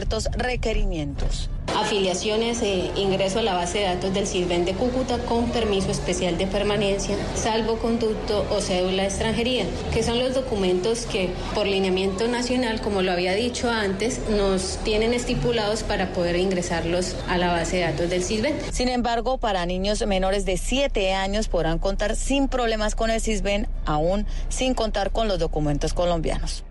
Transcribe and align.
ciertos 0.00 0.30
requerimientos. 0.32 1.50
Afiliaciones 1.76 2.62
e 2.62 2.90
ingreso 2.96 3.40
a 3.40 3.42
la 3.42 3.52
base 3.52 3.80
de 3.80 3.84
datos 3.84 4.14
del 4.14 4.26
CISBEN 4.26 4.64
de 4.64 4.72
Cúcuta 4.72 5.18
con 5.18 5.50
permiso 5.50 5.90
especial 5.90 6.38
de 6.38 6.46
permanencia, 6.46 7.16
salvoconducto 7.34 8.46
o 8.50 8.62
cédula 8.62 9.02
de 9.02 9.08
extranjería, 9.08 9.66
que 9.92 10.02
son 10.02 10.18
los 10.18 10.34
documentos 10.34 11.04
que 11.04 11.28
por 11.54 11.66
lineamiento 11.66 12.28
nacional, 12.28 12.80
como 12.80 13.02
lo 13.02 13.12
había 13.12 13.34
dicho 13.34 13.70
antes, 13.70 14.22
nos 14.30 14.78
tienen 14.84 15.12
estipulados 15.12 15.82
para 15.82 16.14
poder 16.14 16.36
ingresarlos 16.36 17.14
a 17.28 17.36
la 17.36 17.48
base 17.48 17.76
de 17.76 17.82
datos 17.82 18.08
del 18.08 18.24
CISBEN. 18.24 18.56
Sin 18.72 18.88
embargo, 18.88 19.36
para 19.36 19.66
niños 19.66 20.04
menores 20.06 20.46
de 20.46 20.56
7 20.56 21.12
años 21.12 21.48
podrán 21.48 21.78
contar 21.78 22.16
sin 22.16 22.48
problemas 22.48 22.94
con 22.94 23.10
el 23.10 23.20
CISBEN, 23.20 23.68
aún 23.84 24.24
sin 24.48 24.72
contar 24.72 25.10
con 25.10 25.28
los 25.28 25.38
documentos 25.38 25.92
colombianos. 25.92 26.64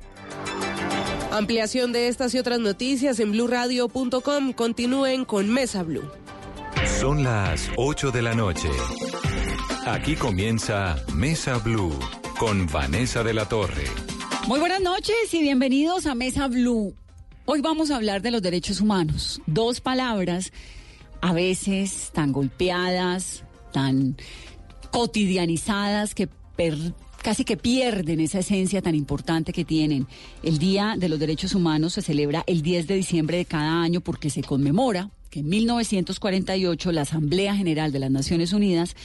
Ampliación 1.32 1.92
de 1.92 2.08
estas 2.08 2.34
y 2.34 2.40
otras 2.40 2.60
noticias 2.60 3.20
en 3.20 3.32
blurradio.com. 3.32 4.54
Continúen 4.54 5.26
con 5.26 5.48
Mesa 5.48 5.84
Blue. 5.84 6.10
Son 7.00 7.24
las 7.24 7.70
8 7.78 8.10
de 8.12 8.22
la 8.24 8.34
noche. 8.34 8.70
Aquí 9.86 10.16
comienza 10.16 10.98
Mesa 11.14 11.60
Blue 11.60 11.94
con 12.40 12.66
Vanessa 12.68 13.24
de 13.24 13.36
la 13.36 13.48
Torre. 13.48 13.86
Muy 14.48 14.60
buenas 14.60 14.82
noches 14.82 15.32
y 15.32 15.42
bienvenidos 15.42 16.08
a 16.08 16.16
Mesa 16.16 16.48
Blue. 16.48 16.96
Hoy 17.46 17.62
vamos 17.62 17.92
a 17.92 17.98
hablar 17.98 18.24
de 18.24 18.32
los 18.32 18.42
derechos 18.42 18.82
humanos. 18.82 19.40
Dos 19.46 19.82
palabras, 19.82 20.52
a 21.22 21.34
veces 21.34 22.10
tan 22.12 22.32
golpeadas, 22.32 23.44
tan 23.72 24.18
cotidianizadas 24.92 26.16
que 26.16 26.28
per 26.56 26.76
casi 27.22 27.46
que 27.46 27.58
pierden 27.58 28.20
esa 28.20 28.40
esencia 28.40 28.82
tan 28.82 28.96
importante 28.96 29.54
que 29.54 29.66
tienen. 29.66 30.08
El 30.44 30.58
Día 30.58 30.96
de 30.98 31.10
los 31.10 31.20
Derechos 31.20 31.56
Humanos 31.56 31.94
se 31.94 32.02
celebra 32.02 32.44
el 32.48 32.62
10 32.62 32.88
de 32.88 32.96
diciembre 32.96 33.38
de 33.38 33.46
cada 33.46 33.82
año 33.82 34.02
porque 34.02 34.30
se 34.30 34.42
conmemora 34.42 35.10
que 35.30 35.42
en 35.42 35.50
1948 35.50 36.92
la 36.92 37.02
Asamblea 37.02 37.56
General 37.56 37.92
de 37.92 38.00
las 38.00 38.12
Naciones 38.12 38.52
Unidas 38.54 38.96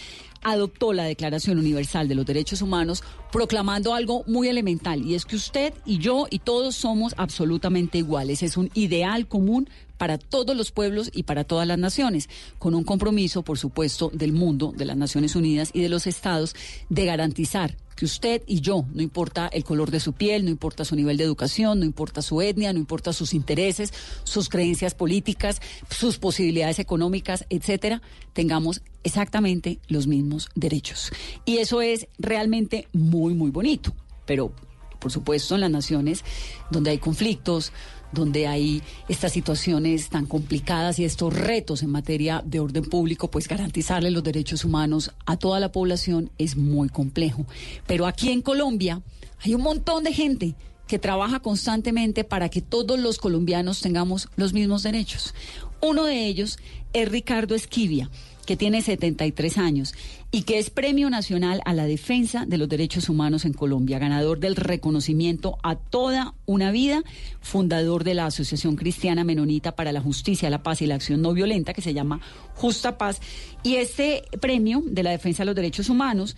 adoptó 0.42 0.92
la 0.92 1.04
Declaración 1.04 1.58
Universal 1.58 2.06
de 2.08 2.14
los 2.14 2.26
Derechos 2.26 2.62
Humanos 2.62 3.02
proclamando 3.32 3.94
algo 3.94 4.24
muy 4.26 4.48
elemental 4.48 5.04
y 5.04 5.14
es 5.14 5.24
que 5.24 5.36
usted 5.36 5.74
y 5.84 5.98
yo 5.98 6.26
y 6.30 6.38
todos 6.38 6.76
somos 6.76 7.14
absolutamente 7.16 7.98
iguales. 7.98 8.42
Es 8.42 8.56
un 8.56 8.70
ideal 8.74 9.26
común 9.26 9.68
para 9.98 10.18
todos 10.18 10.56
los 10.56 10.70
pueblos 10.72 11.10
y 11.12 11.24
para 11.24 11.44
todas 11.44 11.66
las 11.66 11.78
naciones, 11.78 12.28
con 12.58 12.74
un 12.74 12.84
compromiso, 12.84 13.42
por 13.42 13.58
supuesto, 13.58 14.10
del 14.12 14.32
mundo, 14.32 14.72
de 14.76 14.84
las 14.84 14.96
Naciones 14.96 15.36
Unidas 15.36 15.70
y 15.72 15.82
de 15.82 15.88
los 15.88 16.06
estados 16.06 16.54
de 16.88 17.04
garantizar 17.04 17.76
que 17.94 18.04
usted 18.04 18.42
y 18.46 18.60
yo, 18.60 18.84
no 18.92 19.02
importa 19.02 19.48
el 19.48 19.64
color 19.64 19.90
de 19.90 20.00
su 20.00 20.12
piel, 20.12 20.44
no 20.44 20.50
importa 20.50 20.84
su 20.84 20.96
nivel 20.96 21.16
de 21.16 21.24
educación, 21.24 21.80
no 21.80 21.84
importa 21.84 22.22
su 22.22 22.40
etnia, 22.40 22.72
no 22.72 22.78
importa 22.78 23.12
sus 23.12 23.34
intereses, 23.34 23.92
sus 24.24 24.48
creencias 24.48 24.94
políticas, 24.94 25.60
sus 25.90 26.18
posibilidades 26.18 26.78
económicas, 26.78 27.46
etcétera, 27.50 28.02
tengamos 28.32 28.82
exactamente 29.04 29.78
los 29.88 30.06
mismos 30.06 30.48
derechos. 30.54 31.12
Y 31.44 31.58
eso 31.58 31.82
es 31.82 32.08
realmente 32.18 32.88
muy, 32.92 33.34
muy 33.34 33.50
bonito. 33.50 33.94
Pero, 34.26 34.52
por 34.98 35.12
supuesto, 35.12 35.54
en 35.54 35.60
las 35.60 35.70
naciones 35.70 36.24
donde 36.70 36.90
hay 36.90 36.98
conflictos, 36.98 37.72
donde 38.14 38.46
hay 38.46 38.82
estas 39.08 39.32
situaciones 39.32 40.08
tan 40.08 40.26
complicadas 40.26 40.98
y 40.98 41.04
estos 41.04 41.34
retos 41.34 41.82
en 41.82 41.90
materia 41.90 42.42
de 42.44 42.60
orden 42.60 42.84
público, 42.84 43.30
pues 43.30 43.48
garantizarle 43.48 44.10
los 44.10 44.22
derechos 44.22 44.64
humanos 44.64 45.10
a 45.26 45.36
toda 45.36 45.60
la 45.60 45.72
población 45.72 46.30
es 46.38 46.56
muy 46.56 46.88
complejo. 46.88 47.46
Pero 47.86 48.06
aquí 48.06 48.30
en 48.30 48.42
Colombia 48.42 49.02
hay 49.40 49.54
un 49.54 49.62
montón 49.62 50.04
de 50.04 50.12
gente 50.12 50.54
que 50.86 50.98
trabaja 50.98 51.40
constantemente 51.40 52.24
para 52.24 52.48
que 52.48 52.62
todos 52.62 52.98
los 52.98 53.18
colombianos 53.18 53.80
tengamos 53.80 54.28
los 54.36 54.52
mismos 54.52 54.82
derechos. 54.82 55.34
Uno 55.80 56.04
de 56.04 56.26
ellos 56.26 56.58
es 56.92 57.08
Ricardo 57.08 57.54
Esquivia 57.54 58.10
que 58.44 58.56
tiene 58.56 58.82
73 58.82 59.58
años 59.58 59.94
y 60.30 60.42
que 60.42 60.58
es 60.58 60.70
Premio 60.70 61.10
Nacional 61.10 61.60
a 61.64 61.72
la 61.72 61.86
Defensa 61.86 62.44
de 62.46 62.58
los 62.58 62.68
Derechos 62.68 63.08
Humanos 63.08 63.44
en 63.44 63.52
Colombia, 63.52 63.98
ganador 63.98 64.40
del 64.40 64.56
reconocimiento 64.56 65.58
a 65.62 65.76
toda 65.76 66.34
una 66.46 66.70
vida, 66.70 67.02
fundador 67.40 68.04
de 68.04 68.14
la 68.14 68.26
Asociación 68.26 68.76
Cristiana 68.76 69.24
Menonita 69.24 69.76
para 69.76 69.92
la 69.92 70.00
Justicia, 70.00 70.50
la 70.50 70.62
Paz 70.62 70.82
y 70.82 70.86
la 70.86 70.96
Acción 70.96 71.22
No 71.22 71.32
Violenta, 71.32 71.72
que 71.72 71.82
se 71.82 71.94
llama 71.94 72.20
Justa 72.54 72.98
Paz. 72.98 73.20
Y 73.62 73.76
este 73.76 74.24
premio 74.40 74.82
de 74.84 75.02
la 75.02 75.10
defensa 75.10 75.42
de 75.42 75.46
los 75.46 75.56
derechos 75.56 75.88
humanos 75.88 76.36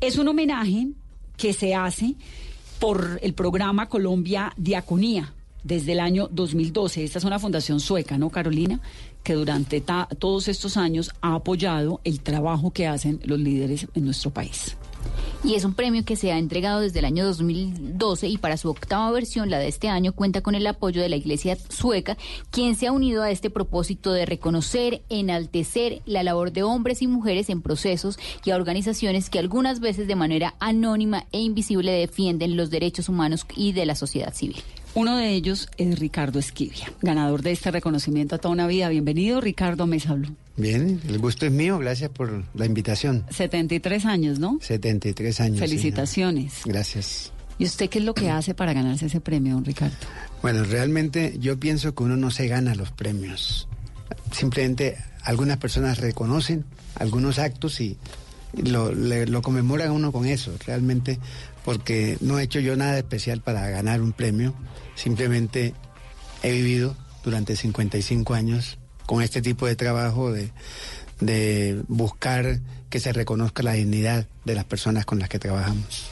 es 0.00 0.18
un 0.18 0.28
homenaje 0.28 0.88
que 1.36 1.52
se 1.52 1.74
hace 1.74 2.14
por 2.78 3.18
el 3.22 3.34
programa 3.34 3.88
Colombia 3.88 4.52
Diaconía 4.56 5.32
desde 5.66 5.92
el 5.92 6.00
año 6.00 6.28
2012. 6.30 7.02
Esta 7.02 7.18
es 7.18 7.24
una 7.24 7.40
fundación 7.40 7.80
sueca, 7.80 8.18
¿no, 8.18 8.30
Carolina? 8.30 8.80
Que 9.26 9.34
durante 9.34 9.82
todos 10.20 10.46
estos 10.46 10.76
años 10.76 11.10
ha 11.20 11.34
apoyado 11.34 12.00
el 12.04 12.20
trabajo 12.20 12.70
que 12.70 12.86
hacen 12.86 13.18
los 13.24 13.40
líderes 13.40 13.88
en 13.94 14.04
nuestro 14.04 14.30
país. 14.30 14.76
Y 15.42 15.54
es 15.54 15.64
un 15.64 15.74
premio 15.74 16.04
que 16.04 16.14
se 16.14 16.30
ha 16.30 16.38
entregado 16.38 16.80
desde 16.80 17.00
el 17.00 17.06
año 17.06 17.24
2012 17.24 18.28
y 18.28 18.38
para 18.38 18.56
su 18.56 18.70
octava 18.70 19.10
versión, 19.10 19.50
la 19.50 19.58
de 19.58 19.66
este 19.66 19.88
año, 19.88 20.12
cuenta 20.12 20.42
con 20.42 20.54
el 20.54 20.64
apoyo 20.64 21.02
de 21.02 21.08
la 21.08 21.16
Iglesia 21.16 21.58
sueca, 21.68 22.16
quien 22.52 22.76
se 22.76 22.86
ha 22.86 22.92
unido 22.92 23.24
a 23.24 23.32
este 23.32 23.50
propósito 23.50 24.12
de 24.12 24.26
reconocer, 24.26 25.02
enaltecer 25.08 26.02
la 26.06 26.22
labor 26.22 26.52
de 26.52 26.62
hombres 26.62 27.02
y 27.02 27.08
mujeres 27.08 27.50
en 27.50 27.62
procesos 27.62 28.20
y 28.44 28.52
a 28.52 28.56
organizaciones 28.56 29.28
que 29.28 29.40
algunas 29.40 29.80
veces 29.80 30.06
de 30.06 30.14
manera 30.14 30.54
anónima 30.60 31.26
e 31.32 31.40
invisible 31.40 31.90
defienden 31.90 32.56
los 32.56 32.70
derechos 32.70 33.08
humanos 33.08 33.44
y 33.56 33.72
de 33.72 33.86
la 33.86 33.96
sociedad 33.96 34.32
civil. 34.32 34.62
Uno 34.96 35.18
de 35.18 35.34
ellos 35.34 35.68
es 35.76 35.98
Ricardo 35.98 36.38
Esquivia, 36.38 36.90
ganador 37.02 37.42
de 37.42 37.52
este 37.52 37.70
reconocimiento 37.70 38.36
a 38.36 38.38
toda 38.38 38.54
una 38.54 38.66
vida. 38.66 38.88
Bienvenido, 38.88 39.42
Ricardo 39.42 39.86
Mesa 39.86 40.16
Bien, 40.56 41.02
el 41.06 41.18
gusto 41.18 41.44
es 41.44 41.52
mío, 41.52 41.78
gracias 41.78 42.08
por 42.08 42.44
la 42.54 42.64
invitación. 42.64 43.26
73 43.28 44.06
años, 44.06 44.38
¿no? 44.38 44.58
73 44.62 45.40
años. 45.42 45.60
Felicitaciones. 45.60 46.62
gracias. 46.64 47.30
¿Y 47.58 47.66
usted 47.66 47.90
qué 47.90 47.98
es 47.98 48.06
lo 48.06 48.14
que 48.14 48.30
hace 48.30 48.54
para 48.54 48.72
ganarse 48.72 49.04
ese 49.04 49.20
premio, 49.20 49.60
Ricardo? 49.62 49.94
Bueno, 50.40 50.64
realmente 50.64 51.36
yo 51.40 51.60
pienso 51.60 51.94
que 51.94 52.02
uno 52.02 52.16
no 52.16 52.30
se 52.30 52.48
gana 52.48 52.74
los 52.74 52.90
premios. 52.90 53.68
Simplemente 54.32 54.96
algunas 55.20 55.58
personas 55.58 55.98
reconocen 55.98 56.64
algunos 56.94 57.38
actos 57.38 57.82
y 57.82 57.98
lo, 58.54 58.92
lo 58.92 59.42
conmemoran 59.42 59.90
uno 59.90 60.10
con 60.10 60.24
eso. 60.24 60.54
Realmente 60.66 61.18
porque 61.66 62.16
no 62.20 62.38
he 62.38 62.44
hecho 62.44 62.60
yo 62.60 62.76
nada 62.76 62.96
especial 62.96 63.40
para 63.42 63.68
ganar 63.68 64.00
un 64.00 64.12
premio, 64.12 64.54
simplemente 64.96 65.74
he 66.42 66.50
vivido 66.50 66.96
durante 67.24 67.54
55 67.54 68.34
años 68.34 68.78
con 69.06 69.22
este 69.22 69.40
tipo 69.40 69.66
de 69.66 69.76
trabajo 69.76 70.32
de, 70.32 70.50
de 71.20 71.80
buscar 71.86 72.60
que 72.90 73.00
se 73.00 73.12
reconozca 73.12 73.62
la 73.62 73.72
dignidad 73.74 74.26
de 74.44 74.54
las 74.54 74.64
personas 74.64 75.04
con 75.06 75.18
las 75.18 75.28
que 75.28 75.38
trabajamos. 75.38 76.06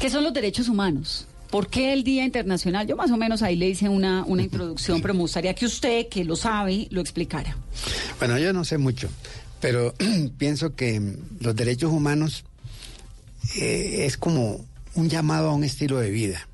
¿Qué 0.00 0.10
son 0.10 0.24
los 0.24 0.32
derechos 0.32 0.68
humanos? 0.68 1.26
¿Por 1.50 1.68
qué 1.68 1.92
el 1.92 2.02
Día 2.02 2.24
Internacional? 2.24 2.86
Yo 2.86 2.96
más 2.96 3.10
o 3.12 3.16
menos 3.16 3.42
ahí 3.42 3.54
le 3.54 3.68
hice 3.68 3.88
una, 3.88 4.24
una 4.24 4.42
introducción, 4.42 5.00
pero 5.00 5.14
me 5.14 5.20
gustaría 5.20 5.54
que 5.54 5.66
usted, 5.66 6.08
que 6.08 6.24
lo 6.24 6.34
sabe, 6.34 6.88
lo 6.90 7.00
explicara. 7.00 7.56
Bueno, 8.18 8.38
yo 8.38 8.52
no 8.52 8.64
sé 8.64 8.76
mucho, 8.76 9.08
pero 9.60 9.94
pienso 10.38 10.74
que 10.74 11.16
los 11.40 11.54
derechos 11.54 11.92
humanos 11.92 12.44
eh, 13.56 14.04
es 14.06 14.16
como 14.16 14.64
un 14.94 15.08
llamado 15.08 15.50
a 15.50 15.54
un 15.54 15.62
estilo 15.62 15.98
de 15.98 16.10
vida. 16.10 16.48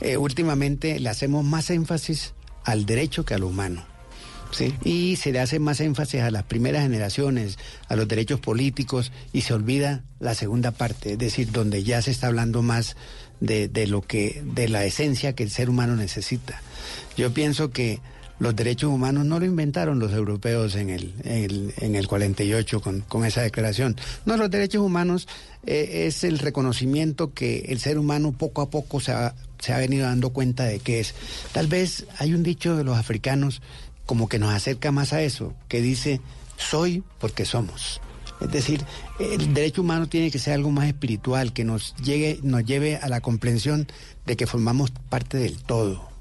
Eh, 0.00 0.16
últimamente 0.16 0.98
le 1.00 1.08
hacemos 1.08 1.44
más 1.44 1.70
énfasis 1.70 2.34
al 2.64 2.86
derecho 2.86 3.24
que 3.24 3.34
al 3.34 3.44
humano. 3.44 3.84
¿sí? 4.50 4.74
Y 4.84 5.16
se 5.16 5.32
le 5.32 5.40
hace 5.40 5.58
más 5.58 5.80
énfasis 5.80 6.22
a 6.22 6.30
las 6.30 6.44
primeras 6.44 6.82
generaciones, 6.82 7.58
a 7.88 7.96
los 7.96 8.08
derechos 8.08 8.40
políticos, 8.40 9.12
y 9.32 9.42
se 9.42 9.54
olvida 9.54 10.04
la 10.20 10.34
segunda 10.34 10.70
parte, 10.70 11.12
es 11.12 11.18
decir, 11.18 11.52
donde 11.52 11.82
ya 11.82 12.02
se 12.02 12.10
está 12.10 12.28
hablando 12.28 12.62
más 12.62 12.96
de, 13.40 13.68
de 13.68 13.86
lo 13.86 14.02
que, 14.02 14.42
de 14.44 14.68
la 14.68 14.84
esencia 14.84 15.34
que 15.34 15.42
el 15.42 15.50
ser 15.50 15.68
humano 15.68 15.96
necesita. 15.96 16.60
Yo 17.16 17.32
pienso 17.32 17.70
que 17.70 18.00
los 18.38 18.54
derechos 18.54 18.90
humanos 18.90 19.24
no 19.24 19.38
lo 19.38 19.46
inventaron 19.46 19.98
los 19.98 20.12
europeos 20.12 20.74
en 20.76 20.90
el, 20.90 21.14
en 21.24 21.94
el, 21.94 22.06
48 22.06 22.80
con, 22.80 23.00
con, 23.02 23.24
esa 23.24 23.42
declaración. 23.42 23.96
No, 24.24 24.36
los 24.36 24.50
derechos 24.50 24.82
humanos 24.82 25.26
eh, 25.66 26.04
es 26.06 26.24
el 26.24 26.38
reconocimiento 26.38 27.32
que 27.32 27.66
el 27.68 27.80
ser 27.80 27.98
humano 27.98 28.32
poco 28.32 28.62
a 28.62 28.70
poco 28.70 29.00
se 29.00 29.12
ha, 29.12 29.34
se 29.58 29.72
ha 29.72 29.78
venido 29.78 30.06
dando 30.06 30.30
cuenta 30.30 30.64
de 30.64 30.80
que 30.80 31.00
es. 31.00 31.14
Tal 31.52 31.66
vez 31.66 32.06
hay 32.18 32.34
un 32.34 32.42
dicho 32.42 32.76
de 32.76 32.84
los 32.84 32.98
africanos 32.98 33.62
como 34.04 34.28
que 34.28 34.38
nos 34.38 34.52
acerca 34.52 34.92
más 34.92 35.12
a 35.12 35.22
eso, 35.22 35.54
que 35.68 35.80
dice, 35.80 36.20
soy 36.56 37.02
porque 37.18 37.44
somos. 37.44 38.00
Es 38.40 38.52
decir, 38.52 38.84
el 39.18 39.54
derecho 39.54 39.80
humano 39.80 40.08
tiene 40.08 40.30
que 40.30 40.38
ser 40.38 40.52
algo 40.52 40.70
más 40.70 40.86
espiritual, 40.86 41.54
que 41.54 41.64
nos, 41.64 41.96
llegue, 41.96 42.38
nos 42.42 42.66
lleve 42.66 42.96
a 42.96 43.08
la 43.08 43.22
comprensión 43.22 43.88
de 44.26 44.36
que 44.36 44.46
formamos 44.46 44.90
parte 44.90 45.38
del 45.38 45.56
todo 45.62 46.15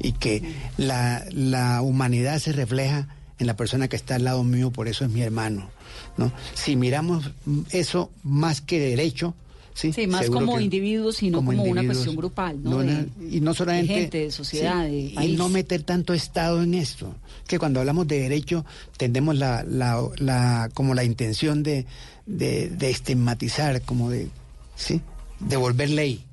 y 0.00 0.12
que 0.12 0.42
la, 0.76 1.24
la 1.32 1.82
humanidad 1.82 2.38
se 2.38 2.52
refleja 2.52 3.08
en 3.38 3.46
la 3.46 3.56
persona 3.56 3.88
que 3.88 3.96
está 3.96 4.16
al 4.16 4.24
lado 4.24 4.44
mío, 4.44 4.70
por 4.70 4.88
eso 4.88 5.04
es 5.04 5.10
mi 5.10 5.22
hermano, 5.22 5.70
¿no? 6.18 6.30
Si 6.54 6.76
miramos 6.76 7.30
eso 7.70 8.10
más 8.22 8.60
que 8.60 8.78
derecho, 8.78 9.34
Sí, 9.72 9.92
Sí, 9.94 10.06
más 10.08 10.28
como 10.28 10.60
individuos, 10.60 11.16
sino 11.18 11.38
como 11.38 11.52
una 11.52 11.60
individuos. 11.62 11.86
cuestión 11.96 12.16
grupal, 12.16 12.62
¿no? 12.62 12.70
No, 12.70 12.78
De- 12.78 12.86
na- 12.92 13.06
y 13.30 13.40
no 13.40 13.54
solamente... 13.54 13.92
de 13.94 14.00
gente, 14.00 14.18
de 14.24 14.30
sociedad, 14.32 14.82
de 14.84 14.98
y 15.24 15.36
no 15.38 15.48
meter 15.48 15.84
tanto 15.84 16.12
Estado 16.12 16.62
en 16.62 16.74
esto. 16.74 17.14
Que 17.46 17.58
cuando 17.58 17.80
hablamos 17.80 18.06
de 18.08 18.20
derecho, 18.20 18.66
tendemos 18.98 19.36
la, 19.38 19.62
la, 19.62 20.02
la- 20.18 20.68
como 20.74 20.92
la 20.92 21.04
intención 21.04 21.62
de, 21.62 21.86
de, 22.26 22.68
de 22.68 22.90
estigmatizar, 22.90 23.80
como 23.82 24.10
de, 24.10 24.28
¿sí? 24.76 25.00
De 25.38 25.56
volver 25.56 25.88
ley. 25.88 26.24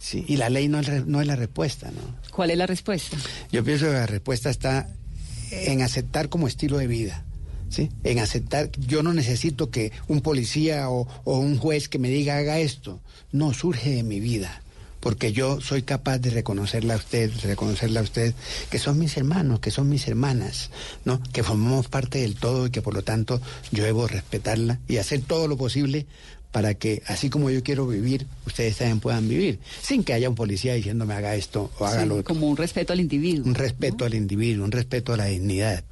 Sí, 0.00 0.24
y 0.26 0.38
la 0.38 0.48
ley 0.48 0.66
no 0.66 0.80
es, 0.80 1.06
no 1.06 1.20
es 1.20 1.26
la 1.26 1.36
respuesta, 1.36 1.90
¿no? 1.90 2.00
¿Cuál 2.32 2.50
es 2.50 2.56
la 2.56 2.66
respuesta? 2.66 3.18
Yo 3.52 3.62
pienso 3.62 3.84
que 3.84 3.92
la 3.92 4.06
respuesta 4.06 4.48
está 4.48 4.88
en 5.50 5.82
aceptar 5.82 6.30
como 6.30 6.48
estilo 6.48 6.78
de 6.78 6.86
vida. 6.86 7.24
¿Sí? 7.68 7.88
En 8.02 8.18
aceptar, 8.18 8.68
yo 8.72 9.04
no 9.04 9.12
necesito 9.12 9.70
que 9.70 9.92
un 10.08 10.22
policía 10.22 10.90
o, 10.90 11.06
o 11.22 11.38
un 11.38 11.56
juez 11.56 11.88
que 11.88 12.00
me 12.00 12.08
diga 12.08 12.36
haga 12.38 12.58
esto. 12.58 13.00
No, 13.30 13.54
surge 13.54 13.90
de 13.90 14.02
mi 14.02 14.18
vida. 14.18 14.62
Porque 14.98 15.32
yo 15.32 15.60
soy 15.60 15.82
capaz 15.82 16.18
de 16.18 16.30
reconocerla 16.30 16.94
a 16.94 16.96
usted, 16.96 17.30
reconocerla 17.44 18.00
a 18.00 18.02
usted, 18.02 18.34
que 18.70 18.78
son 18.78 18.98
mis 18.98 19.16
hermanos, 19.16 19.60
que 19.60 19.70
son 19.70 19.88
mis 19.88 20.08
hermanas, 20.08 20.70
¿no? 21.04 21.22
Que 21.32 21.44
formamos 21.44 21.88
parte 21.88 22.18
del 22.18 22.34
todo 22.34 22.66
y 22.66 22.70
que 22.70 22.82
por 22.82 22.94
lo 22.94 23.02
tanto 23.02 23.40
yo 23.70 23.84
debo 23.84 24.08
respetarla 24.08 24.80
y 24.88 24.96
hacer 24.96 25.20
todo 25.20 25.46
lo 25.46 25.56
posible 25.56 26.06
para 26.52 26.74
que, 26.74 27.02
así 27.06 27.30
como 27.30 27.50
yo 27.50 27.62
quiero 27.62 27.86
vivir, 27.86 28.26
ustedes 28.46 28.76
también 28.78 29.00
puedan 29.00 29.28
vivir, 29.28 29.60
sin 29.82 30.02
que 30.04 30.12
haya 30.14 30.28
un 30.28 30.34
policía 30.34 30.74
diciéndome 30.74 31.14
haga 31.14 31.34
esto 31.36 31.70
o 31.78 31.86
haga 31.86 32.02
Sí, 32.02 32.08
lo 32.08 32.14
otro. 32.16 32.24
como 32.34 32.48
un 32.48 32.56
respeto 32.56 32.92
al 32.92 33.00
individuo. 33.00 33.46
Un 33.46 33.54
respeto 33.54 34.04
al 34.04 34.14
individuo, 34.14 34.64
un 34.64 34.72
respeto 34.72 35.12
a 35.12 35.16
la 35.16 35.26
dignidad. 35.26 35.84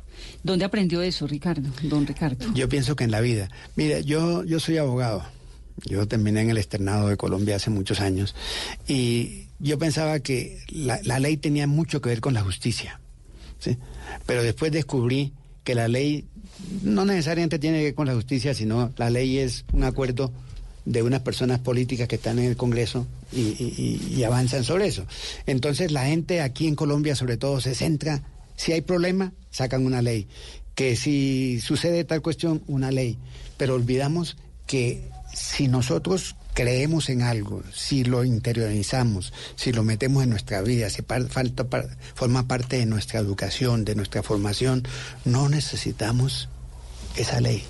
¿Dónde 0.43 0.65
aprendió 0.65 1.01
eso, 1.03 1.27
Ricardo? 1.29 1.69
Don 1.83 2.07
Ricardo. 2.07 2.53
Yo 2.55 2.69
pienso 2.69 2.97
que 2.97 3.05
en 3.05 3.13
la 3.13 3.21
vida. 3.21 3.49
Mira, 3.77 4.01
yo, 4.01 4.45
yo 4.45 4.59
soy 4.59 4.79
abogado. 4.79 5.25
Yo 5.85 6.09
terminé 6.09 6.41
en 6.41 6.51
el 6.51 6.59
externado 6.59 7.09
de 7.09 7.17
Colombia 7.17 7.55
hace 7.55 7.71
muchos 7.71 8.01
años. 8.01 8.35
Y 8.89 9.47
yo 9.61 9.79
pensaba 9.79 10.19
que 10.19 10.59
la, 10.71 10.99
la 11.05 11.21
ley 11.21 11.37
tenía 11.37 11.69
mucho 11.69 12.01
que 12.01 12.09
ver 12.09 12.21
con 12.21 12.35
la 12.35 12.43
justicia. 12.43 13.01
¿sí? 13.61 13.77
Pero 14.27 14.43
después 14.43 14.73
descubrí 14.73 15.35
que 15.63 15.77
la 15.77 15.87
ley 15.87 16.25
no 16.83 17.05
necesariamente 17.05 17.61
tiene 17.61 17.79
que 17.79 17.85
ver 17.85 17.95
con 17.95 18.09
la 18.09 18.15
justicia, 18.15 18.55
sino 18.55 18.93
la 18.97 19.11
ley 19.11 19.39
es 19.39 19.65
un 19.73 19.85
acuerdo 19.85 20.33
de 20.89 21.03
unas 21.03 21.21
personas 21.21 21.59
políticas 21.61 22.09
que 22.09 22.17
están 22.17 22.39
en 22.39 22.47
el 22.47 22.57
Congreso 22.57 23.07
y, 23.33 24.23
avanzan 24.25 24.65
sobre 24.65 24.87
eso. 24.87 25.05
Entonces 25.47 25.93
la 25.93 26.07
gente 26.07 26.41
aquí 26.41 26.67
en 26.67 26.75
Colombia 26.75 27.15
sobre 27.15 27.37
todo 27.37 27.61
se 27.61 27.75
centra, 27.75 28.23
si 28.57 28.73
hay 28.73 28.81
problema, 28.81 29.33
sacan 29.51 29.85
una 29.87 30.03
ley, 30.03 30.27
que 30.75 30.97
si 30.97 31.61
sucede 31.61 32.05
tal 32.05 32.23
cuestión, 32.23 32.63
una 32.67 32.91
ley, 32.91 33.19
pero 33.57 33.75
olvidamos 33.75 34.37
que 34.67 35.03
si 35.35 35.69
nosotros 35.69 36.37
creemos 36.55 37.09
en 37.09 37.23
algo, 37.23 37.63
si 37.73 38.03
lo 38.05 38.25
interiorizamos, 38.25 39.33
si 39.57 39.73
lo 39.73 39.85
metemos 39.85 40.25
en 40.25 40.31
nuestra 40.31 40.63
vida, 40.63 40.91
si 40.91 41.03
par- 41.03 41.29
falta 41.29 41.65
par- 41.69 41.97
forma 42.15 42.49
parte 42.49 42.79
de 42.79 42.87
nuestra 42.87 43.21
educación, 43.21 43.85
de 43.85 43.95
nuestra 43.95 44.23
formación, 44.23 44.83
no 45.25 45.49
necesitamos 45.49 46.49
esa 47.17 47.41
ley, 47.41 47.63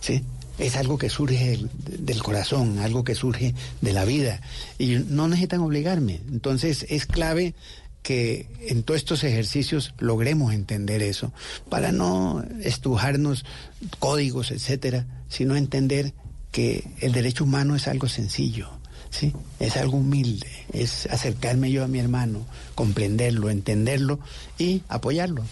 ¿sí? 0.00 0.22
Es 0.58 0.76
algo 0.76 0.98
que 0.98 1.10
surge 1.10 1.58
del, 1.76 2.22
corazón, 2.22 2.78
algo 2.78 3.04
que 3.04 3.14
surge 3.14 3.54
de 3.80 3.92
la 3.92 4.04
vida 4.04 4.40
y 4.78 4.96
no 4.96 5.28
necesitan 5.28 5.60
obligarme. 5.60 6.20
Entonces 6.30 6.86
es 6.88 7.06
clave 7.06 7.54
que 8.02 8.46
en 8.60 8.82
todos 8.82 8.98
estos 8.98 9.24
ejercicios 9.24 9.94
logremos 9.98 10.52
entender 10.52 11.02
eso 11.02 11.32
para 11.70 11.90
no 11.90 12.44
estrujarnos 12.62 13.44
códigos, 13.98 14.50
etcétera, 14.50 15.06
sino 15.28 15.56
entender 15.56 16.12
que 16.52 16.88
el 17.00 17.12
derecho 17.12 17.44
humano 17.44 17.74
es 17.74 17.88
algo 17.88 18.08
sencillo, 18.08 18.68
¿sí? 19.14 19.32
Es 19.60 19.76
algo 19.76 19.98
humilde, 19.98 20.48
es 20.72 21.06
acercarme 21.06 21.70
yo 21.70 21.84
a 21.84 21.88
mi 21.88 22.00
hermano, 22.00 22.40
comprenderlo, 22.74 23.48
entenderlo 23.48 24.18
y 24.58 24.82
apoyarlo. 24.88 25.42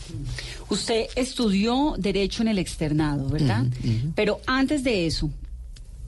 Usted 0.68 1.06
estudió 1.14 1.94
Derecho 1.96 2.42
en 2.42 2.48
el 2.48 2.58
externado, 2.58 3.28
¿verdad? 3.28 3.66
Pero 4.16 4.40
antes 4.46 4.82
de 4.82 5.06
eso, 5.06 5.30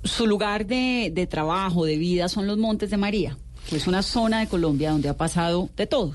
su 0.02 0.26
lugar 0.26 0.66
de, 0.66 1.12
de 1.14 1.26
trabajo, 1.26 1.84
de 1.84 1.96
vida, 1.96 2.28
son 2.28 2.46
los 2.46 2.58
Montes 2.58 2.90
de 2.90 2.96
María, 2.96 3.38
que 3.68 3.76
es 3.76 3.86
una 3.86 4.02
zona 4.02 4.40
de 4.40 4.48
Colombia 4.48 4.90
donde 4.90 5.08
ha 5.08 5.16
pasado 5.16 5.70
de 5.76 5.86
todo. 5.86 6.14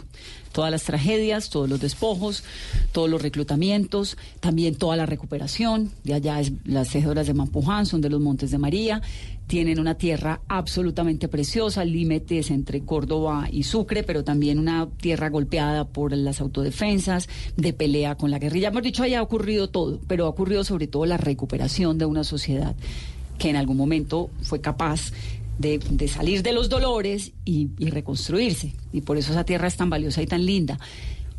Todas 0.51 0.71
las 0.71 0.83
tragedias, 0.83 1.51
todos 1.51 1.69
los 1.69 1.79
despojos, 1.79 2.43
todos 2.91 3.07
los 3.07 3.21
reclutamientos, 3.21 4.17
también 4.39 4.75
toda 4.75 4.95
la 4.95 5.05
recuperación. 5.05 5.91
De 6.03 6.15
allá 6.15 6.41
es 6.41 6.51
las 6.65 6.89
tejedoras 6.89 7.27
de 7.27 7.35
Mampuján, 7.35 7.85
son 7.85 8.01
de 8.01 8.09
los 8.09 8.19
Montes 8.19 8.49
de 8.49 8.57
María. 8.57 9.01
Tienen 9.49 9.79
una 9.79 9.95
tierra 9.95 10.41
absolutamente 10.47 11.27
preciosa, 11.27 11.83
límites 11.83 12.51
entre 12.51 12.81
Córdoba 12.81 13.47
y 13.51 13.63
Sucre, 13.63 14.03
pero 14.03 14.23
también 14.23 14.59
una 14.59 14.87
tierra 15.01 15.31
golpeada 15.31 15.85
por 15.85 16.15
las 16.15 16.39
autodefensas, 16.39 17.27
de 17.57 17.73
pelea 17.73 18.13
con 18.13 18.29
la 18.29 18.37
guerrilla. 18.37 18.67
Hemos 18.67 18.83
dicho, 18.83 19.01
allá 19.01 19.17
ha 19.17 19.23
ocurrido 19.23 19.67
todo, 19.67 19.99
pero 20.07 20.27
ha 20.27 20.29
ocurrido 20.29 20.63
sobre 20.63 20.85
todo 20.85 21.07
la 21.07 21.17
recuperación 21.17 21.97
de 21.97 22.05
una 22.05 22.23
sociedad 22.23 22.75
que 23.39 23.49
en 23.49 23.55
algún 23.55 23.75
momento 23.75 24.29
fue 24.43 24.61
capaz 24.61 25.13
de, 25.57 25.79
de 25.79 26.07
salir 26.07 26.43
de 26.43 26.53
los 26.53 26.69
dolores 26.69 27.31
y, 27.43 27.69
y 27.79 27.89
reconstruirse. 27.89 28.75
Y 28.93 29.01
por 29.01 29.17
eso 29.17 29.31
esa 29.31 29.45
tierra 29.45 29.67
es 29.67 29.75
tan 29.75 29.89
valiosa 29.89 30.21
y 30.21 30.27
tan 30.27 30.45
linda. 30.45 30.77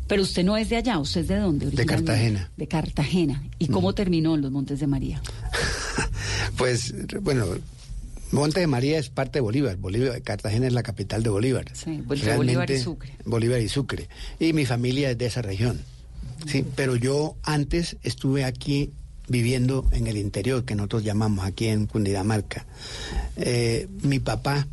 Pero 0.07 0.23
usted 0.23 0.43
no 0.43 0.57
es 0.57 0.67
de 0.67 0.75
allá, 0.75 0.99
¿usted 0.99 1.21
es 1.21 1.29
de 1.29 1.37
dónde? 1.37 1.67
originalmente? 1.67 2.11
Cartagena. 2.11 2.51
De 2.57 2.67
Cartagena. 2.67 3.43
¿Y 3.57 3.67
cómo 3.67 3.93
terminó 3.93 4.35
en 4.35 4.41
los 4.41 4.51
Montes 4.51 4.81
de 4.81 4.87
María? 4.87 5.21
Pues, 6.57 6.93
bueno, 7.21 7.45
Monte 8.31 8.61
de 8.61 8.67
María 8.67 8.97
es 8.97 9.09
parte 9.09 9.39
de 9.39 9.41
Bolívar. 9.41 9.75
Bolívar, 9.77 10.21
Cartagena 10.21 10.67
es 10.67 10.73
la 10.73 10.83
capital 10.83 11.21
de 11.23 11.29
Bolívar. 11.29 11.65
Sí, 11.73 12.01
Bolívar 12.05 12.71
y 12.71 12.79
Sucre. 12.79 13.17
Bolívar 13.25 13.61
y 13.61 13.67
Sucre. 13.67 14.07
Y 14.39 14.53
mi 14.53 14.65
familia 14.65 15.11
es 15.11 15.17
de 15.17 15.25
esa 15.25 15.41
región. 15.41 15.81
Sí, 16.47 16.65
pero 16.75 16.95
yo 16.95 17.35
antes 17.43 17.97
estuve 18.03 18.45
aquí 18.45 18.91
viviendo 19.27 19.87
en 19.91 20.07
el 20.07 20.17
interior, 20.17 20.65
que 20.65 20.75
nosotros 20.75 21.03
llamamos 21.03 21.45
aquí 21.45 21.67
en 21.67 21.85
Cundinamarca. 21.85 22.65
Eh, 23.37 23.87
mi 24.01 24.19
papá, 24.19 24.67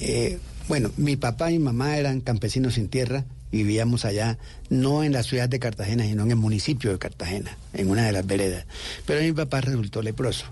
eh, 0.00 0.38
bueno, 0.68 0.90
mi 0.96 1.16
papá 1.16 1.50
y 1.50 1.58
mi 1.58 1.64
mamá 1.64 1.96
eran 1.96 2.20
campesinos 2.20 2.74
sin 2.74 2.88
tierra 2.88 3.24
y 3.50 3.58
vivíamos 3.58 4.04
allá, 4.04 4.38
no 4.68 5.04
en 5.04 5.12
la 5.12 5.22
ciudad 5.22 5.48
de 5.48 5.58
Cartagena, 5.58 6.04
sino 6.04 6.24
en 6.24 6.30
el 6.30 6.36
municipio 6.36 6.92
de 6.92 6.98
Cartagena, 6.98 7.56
en 7.72 7.88
una 7.88 8.04
de 8.04 8.12
las 8.12 8.26
veredas. 8.26 8.66
Pero 9.06 9.22
mi 9.22 9.32
papá 9.32 9.60
resultó 9.60 10.02
leproso. 10.02 10.46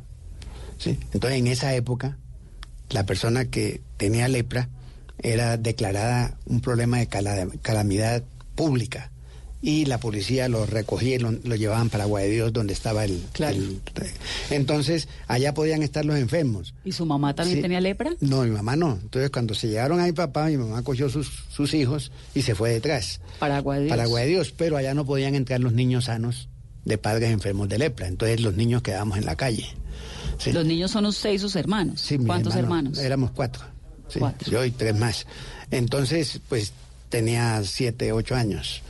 ¿Sí? 0.78 0.99
Entonces, 1.12 1.38
en 1.38 1.46
esa 1.46 1.75
época, 1.75 2.19
la 2.90 3.05
persona 3.06 3.46
que 3.46 3.81
tenía 3.96 4.28
lepra 4.28 4.69
era 5.23 5.56
declarada 5.56 6.37
un 6.46 6.61
problema 6.61 6.99
de 6.99 7.06
cala- 7.08 7.49
calamidad 7.62 8.23
pública 8.55 9.11
y 9.62 9.87
la 9.87 9.99
policía 9.99 10.49
lo 10.49 10.67
recogía 10.67 11.17
y 11.17 11.19
lo, 11.19 11.32
lo 11.32 11.56
llevaban 11.56 11.88
para 11.88 12.04
Agua 12.04 12.21
de 12.21 12.28
Dios 12.30 12.52
donde 12.52 12.75
estaba 12.75 13.04
el, 13.06 13.23
Claro. 13.33 13.56
el- 13.56 13.80
entonces 14.50 15.09
allá 15.26 15.54
podían 15.54 15.83
estar 15.83 16.04
los 16.04 16.16
enfermos 16.18 16.75
¿Y 16.85 16.92
su 16.92 17.06
mamá 17.06 17.35
también 17.35 17.59
Sí. 17.59 17.62
tenía 17.62 17.80
lepra? 17.80 18.11
no 18.21 18.42
mi 18.42 18.50
mamá 18.50 18.76
no 18.76 18.99
entonces 19.02 19.30
cuando 19.30 19.54
se 19.54 19.68
llegaron 19.68 19.99
a 19.99 20.04
mi 20.04 20.12
papá 20.12 20.47
mi 20.47 20.59
mamá 20.59 20.83
cogió 20.83 21.09
sus, 21.09 21.45
sus 21.49 21.73
hijos 21.75 22.12
y 22.35 22.42
se 22.42 22.54
fue 22.54 22.71
detrás 22.71 23.21
Para 23.38 23.56
Agua 23.56 23.76
de 23.76 23.80
Dios. 23.85 23.90
para 23.90 24.02
Agua 24.04 24.21
de 24.21 24.26
Dios 24.26 24.52
pero 24.56 24.76
allá 24.76 24.95
no 24.95 25.06
podían 25.06 25.35
entrar 25.35 25.59
los 25.61 25.73
niños 25.73 26.04
sanos 26.04 26.49
de 26.85 26.99
padres 26.99 27.30
enfermos 27.30 27.68
de 27.71 27.78
lepra 27.78 28.06
entonces 28.06 28.40
los 28.42 28.54
niños 28.54 28.83
quedábamos 28.83 29.16
en 29.18 29.25
la 29.25 29.37
calle 29.37 29.66
Sí. 30.38 30.52
Los 30.52 30.64
niños 30.66 30.90
son 30.90 31.07
usted 31.07 31.33
y 31.33 31.38
sus 31.38 31.57
hermanos. 31.57 32.00
Sí, 32.00 32.19
¿Cuántos 32.19 32.55
hermanos? 32.57 32.99
Éramos 32.99 33.31
cuatro. 33.33 33.62
sí, 34.09 34.19
Cuatro. 34.19 34.50
Yo 34.50 34.64
y 34.64 34.71
tres 34.71 34.97
más. 34.99 35.26
Entonces, 35.71 36.40
pues 36.49 36.73
tenía 37.09 37.62
siete, 37.64 38.12
ocho 38.12 38.35
años. 38.35 38.83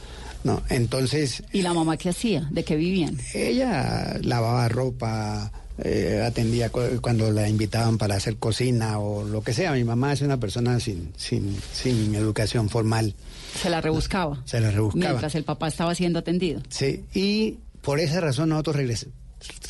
No, 0.44 0.62
entonces 0.68 1.42
¿Y 1.52 1.62
la 1.62 1.72
mamá 1.74 1.96
qué 1.96 2.10
hacía? 2.10 2.46
¿De 2.50 2.62
qué 2.64 2.76
vivían? 2.76 3.18
ella 3.34 4.16
lavaba 4.22 4.68
ropa, 4.68 5.50
eh, 5.78 6.22
atendía 6.24 6.70
cu- 6.70 7.00
cuando 7.00 7.32
la 7.32 7.48
invitaban 7.48 7.98
para 7.98 8.14
hacer 8.14 8.36
cocina 8.36 8.98
o 9.00 9.24
lo 9.24 9.42
que 9.42 9.52
sea. 9.52 9.72
Mi 9.72 9.82
mamá 9.82 10.12
es 10.12 10.20
una 10.20 10.38
persona 10.38 10.78
sin, 10.78 11.12
sin, 11.16 11.56
sin 11.72 12.14
educación 12.14 12.68
formal. 12.68 13.14
Se 13.60 13.70
la 13.70 13.80
rebuscaba. 13.80 14.40
Se 14.44 14.60
la 14.60 14.70
rebuscaba. 14.70 15.04
Mientras 15.08 15.34
el 15.34 15.42
papá 15.44 15.66
estaba 15.68 15.94
siendo 15.96 16.20
atendido. 16.20 16.62
Sí, 16.68 17.04
y 17.12 17.58
por 17.82 17.98
esa 17.98 18.20
razón 18.20 18.50
nosotros 18.50 18.76
regres- 18.76 19.06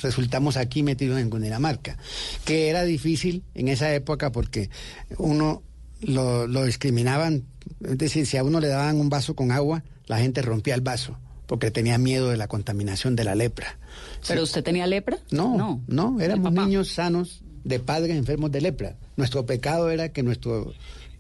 resultamos 0.03 0.57
aquí 0.57 0.83
metidos 0.83 1.21
en 1.21 1.31
Cundinamarca, 1.31 1.97
que 2.45 2.69
era 2.69 2.85
difícil 2.85 3.43
en 3.55 3.69
esa 3.69 3.93
época 3.95 4.33
porque 4.33 4.71
uno 5.19 5.63
lo, 6.01 6.47
lo 6.47 6.65
discriminaban, 6.65 7.45
es 7.85 7.99
decir, 7.99 8.27
si 8.27 8.37
a 8.37 8.45
uno 8.45 8.61
le 8.61 8.69
daban 8.69 9.01
un 9.01 9.09
vaso 9.09 9.35
con 9.35 9.51
agua, 9.53 9.83
la 10.07 10.19
gente 10.19 10.43
rompía 10.43 10.75
el 10.75 10.81
vaso 10.83 11.19
porque 11.47 11.71
tenía 11.71 11.97
miedo 11.99 12.31
de 12.31 12.37
la 12.37 12.49
contaminación 12.49 13.15
de 13.17 13.25
la 13.25 13.35
lepra. 13.37 13.79
¿Pero 14.27 14.43
usted 14.43 14.65
tenía 14.65 14.87
lepra? 14.87 15.19
No, 15.31 15.81
no, 15.87 16.21
éramos 16.21 16.49
¿El 16.51 16.55
papá? 16.55 16.67
niños 16.67 16.89
sanos 16.91 17.43
de 17.65 17.79
padres 17.81 18.17
enfermos 18.17 18.51
de 18.53 18.61
lepra. 18.61 18.97
Nuestro 19.17 19.47
pecado 19.47 19.91
era 19.91 20.09
que 20.11 20.23
nuestro 20.25 20.73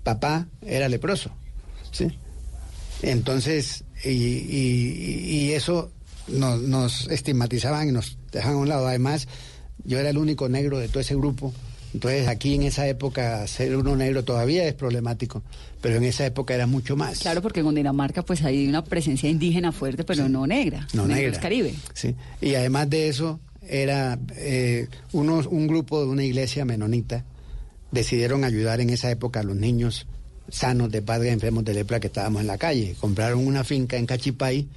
papá 0.02 0.48
era 0.62 0.88
leproso. 0.88 1.30
¿sí? 1.92 2.08
Entonces, 3.02 3.84
y, 4.04 4.10
y- 4.10 5.28
y 5.46 5.52
eso 5.52 5.92
nos, 6.28 6.60
nos 6.62 7.08
estigmatizaban 7.08 7.88
y 7.88 7.92
nos 7.92 8.18
dejaban 8.38 8.58
a 8.58 8.60
un 8.62 8.68
lado. 8.68 8.86
Además, 8.86 9.28
yo 9.84 9.98
era 9.98 10.10
el 10.10 10.18
único 10.18 10.48
negro 10.48 10.78
de 10.78 10.88
todo 10.88 11.00
ese 11.00 11.14
grupo 11.14 11.52
Entonces 11.94 12.28
aquí 12.28 12.54
en 12.54 12.62
esa 12.62 12.86
época 12.88 13.46
ser 13.46 13.76
uno 13.76 13.96
negro 13.96 14.24
todavía 14.24 14.66
es 14.66 14.74
problemático, 14.74 15.42
pero 15.80 15.96
en 15.96 16.04
esa 16.04 16.26
época 16.26 16.54
era 16.54 16.66
mucho 16.66 16.96
más. 16.96 17.20
Claro, 17.20 17.42
porque 17.42 17.60
en 17.60 17.74
Dinamarca 17.74 18.22
pues 18.22 18.42
hay 18.42 18.68
una 18.68 18.84
presencia 18.84 19.30
indígena 19.30 19.72
fuerte, 19.72 20.04
pero 20.04 20.28
no 20.28 20.46
negra. 20.46 20.86
No 20.92 21.02
negra. 21.02 21.16
negra. 21.16 21.32
Es 21.32 21.38
Caribe. 21.38 21.74
Sí. 21.94 22.14
Y 22.40 22.54
además 22.54 22.90
de 22.90 23.08
eso, 23.08 23.40
era 23.68 24.18
eh, 24.36 24.88
unos, 25.12 25.46
un 25.46 25.66
grupo 25.66 26.00
de 26.00 26.08
una 26.08 26.24
iglesia 26.24 26.64
menonita 26.64 27.24
decidieron 27.90 28.44
ayudar 28.44 28.80
en 28.80 28.90
esa 28.90 29.10
época 29.10 29.40
a 29.40 29.42
los 29.42 29.56
niños 29.56 30.06
sanos 30.48 30.90
de 30.90 31.02
padres 31.02 31.32
enfermos 31.32 31.64
de 31.64 31.74
lepra 31.74 32.00
que 32.00 32.06
estábamos 32.06 32.40
en 32.40 32.46
la 32.46 32.58
calle. 32.58 32.94
Compraron 33.00 33.46
una 33.46 33.64
finca 33.64 33.96
en 33.96 34.06
Cachipay, 34.06 34.68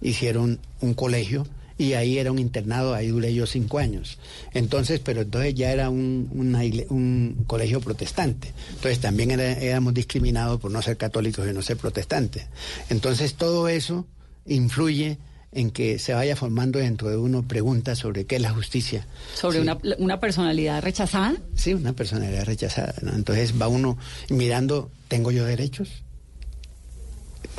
hicieron 0.00 0.60
un 0.80 0.94
colegio 0.94 1.46
y 1.78 1.92
ahí 1.92 2.18
era 2.18 2.32
un 2.32 2.38
internado, 2.38 2.94
ahí 2.94 3.08
duré 3.08 3.34
yo 3.34 3.46
cinco 3.46 3.78
años. 3.78 4.18
Entonces, 4.54 5.00
pero 5.00 5.20
entonces 5.22 5.54
ya 5.54 5.70
era 5.72 5.90
un, 5.90 6.28
una 6.32 6.60
un 6.88 7.44
colegio 7.46 7.80
protestante. 7.80 8.52
Entonces 8.70 9.00
también 9.00 9.30
era- 9.30 9.52
éramos 9.52 9.92
discriminados 9.94 10.58
por 10.60 10.70
no 10.70 10.80
ser 10.82 10.96
católicos 10.96 11.46
y 11.48 11.52
no 11.52 11.60
ser 11.62 11.76
protestantes. 11.76 12.46
Entonces 12.88 13.34
todo 13.34 13.68
eso 13.68 14.06
influye 14.46 15.18
en 15.52 15.70
que 15.70 15.98
se 15.98 16.12
vaya 16.12 16.36
formando 16.36 16.78
dentro 16.78 17.08
de 17.08 17.16
uno 17.16 17.42
preguntas 17.42 17.98
sobre 17.98 18.24
qué 18.26 18.36
es 18.36 18.42
la 18.42 18.50
justicia. 18.50 19.06
Sobre 19.34 19.58
Sí. 19.58 19.62
una, 19.62 19.78
una 19.98 20.20
personalidad 20.20 20.82
rechazada. 20.82 21.34
Sí, 21.54 21.72
una 21.74 21.92
personalidad 21.94 22.44
rechazada. 22.44 22.94
¿no? 23.02 23.12
Entonces 23.14 23.54
va 23.60 23.68
uno 23.68 23.96
mirando, 24.28 24.90
¿tengo 25.08 25.30
yo 25.30 25.44
derechos? 25.46 26.02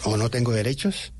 ¿O 0.03 0.17
no 0.17 0.29
tengo 0.29 0.51
derechos? 0.51 1.11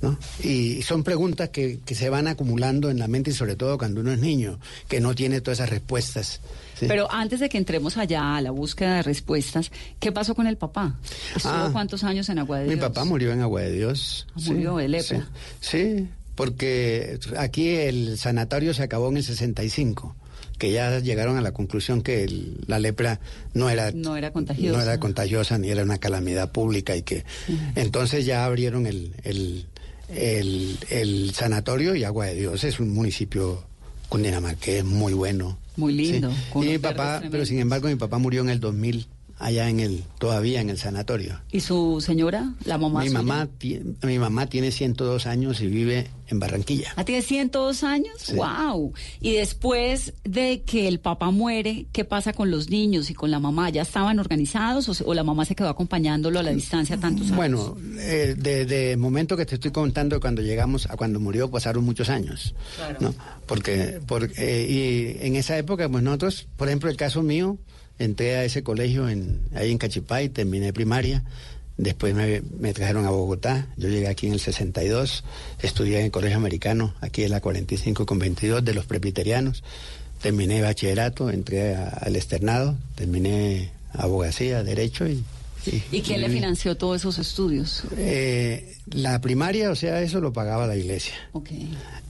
¿No? 0.00 0.16
Y 0.44 0.82
son 0.82 1.02
preguntas 1.02 1.48
que, 1.48 1.80
que 1.84 1.94
se 1.96 2.08
van 2.08 2.28
acumulando 2.28 2.88
en 2.88 3.00
la 3.00 3.08
mente 3.08 3.30
y 3.30 3.34
sobre 3.34 3.56
todo 3.56 3.78
cuando 3.78 4.00
uno 4.00 4.12
es 4.12 4.20
niño, 4.20 4.60
que 4.88 5.00
no 5.00 5.12
tiene 5.14 5.40
todas 5.40 5.58
esas 5.58 5.70
respuestas. 5.70 6.40
¿sí? 6.78 6.86
Pero 6.86 7.10
antes 7.10 7.40
de 7.40 7.48
que 7.48 7.58
entremos 7.58 7.96
allá 7.96 8.36
a 8.36 8.40
la 8.40 8.52
búsqueda 8.52 8.94
de 8.96 9.02
respuestas, 9.02 9.72
¿qué 9.98 10.12
pasó 10.12 10.36
con 10.36 10.46
el 10.46 10.56
papá? 10.56 10.94
¿Estuvo 11.34 11.52
Ah. 11.52 11.70
cuántos 11.72 12.04
años 12.04 12.28
en 12.28 12.38
Agua 12.38 12.58
de 12.60 12.68
Mi 12.68 12.74
Dios? 12.76 12.86
papá 12.86 13.04
murió 13.04 13.32
en 13.32 13.40
Agua 13.40 13.62
de 13.62 13.72
Dios. 13.72 14.26
Ah, 14.36 14.40
murió 14.46 14.76
de 14.76 14.86
lepra. 14.88 15.28
Sí, 15.60 15.96
sí, 15.96 16.08
porque 16.36 17.18
aquí 17.36 17.68
el 17.70 18.18
sanatorio 18.18 18.74
se 18.74 18.84
acabó 18.84 19.08
en 19.08 19.16
el 19.16 19.24
65, 19.24 20.14
que 20.58 20.70
ya 20.70 21.00
llegaron 21.00 21.36
a 21.36 21.40
la 21.40 21.50
conclusión 21.52 22.02
que 22.02 22.22
el- 22.22 22.58
la 22.68 22.78
lepra 22.78 23.18
no 23.54 23.68
era 23.70 23.90
No 23.90 24.16
era 24.16 24.32
contagiosa. 24.32 24.76
no 24.76 24.82
era 24.82 25.00
contagiosa 25.00 25.58
ni 25.58 25.70
era 25.70 25.82
una 25.82 25.98
calamidad 25.98 26.52
pública 26.52 26.94
y 26.94 27.02
que 27.02 27.24
entonces 27.74 28.24
ya 28.26 28.44
abrieron 28.44 28.86
el, 28.86 29.12
el, 29.24 29.66
el, 30.08 30.78
el 30.90 31.34
sanatorio 31.34 31.94
y 31.94 32.04
Agua 32.04 32.26
de 32.26 32.34
Dios. 32.34 32.64
Es 32.64 32.80
un 32.80 32.92
municipio 32.92 33.64
cundinamarqués 34.08 34.84
muy 34.84 35.12
bueno. 35.12 35.58
Muy 35.76 35.92
lindo, 35.92 36.32
Y 36.56 36.58
mi 36.58 36.78
papá, 36.78 37.22
pero 37.30 37.46
sin 37.46 37.60
embargo 37.60 37.88
mi 37.88 37.94
papá 37.94 38.18
murió 38.18 38.40
en 38.40 38.48
el 38.50 38.58
2000 38.58 39.06
allá 39.38 39.68
en 39.68 39.80
el 39.80 40.04
todavía 40.18 40.60
en 40.60 40.70
el 40.70 40.78
sanatorio. 40.78 41.40
¿Y 41.50 41.60
su 41.60 42.00
señora, 42.00 42.52
la 42.64 42.78
mamá? 42.78 43.02
Mi 43.02 43.10
mamá, 43.10 43.48
mi 44.02 44.18
mamá 44.18 44.46
tiene 44.46 44.70
102 44.70 45.26
años 45.26 45.60
y 45.60 45.66
vive 45.68 46.08
en 46.28 46.38
Barranquilla. 46.38 46.92
Ah, 46.96 47.04
tiene 47.04 47.22
102 47.22 47.84
años. 47.84 48.14
Sí. 48.18 48.34
Wow. 48.34 48.92
Y 49.20 49.34
después 49.34 50.12
de 50.24 50.62
que 50.62 50.88
el 50.88 51.00
papá 51.00 51.30
muere, 51.30 51.86
¿qué 51.92 52.04
pasa 52.04 52.32
con 52.32 52.50
los 52.50 52.68
niños 52.68 53.10
y 53.10 53.14
con 53.14 53.30
la 53.30 53.38
mamá? 53.38 53.70
¿Ya 53.70 53.82
estaban 53.82 54.18
organizados 54.18 55.00
o, 55.00 55.14
la 55.14 55.24
mamá 55.24 55.44
se 55.44 55.54
quedó 55.54 55.68
acompañándolo 55.68 56.38
a 56.38 56.42
la 56.42 56.50
distancia 56.50 56.98
tantos 56.98 57.26
años? 57.26 57.36
Bueno, 57.36 57.76
eh, 57.98 58.34
desde 58.36 58.92
el 58.92 58.98
momento 58.98 59.36
que 59.36 59.46
te 59.46 59.54
estoy 59.54 59.70
contando, 59.70 60.20
cuando 60.20 60.42
llegamos 60.42 60.86
a 60.86 60.96
cuando 60.96 61.20
murió, 61.20 61.50
pasaron 61.50 61.84
muchos 61.84 62.08
años. 62.08 62.54
¿no? 63.00 63.14
Porque, 63.46 64.00
porque 64.06 64.34
eh, 64.36 65.16
y 65.20 65.26
en 65.26 65.36
esa 65.36 65.56
época, 65.56 65.88
pues 65.88 66.02
nosotros, 66.02 66.46
por 66.56 66.68
ejemplo, 66.68 66.90
el 66.90 66.96
caso 66.96 67.22
mío, 67.22 67.58
entré 67.98 68.36
a 68.36 68.44
ese 68.44 68.62
colegio 68.62 69.08
en, 69.08 69.40
ahí 69.54 69.70
en 69.70 69.78
Cachipay, 69.78 70.28
terminé 70.28 70.72
primaria. 70.72 71.24
Después 71.76 72.12
me, 72.14 72.42
me 72.58 72.72
trajeron 72.74 73.06
a 73.06 73.10
Bogotá. 73.10 73.68
Yo 73.76 73.88
llegué 73.88 74.08
aquí 74.08 74.26
en 74.26 74.32
el 74.32 74.40
62. 74.40 75.22
Estudié 75.62 76.00
en 76.00 76.06
el 76.06 76.10
Colegio 76.10 76.36
Americano, 76.36 76.92
aquí 77.00 77.22
en 77.22 77.30
la 77.30 77.40
45 77.40 78.04
con 78.04 78.18
22 78.18 78.64
de 78.64 78.74
los 78.74 78.84
presbiterianos. 78.86 79.62
Terminé 80.20 80.60
bachillerato, 80.60 81.30
entré 81.30 81.76
a- 81.76 81.88
al 81.88 82.16
externado, 82.16 82.76
terminé 82.96 83.70
abogacía, 83.92 84.62
derecho 84.64 85.06
y... 85.08 85.22
¿Y 85.92 86.00
quién 86.00 86.20
le 86.22 86.30
financió 86.30 86.76
todos 86.76 86.96
esos 87.00 87.18
estudios? 87.18 87.82
Eh, 87.98 88.74
la 88.92 89.20
primaria, 89.20 89.70
o 89.70 89.74
sea, 89.76 90.00
eso 90.00 90.20
lo 90.20 90.32
pagaba 90.32 90.66
la 90.66 90.76
iglesia. 90.76 91.12
Ok. 91.32 91.50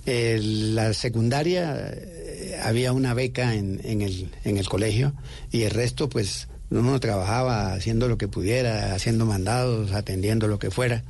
El- 0.09 0.75
la 0.75 0.93
secundaria 0.95 1.91
eh, 1.93 2.59
había 2.63 2.93
una 2.93 3.15
beca 3.15 3.55
en, 3.55 3.81
en 3.85 4.01
el, 4.03 4.31
en 4.45 4.57
el 4.57 4.69
colegio 4.69 5.13
y 5.53 5.63
el 5.63 5.71
resto, 5.71 6.09
pues, 6.09 6.49
uno 6.71 6.99
trabajaba 7.01 7.73
haciendo 7.73 8.09
lo 8.09 8.19
que 8.19 8.29
pudiera, 8.29 8.95
haciendo 8.95 9.25
mandados, 9.27 9.93
atendiendo 9.93 10.49
lo 10.49 10.59
que 10.59 10.71
fuera. 10.71 11.03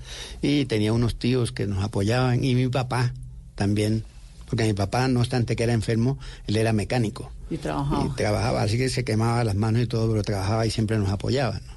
Y 0.43 0.65
tenía 0.67 0.93
unos 0.93 1.19
tíos 1.19 1.53
que 1.53 1.67
nos 1.67 1.83
apoyaban 1.83 2.45
y 2.45 2.55
mi 2.55 2.69
papá 2.69 3.13
también, 3.57 4.05
porque 4.49 4.65
mi 4.65 4.73
papá, 4.73 5.09
no 5.09 5.21
obstante 5.21 5.57
que 5.57 5.65
era 5.65 5.73
enfermo, 5.73 6.19
él 6.47 6.57
era 6.57 6.73
mecánico. 6.73 7.31
Y 7.51 7.57
trabajaba. 7.57 8.05
Y 8.07 8.09
trabajaba, 8.17 8.63
así 8.63 8.79
que 8.79 8.89
se 8.89 9.05
quemaba 9.05 9.43
las 9.43 9.55
manos 9.57 9.83
y 9.83 9.87
todo, 9.87 10.09
pero 10.11 10.23
trabajaba 10.23 10.67
y 10.67 10.71
siempre 10.71 10.99
nos 10.99 11.09
apoyaba. 11.09 11.55
¿no? 11.67 11.73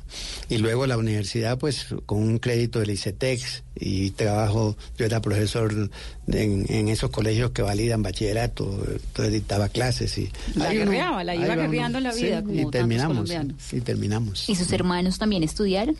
Y 0.49 0.57
luego 0.57 0.85
la 0.87 0.97
universidad, 0.97 1.57
pues 1.57 1.87
con 2.05 2.19
un 2.19 2.37
crédito 2.39 2.79
del 2.79 2.89
ICETEX 2.91 3.63
y 3.75 4.11
trabajo, 4.11 4.75
yo 4.97 5.05
era 5.05 5.21
profesor 5.21 5.89
de- 6.27 6.43
en, 6.43 6.65
en 6.69 6.89
esos 6.89 7.09
colegios 7.11 7.51
que 7.51 7.61
validan 7.61 8.03
bachillerato, 8.03 8.65
entonces 8.91 9.33
dictaba 9.33 9.69
clases 9.69 10.17
y... 10.17 10.29
La 10.55 10.73
guerreaba, 10.73 11.23
la 11.23 11.35
iba 11.35 11.55
guerreando 11.55 11.99
la 11.99 12.13
vida, 12.13 12.39
Sí, 12.39 12.45
como 12.45 12.67
y 12.67 12.71
terminamos, 12.71 13.17
colombianos. 13.17 13.73
y 13.73 13.81
terminamos. 13.81 14.49
¿Y 14.49 14.55
sus 14.55 14.71
hermanos 14.73 15.17
también 15.17 15.43
estudiaron? 15.43 15.95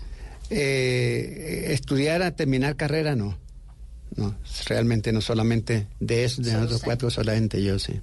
Eh, 0.50 1.68
estudiar 1.70 2.22
a 2.22 2.32
terminar 2.36 2.76
carrera, 2.76 3.16
no. 3.16 3.38
No, 4.18 4.36
realmente 4.66 5.14
no 5.14 5.22
solamente 5.22 5.88
de 6.02 6.26
eso, 6.26 6.42
de 6.42 6.52
nosotros 6.52 6.82
cuatro, 6.84 7.10
solamente 7.10 7.64
yo, 7.64 7.80
sí. 7.80 7.94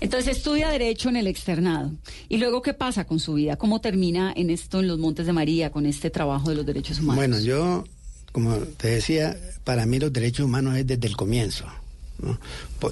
Entonces 0.00 0.36
estudia 0.36 0.68
Derecho 0.68 1.08
en 1.08 1.16
el 1.16 1.26
externado. 1.26 1.92
¿Y 2.28 2.36
luego 2.38 2.62
qué 2.62 2.74
pasa 2.74 3.04
con 3.04 3.18
su 3.20 3.34
vida? 3.34 3.56
¿Cómo 3.56 3.80
termina 3.80 4.32
en 4.36 4.50
esto 4.50 4.80
en 4.80 4.88
los 4.88 4.98
Montes 4.98 5.26
de 5.26 5.32
María, 5.32 5.70
con 5.70 5.86
este 5.86 6.10
trabajo 6.10 6.50
de 6.50 6.56
los 6.56 6.66
derechos 6.66 6.98
humanos? 6.98 7.16
Bueno, 7.16 7.40
yo, 7.40 7.84
como 8.32 8.56
te 8.58 8.88
decía, 8.88 9.36
para 9.64 9.86
mí 9.86 9.98
los 9.98 10.12
derechos 10.12 10.44
humanos 10.46 10.76
es 10.76 10.86
desde 10.86 11.06
el 11.08 11.16
comienzo. 11.16 11.64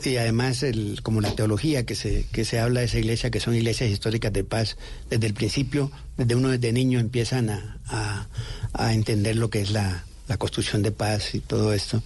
Y 0.04 0.16
además, 0.16 0.62
el, 0.62 1.00
como 1.02 1.22
la 1.22 1.34
teología 1.34 1.86
que 1.86 1.94
se, 1.94 2.26
que 2.30 2.44
se 2.44 2.58
habla 2.58 2.80
de 2.80 2.86
esa 2.86 2.98
iglesia, 2.98 3.30
que 3.30 3.40
son 3.40 3.54
iglesias 3.54 3.90
históricas 3.90 4.32
de 4.34 4.44
paz, 4.44 4.76
desde 5.08 5.26
el 5.26 5.32
principio, 5.34 5.90
desde 6.18 6.34
uno 6.34 6.50
desde 6.50 6.72
niño 6.72 6.98
empiezan 7.00 7.48
a, 7.48 7.78
a- 7.86 8.26
a 8.74 8.92
entender 8.92 9.36
lo 9.36 9.48
que 9.48 9.60
es 9.62 9.70
la, 9.70 10.04
la 10.28 10.36
construcción 10.36 10.82
de 10.82 10.90
paz 10.90 11.34
y 11.34 11.40
todo 11.40 11.72
esto. 11.72 12.02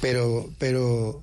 Pero, 0.00 0.48
pero 0.58 1.22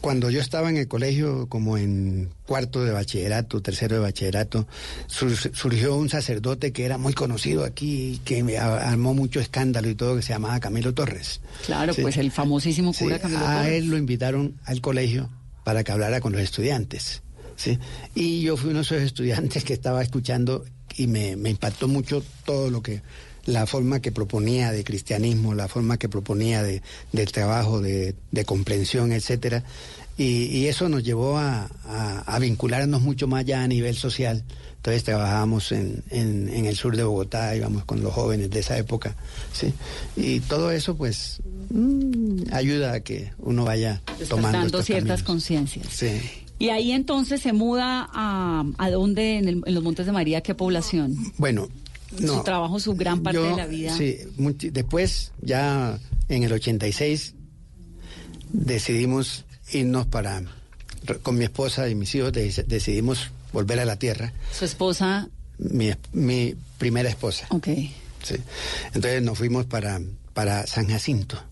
cuando 0.00 0.28
yo 0.30 0.40
estaba 0.40 0.68
en 0.70 0.76
el 0.76 0.88
colegio, 0.88 1.46
como 1.48 1.78
en 1.78 2.30
cuarto 2.46 2.84
de 2.84 2.90
bachillerato, 2.92 3.62
tercero 3.62 3.94
de 3.96 4.00
bachillerato, 4.02 4.66
sur- 5.06 5.36
surgió 5.36 5.96
un 5.96 6.08
sacerdote 6.10 6.72
que 6.72 6.84
era 6.84 6.98
muy 6.98 7.12
conocido 7.14 7.64
aquí, 7.64 8.20
que 8.24 8.42
me 8.42 8.58
a- 8.58 8.90
armó 8.90 9.14
mucho 9.14 9.40
escándalo 9.40 9.88
y 9.88 9.94
todo, 9.94 10.16
que 10.16 10.22
se 10.22 10.32
llamaba 10.32 10.58
Camilo 10.60 10.92
Torres. 10.94 11.40
Claro, 11.64 11.94
Sí. 11.94 12.02
pues 12.02 12.16
el 12.16 12.30
famosísimo 12.32 12.92
cura 12.92 13.16
Sí, 13.16 13.22
Camilo 13.22 13.46
a 13.46 13.56
Torres. 13.62 13.72
él 13.72 13.86
lo 13.88 13.96
invitaron 13.96 14.54
al 14.64 14.80
colegio 14.80 15.30
para 15.64 15.84
que 15.84 15.92
hablara 15.92 16.20
con 16.20 16.32
los 16.32 16.40
estudiantes. 16.42 17.22
¿sí? 17.56 17.78
Y 18.14 18.40
yo 18.42 18.56
fui 18.56 18.70
uno 18.70 18.80
de 18.80 18.84
esos 18.84 19.02
estudiantes 19.02 19.62
que 19.62 19.72
estaba 19.74 20.02
escuchando 20.02 20.64
y 20.96 21.06
me, 21.06 21.36
me 21.36 21.50
impactó 21.50 21.86
mucho 21.86 22.24
todo 22.44 22.70
lo 22.70 22.82
que 22.82 23.02
la 23.46 23.66
forma 23.66 24.00
que 24.00 24.12
proponía 24.12 24.70
de 24.72 24.84
cristianismo, 24.84 25.54
la 25.54 25.68
forma 25.68 25.96
que 25.98 26.08
proponía 26.08 26.62
de, 26.62 26.82
del 27.12 27.32
trabajo, 27.32 27.80
de, 27.80 28.14
de 28.30 28.44
comprensión, 28.44 29.12
etcétera. 29.12 29.64
Y, 30.18 30.44
y 30.46 30.66
eso 30.66 30.88
nos 30.88 31.02
llevó 31.02 31.38
a, 31.38 31.68
a- 31.86 32.18
a 32.26 32.38
vincularnos 32.38 33.00
mucho 33.02 33.26
más 33.26 33.44
ya 33.44 33.62
a 33.62 33.66
nivel 33.68 33.96
social. 33.96 34.44
Entonces 34.76 35.04
trabajábamos 35.04 35.70
en, 35.72 36.02
en, 36.10 36.48
en 36.48 36.66
el 36.66 36.76
sur 36.76 36.96
de 36.96 37.04
Bogotá, 37.04 37.54
íbamos 37.56 37.84
con 37.84 38.02
los 38.02 38.12
jóvenes 38.12 38.50
de 38.50 38.60
esa 38.60 38.76
época, 38.76 39.14
¿sí? 39.52 39.72
Y 40.16 40.40
todo 40.40 40.70
eso, 40.72 40.96
pues, 40.96 41.40
mm, 41.70 42.52
ayuda 42.52 42.92
a 42.94 43.00
que 43.00 43.30
uno 43.38 43.64
vaya 43.64 44.02
tomando 44.28 44.66
estos 44.66 44.84
ciertas 44.84 45.22
conciencias. 45.22 45.86
Sí. 45.88 46.20
Y 46.58 46.68
ahí 46.70 46.92
entonces 46.92 47.40
se 47.40 47.52
muda 47.52 48.08
a, 48.12 48.64
a 48.78 48.90
dónde 48.90 49.38
en, 49.38 49.48
el- 49.48 49.62
en 49.64 49.74
los 49.74 49.82
Montes 49.82 50.04
de 50.06 50.12
María, 50.12 50.40
¿qué 50.42 50.54
población? 50.54 51.16
Bueno, 51.38 51.68
no. 52.20 52.38
Su 52.38 52.42
trabajo, 52.44 52.78
su 52.80 52.94
gran 52.94 53.22
parte 53.22 53.38
Yo, 53.40 53.50
de 53.50 53.56
la 53.56 53.66
vida. 53.66 53.96
Sí, 53.96 54.18
después, 54.70 55.32
ya 55.40 55.98
en 56.28 56.42
el 56.42 56.52
86, 56.52 57.34
decidimos 58.52 59.44
irnos 59.72 60.06
para, 60.06 60.42
con 61.22 61.36
mi 61.36 61.44
esposa 61.44 61.88
y 61.88 61.94
mis 61.94 62.14
hijos, 62.14 62.32
de- 62.32 62.64
decidimos 62.66 63.30
volver 63.52 63.80
a 63.80 63.84
la 63.84 63.96
tierra. 63.96 64.32
Su 64.56 64.64
esposa, 64.64 65.28
Mi, 65.58 65.92
mi 66.12 66.54
primera 66.78 67.08
esposa. 67.08 67.46
ok. 67.50 67.68
Sí. 68.22 68.36
Entonces 68.94 69.22
nos 69.22 69.36
fuimos 69.38 69.66
para, 69.66 70.00
para 70.32 70.66
San 70.66 70.88
Jacinto. 70.88 71.42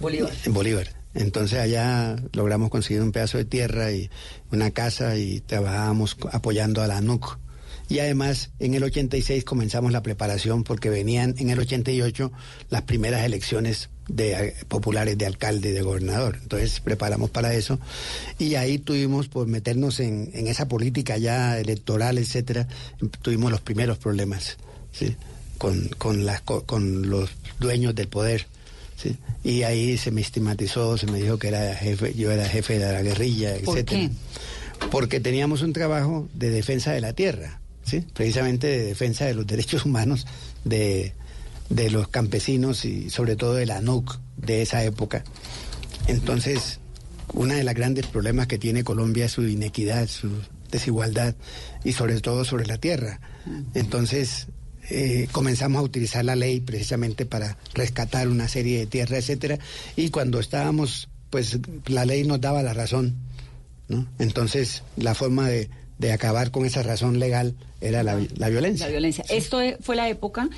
Bolívar. 0.00 0.32
En 0.44 0.52
Bolívar. 0.52 0.88
Entonces 1.14 1.58
allá 1.58 2.16
logramos 2.32 2.70
conseguir 2.70 3.02
un 3.02 3.12
pedazo 3.12 3.38
de 3.38 3.44
tierra 3.44 3.92
y 3.92 4.10
una 4.52 4.70
casa 4.70 5.16
y 5.16 5.40
trabajábamos 5.40 6.16
apoyando 6.32 6.82
a 6.82 6.86
la 6.86 7.00
NUC 7.00 7.38
Y 7.90 7.98
además, 7.98 8.50
en 8.60 8.74
el 8.74 8.84
86 8.84 9.44
comenzamos 9.44 9.92
la 9.92 10.02
preparación 10.02 10.64
porque 10.64 10.88
venían 10.90 11.34
en 11.38 11.50
el 11.50 11.58
88 11.58 12.30
las 12.70 12.82
primeras 12.82 13.24
elecciones 13.24 13.90
de, 14.08 14.32
eh, 14.32 14.54
populares 14.68 15.18
de 15.18 15.26
alcalde 15.26 15.70
y 15.70 15.72
de 15.72 15.82
gobernador. 15.82 16.38
Entonces 16.40 16.80
preparamos 16.80 17.30
para 17.30 17.52
eso 17.52 17.78
y 18.38 18.54
ahí 18.54 18.78
tuvimos 18.78 19.26
por 19.28 19.46
meternos 19.48 19.98
en, 20.00 20.30
en 20.34 20.46
esa 20.46 20.68
política 20.68 21.18
ya 21.18 21.58
electoral, 21.58 22.16
etcétera, 22.18 22.68
tuvimos 23.22 23.50
los 23.50 23.60
primeros 23.60 23.98
problemas, 23.98 24.56
¿sí? 24.92 25.16
Con, 25.58 25.88
con, 25.98 26.24
las, 26.24 26.40
co- 26.40 26.62
con 26.64 27.10
los 27.10 27.30
dueños 27.58 27.94
del 27.94 28.08
poder. 28.08 28.46
¿sí? 28.96 29.16
Y 29.44 29.64
ahí 29.64 29.98
se 29.98 30.10
me 30.12 30.20
estigmatizó, 30.20 30.96
se 30.96 31.06
me 31.06 31.20
dijo 31.20 31.38
que 31.38 31.48
era 31.48 31.74
jefe, 31.74 32.14
yo 32.14 32.30
era 32.30 32.48
jefe 32.48 32.78
de 32.78 32.92
la 32.92 33.02
guerrilla, 33.02 33.54
¿Por 33.64 33.76
etcétera. 33.78 34.00
qué? 34.08 34.86
Porque 34.90 35.18
teníamos 35.20 35.62
un 35.62 35.72
trabajo 35.72 36.28
de 36.34 36.50
defensa 36.50 36.92
de 36.92 37.00
la 37.00 37.12
tierra, 37.12 37.60
precisamente 38.14 38.66
de 38.66 38.84
defensa 38.84 39.24
de 39.24 39.34
los 39.34 39.46
derechos 39.48 39.84
humanos 39.84 40.26
de, 40.64 41.12
de 41.68 41.90
los 41.90 42.08
campesinos 42.08 42.84
y 42.84 43.10
sobre 43.10 43.36
todo 43.36 43.54
de 43.54 43.66
la 43.66 43.80
NUC 43.80 44.18
de 44.36 44.62
esa 44.62 44.82
época. 44.84 45.24
Entonces, 46.06 46.80
uno 47.32 47.54
de 47.54 47.64
los 47.64 47.74
grandes 47.74 48.06
problemas 48.06 48.46
que 48.46 48.58
tiene 48.58 48.84
Colombia 48.84 49.26
es 49.26 49.32
su 49.32 49.46
inequidad, 49.46 50.08
su 50.08 50.30
desigualdad 50.70 51.34
y 51.84 51.92
sobre 51.92 52.20
todo 52.20 52.44
sobre 52.44 52.66
la 52.66 52.78
tierra. 52.78 53.20
Entonces, 53.74 54.48
eh, 54.88 55.28
comenzamos 55.30 55.80
a 55.80 55.82
utilizar 55.82 56.24
la 56.24 56.36
ley 56.36 56.60
precisamente 56.60 57.26
para 57.26 57.56
rescatar 57.74 58.28
una 58.28 58.48
serie 58.48 58.80
de 58.80 58.86
tierras, 58.86 59.20
etcétera, 59.20 59.58
y 59.96 60.10
cuando 60.10 60.40
estábamos, 60.40 61.08
pues 61.30 61.58
la 61.86 62.04
ley 62.04 62.24
nos 62.24 62.40
daba 62.40 62.62
la 62.62 62.74
razón, 62.74 63.16
¿no? 63.88 64.08
Entonces, 64.18 64.82
la 64.96 65.14
forma 65.14 65.48
de, 65.48 65.70
de 66.00 66.12
acabar 66.12 66.50
con 66.50 66.64
esa 66.64 66.82
razón 66.82 67.18
legal 67.18 67.54
era 67.80 68.02
la, 68.02 68.18
la 68.36 68.48
violencia. 68.48 68.86
La 68.86 68.90
violencia. 68.92 69.24
Esto 69.28 69.58
fue 69.80 69.96
la 69.96 70.08
época 70.08 70.48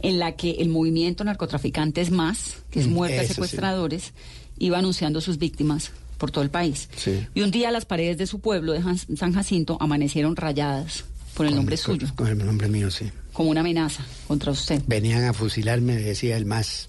en 0.00 0.18
la 0.18 0.32
que 0.36 0.52
el 0.52 0.68
movimiento 0.68 1.24
Narcotraficantes 1.24 2.10
Más, 2.10 2.56
que 2.70 2.80
es 2.80 2.86
Mm, 2.86 2.92
Muerte 2.92 3.18
a 3.18 3.22
eso 3.22 3.28
sí. 3.28 3.34
Secuestradores, 3.34 4.12
iba 4.58 4.78
anunciando 4.78 5.20
sus 5.20 5.38
víctimas 5.38 5.90
por 6.18 6.30
todo 6.30 6.44
el 6.44 6.50
país. 6.50 6.88
Sí. 6.96 7.26
Y 7.34 7.40
un 7.42 7.50
día 7.50 7.70
las 7.72 7.86
paredes 7.86 8.18
de 8.18 8.26
su 8.26 8.38
pueblo 8.40 8.72
de 8.72 8.82
San 9.16 9.32
Jacinto 9.34 9.76
amanecieron 9.80 10.36
rayadas 10.36 11.04
por 11.34 11.46
el 11.46 11.50
Con- 11.52 11.56
nombre 11.56 11.76
suyo, 11.76 12.06
Con 12.14 12.28
el 12.28 12.38
nombre 12.38 12.68
mío, 12.68 12.90
sí. 12.90 13.10
como 13.32 13.50
una 13.50 13.60
amenaza 13.60 14.04
contra 14.28 14.52
usted. 14.52 14.80
Venían 14.86 15.24
a 15.24 15.32
fusilarme, 15.32 15.96
decía 15.96 16.36
el 16.36 16.46
más. 16.46 16.88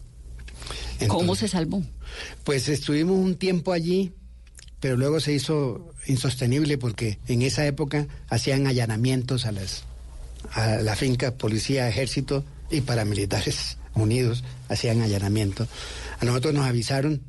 ¿Cómo 1.08 1.36
se 1.36 1.48
salvó? 1.48 1.82
Pues 2.44 2.70
estuvimos 2.70 3.18
un 3.18 3.36
tiempo 3.36 3.72
allí, 3.74 4.12
pero 4.86 4.98
luego 4.98 5.20
se 5.20 5.34
hizo 5.34 5.96
insostenible 6.06 6.78
porque 6.78 7.18
en 7.28 7.42
esa 7.42 7.66
época 7.66 8.06
hacían 8.30 8.68
allanamientos 8.68 9.48
a 9.48 9.52
las 9.52 9.84
a 10.52 10.76
la 10.76 10.96
finca, 10.96 11.32
policía, 11.32 11.90
ejército 11.90 12.46
y 12.70 12.82
paramilitares 12.82 13.80
unidos 13.96 14.44
hacían 14.70 15.02
allanamiento. 15.02 15.68
A 16.20 16.26
nosotros 16.26 16.54
nos 16.54 16.68
avisaron 16.68 17.24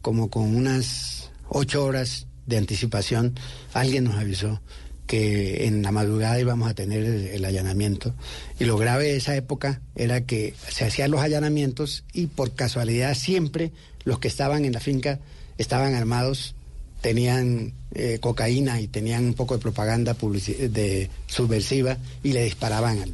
como 0.00 0.30
con 0.30 0.56
unas 0.56 1.30
ocho 1.50 1.84
horas 1.84 2.28
de 2.46 2.56
anticipación, 2.56 3.38
alguien 3.74 4.04
nos 4.04 4.14
avisó 4.14 4.62
que 5.06 5.66
en 5.66 5.82
la 5.82 5.92
madrugada 5.92 6.40
íbamos 6.40 6.70
a 6.70 6.72
tener 6.72 7.04
el, 7.04 7.26
el 7.26 7.44
allanamiento. 7.44 8.14
Y 8.58 8.64
lo 8.64 8.78
grave 8.78 9.04
de 9.04 9.16
esa 9.16 9.36
época 9.36 9.82
era 9.96 10.22
que 10.22 10.54
se 10.70 10.86
hacían 10.86 11.10
los 11.10 11.20
allanamientos 11.20 12.04
y 12.14 12.28
por 12.28 12.54
casualidad 12.54 13.14
siempre 13.14 13.70
los 14.02 14.18
que 14.18 14.28
estaban 14.28 14.64
en 14.64 14.72
la 14.72 14.80
finca 14.80 15.20
estaban 15.58 15.94
armados, 15.94 16.54
tenían 17.02 17.74
eh, 17.94 18.18
cocaína 18.20 18.80
y 18.80 18.86
tenían 18.88 19.26
un 19.26 19.34
poco 19.34 19.54
de 19.54 19.60
propaganda 19.60 20.14
de 20.14 21.10
subversiva 21.26 21.98
y 22.22 22.32
le 22.32 22.44
disparaban 22.44 22.98
al- 23.02 23.12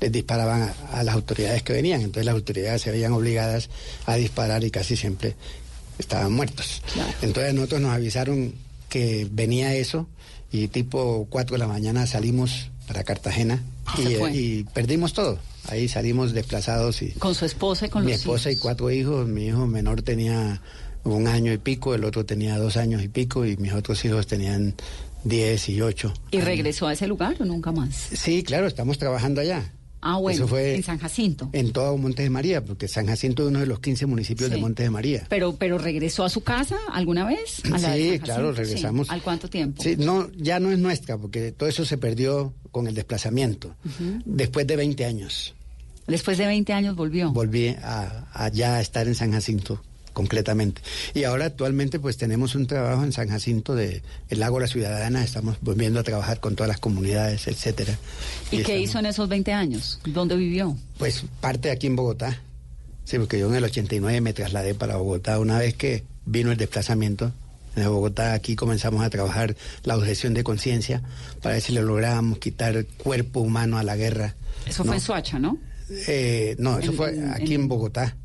les 0.00 0.12
disparaban 0.12 0.62
a, 0.62 0.98
a 0.98 1.02
las 1.02 1.14
autoridades 1.14 1.62
que 1.62 1.72
venían. 1.74 2.00
Entonces 2.02 2.24
las 2.26 2.34
autoridades 2.34 2.82
se 2.82 2.90
veían 2.90 3.12
obligadas 3.12 3.68
a 4.06 4.16
disparar 4.16 4.62
y 4.64 4.70
casi 4.70 4.96
siempre 4.96 5.34
estaban 5.98 6.32
muertos. 6.32 6.82
Claro. 6.92 7.12
Entonces 7.22 7.54
nosotros 7.54 7.80
nos 7.80 7.92
avisaron 7.92 8.54
que 8.88 9.26
venía 9.30 9.74
eso 9.74 10.06
y 10.52 10.68
tipo 10.68 11.26
4 11.30 11.54
de 11.54 11.58
la 11.58 11.66
mañana 11.66 12.06
salimos 12.06 12.70
para 12.86 13.04
Cartagena 13.04 13.62
y, 13.98 14.14
fue. 14.16 14.32
y 14.36 14.64
perdimos 14.72 15.12
todo. 15.12 15.38
Ahí 15.68 15.88
salimos 15.88 16.32
desplazados 16.32 17.02
y 17.02 17.10
Con 17.12 17.34
su 17.34 17.44
esposa 17.44 17.86
y 17.86 17.88
con 17.88 18.04
mi 18.04 18.12
los 18.12 18.20
esposa 18.20 18.50
y 18.52 18.56
cuatro 18.56 18.90
hijos. 18.90 19.26
Mi 19.26 19.46
hijo 19.46 19.66
menor 19.66 20.02
tenía 20.02 20.60
un 21.14 21.26
año 21.28 21.52
y 21.52 21.58
pico, 21.58 21.94
el 21.94 22.04
otro 22.04 22.24
tenía 22.24 22.58
dos 22.58 22.76
años 22.76 23.02
y 23.02 23.08
pico 23.08 23.44
y 23.46 23.56
mis 23.56 23.72
otros 23.72 24.04
hijos 24.04 24.26
tenían 24.26 24.74
10 25.24 25.68
y 25.70 25.80
8. 25.80 26.12
¿Y 26.32 26.40
regresó 26.40 26.86
a 26.88 26.92
ese 26.92 27.06
lugar 27.06 27.36
o 27.40 27.44
nunca 27.44 27.72
más? 27.72 27.94
Sí, 27.94 28.42
claro, 28.42 28.66
estamos 28.66 28.98
trabajando 28.98 29.40
allá. 29.40 29.72
Ah, 30.08 30.18
bueno, 30.18 30.36
Eso 30.36 30.46
fue 30.46 30.76
en 30.76 30.82
San 30.84 30.98
Jacinto. 30.98 31.48
En 31.52 31.72
todo 31.72 31.96
Montes 31.96 32.24
de 32.24 32.30
María, 32.30 32.64
porque 32.64 32.86
San 32.86 33.06
Jacinto 33.06 33.42
es 33.42 33.48
uno 33.48 33.58
de 33.58 33.66
los 33.66 33.80
15 33.80 34.06
municipios 34.06 34.50
de. 34.50 34.56
Montes 34.58 34.84
de 34.86 34.90
María. 34.90 35.26
Pero, 35.28 35.56
pero 35.56 35.78
regresó 35.78 36.22
a 36.24 36.28
su 36.28 36.42
casa 36.44 36.76
alguna 36.92 37.24
vez? 37.26 37.60
¿A 37.72 37.78
la 37.78 37.90
de 37.92 38.12
Sí, 38.12 38.18
claro, 38.20 38.52
regresamos. 38.52 39.08
Sí. 39.08 39.12
¿Al 39.14 39.22
cuánto 39.22 39.48
tiempo? 39.48 39.82
Sí, 39.82 39.96
no, 39.98 40.30
ya 40.36 40.60
no 40.60 40.70
es 40.70 40.78
nuestra, 40.78 41.18
porque 41.18 41.50
todo 41.50 41.68
eso 41.68 41.84
se 41.84 41.98
perdió 41.98 42.54
con 42.70 42.86
el 42.86 42.94
desplazamiento. 42.94 43.74
Después 44.24 44.66
de 44.66 44.76
20 44.76 45.04
años, 45.04 45.54
Después 46.06 46.38
de 46.38 46.46
20 46.46 46.72
años 46.72 46.94
volvió. 46.94 47.32
volví 47.32 47.68
a, 47.82 48.28
a 48.32 48.48
ya 48.50 48.76
a 48.76 48.80
estar 48.80 49.08
en 49.08 49.16
San 49.16 49.32
Jacinto 49.32 49.82
completamente. 50.16 50.80
Y 51.12 51.24
ahora 51.24 51.44
actualmente 51.44 52.00
pues 52.00 52.16
tenemos 52.16 52.54
un 52.54 52.66
trabajo 52.66 53.04
en 53.04 53.12
San 53.12 53.28
Jacinto 53.28 53.74
de 53.74 54.00
el 54.30 54.42
Ágora 54.42 54.66
Ciudadana, 54.66 55.22
estamos 55.22 55.58
volviendo 55.60 56.00
a 56.00 56.04
trabajar 56.04 56.40
con 56.40 56.56
todas 56.56 56.68
las 56.68 56.80
comunidades, 56.80 57.46
etcétera. 57.48 57.98
¿Y, 58.50 58.56
qué 58.56 58.62
estamos- 58.62 58.80
hizo 58.80 58.98
en 59.00 59.06
esos 59.06 59.28
20 59.28 59.52
años? 59.52 60.00
¿Dónde 60.06 60.34
vivió? 60.36 60.74
Pues 60.96 61.22
parte 61.42 61.70
aquí 61.70 61.86
en 61.86 61.96
Bogotá. 61.96 62.40
Sí, 63.04 63.18
porque 63.18 63.38
yo 63.38 63.48
en 63.50 63.56
el 63.56 63.64
89 63.64 64.22
me 64.22 64.32
trasladé 64.32 64.74
para 64.74 64.96
Bogotá. 64.96 65.38
Una 65.38 65.58
vez 65.58 65.74
que 65.74 66.02
vino 66.24 66.50
el 66.50 66.56
desplazamiento 66.56 67.30
en 67.76 67.84
Bogotá, 67.84 68.32
aquí 68.32 68.56
comenzamos 68.56 69.04
a 69.04 69.10
trabajar 69.10 69.54
la 69.84 69.98
objeción 69.98 70.32
de 70.32 70.42
conciencia 70.44 71.02
para 71.42 71.56
ver 71.56 71.62
si 71.62 71.72
le 71.74 71.82
lográbamos 71.82 72.38
quitar 72.38 72.86
cuerpo 72.96 73.40
humano 73.40 73.76
a 73.76 73.82
la 73.82 73.96
guerra. 73.96 74.34
Eso 74.66 74.82
¿no? 74.82 74.88
fue 74.88 74.96
en 74.96 75.02
Soacha, 75.02 75.38
¿no? 75.38 75.58
Eh, 76.08 76.56
no, 76.58 76.78
eso 76.78 76.92
En- 76.92 76.96
fue 76.96 77.08
aquí 77.32 77.54
en- 77.54 77.60
en 77.60 77.68
Bogotá. 77.68 78.16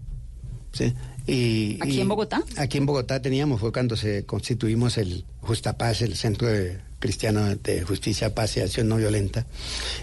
¿sí? 0.74 0.94
Y, 1.28 1.78
¿Aquí 1.82 1.98
y 1.98 2.02
en 2.02 2.08
Bogotá? 2.08 2.44
Aquí 2.58 2.78
en 2.78 2.86
Bogotá 2.86 3.22
teníamos, 3.22 3.60
fue 3.60 3.72
cuando 3.72 3.96
se 3.96 4.26
constituimos 4.26 4.98
el 4.98 5.26
Justapaz, 5.42 6.02
el 6.02 6.16
Centro 6.16 6.48
de 6.48 6.80
Cristiano 7.00 7.56
de 7.56 7.82
Justicia, 7.84 8.34
Paz 8.34 8.58
y 8.58 8.62
Acción 8.62 8.88
No 8.88 8.98
Violenta. 8.98 9.46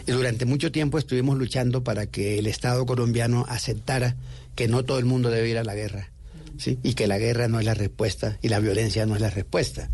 Y 0.07 0.13
durante 0.13 0.45
mucho 0.45 0.71
tiempo 0.71 0.99
estuvimos 0.99 1.39
luchando 1.39 1.83
para 1.83 2.07
que 2.07 2.39
el 2.39 2.47
Estado 2.47 2.85
colombiano 2.87 3.47
aceptara 3.49 4.17
que 4.55 4.69
no 4.69 4.85
todo 4.85 4.99
el 4.99 5.05
mundo 5.05 5.31
debe 5.31 5.49
ir 5.49 5.59
a 5.59 5.65
la 5.65 5.75
guerra. 5.75 6.11
¿sí? 6.59 6.79
Y 6.83 6.95
que 6.95 7.07
la 7.07 7.19
guerra 7.19 7.49
no 7.49 7.59
es 7.59 7.65
la 7.65 7.75
respuesta 7.75 8.39
y 8.43 8.49
la 8.49 8.59
violencia 8.61 9.07
no 9.07 9.15
es 9.15 9.21
la 9.21 9.31
respuesta. 9.31 9.89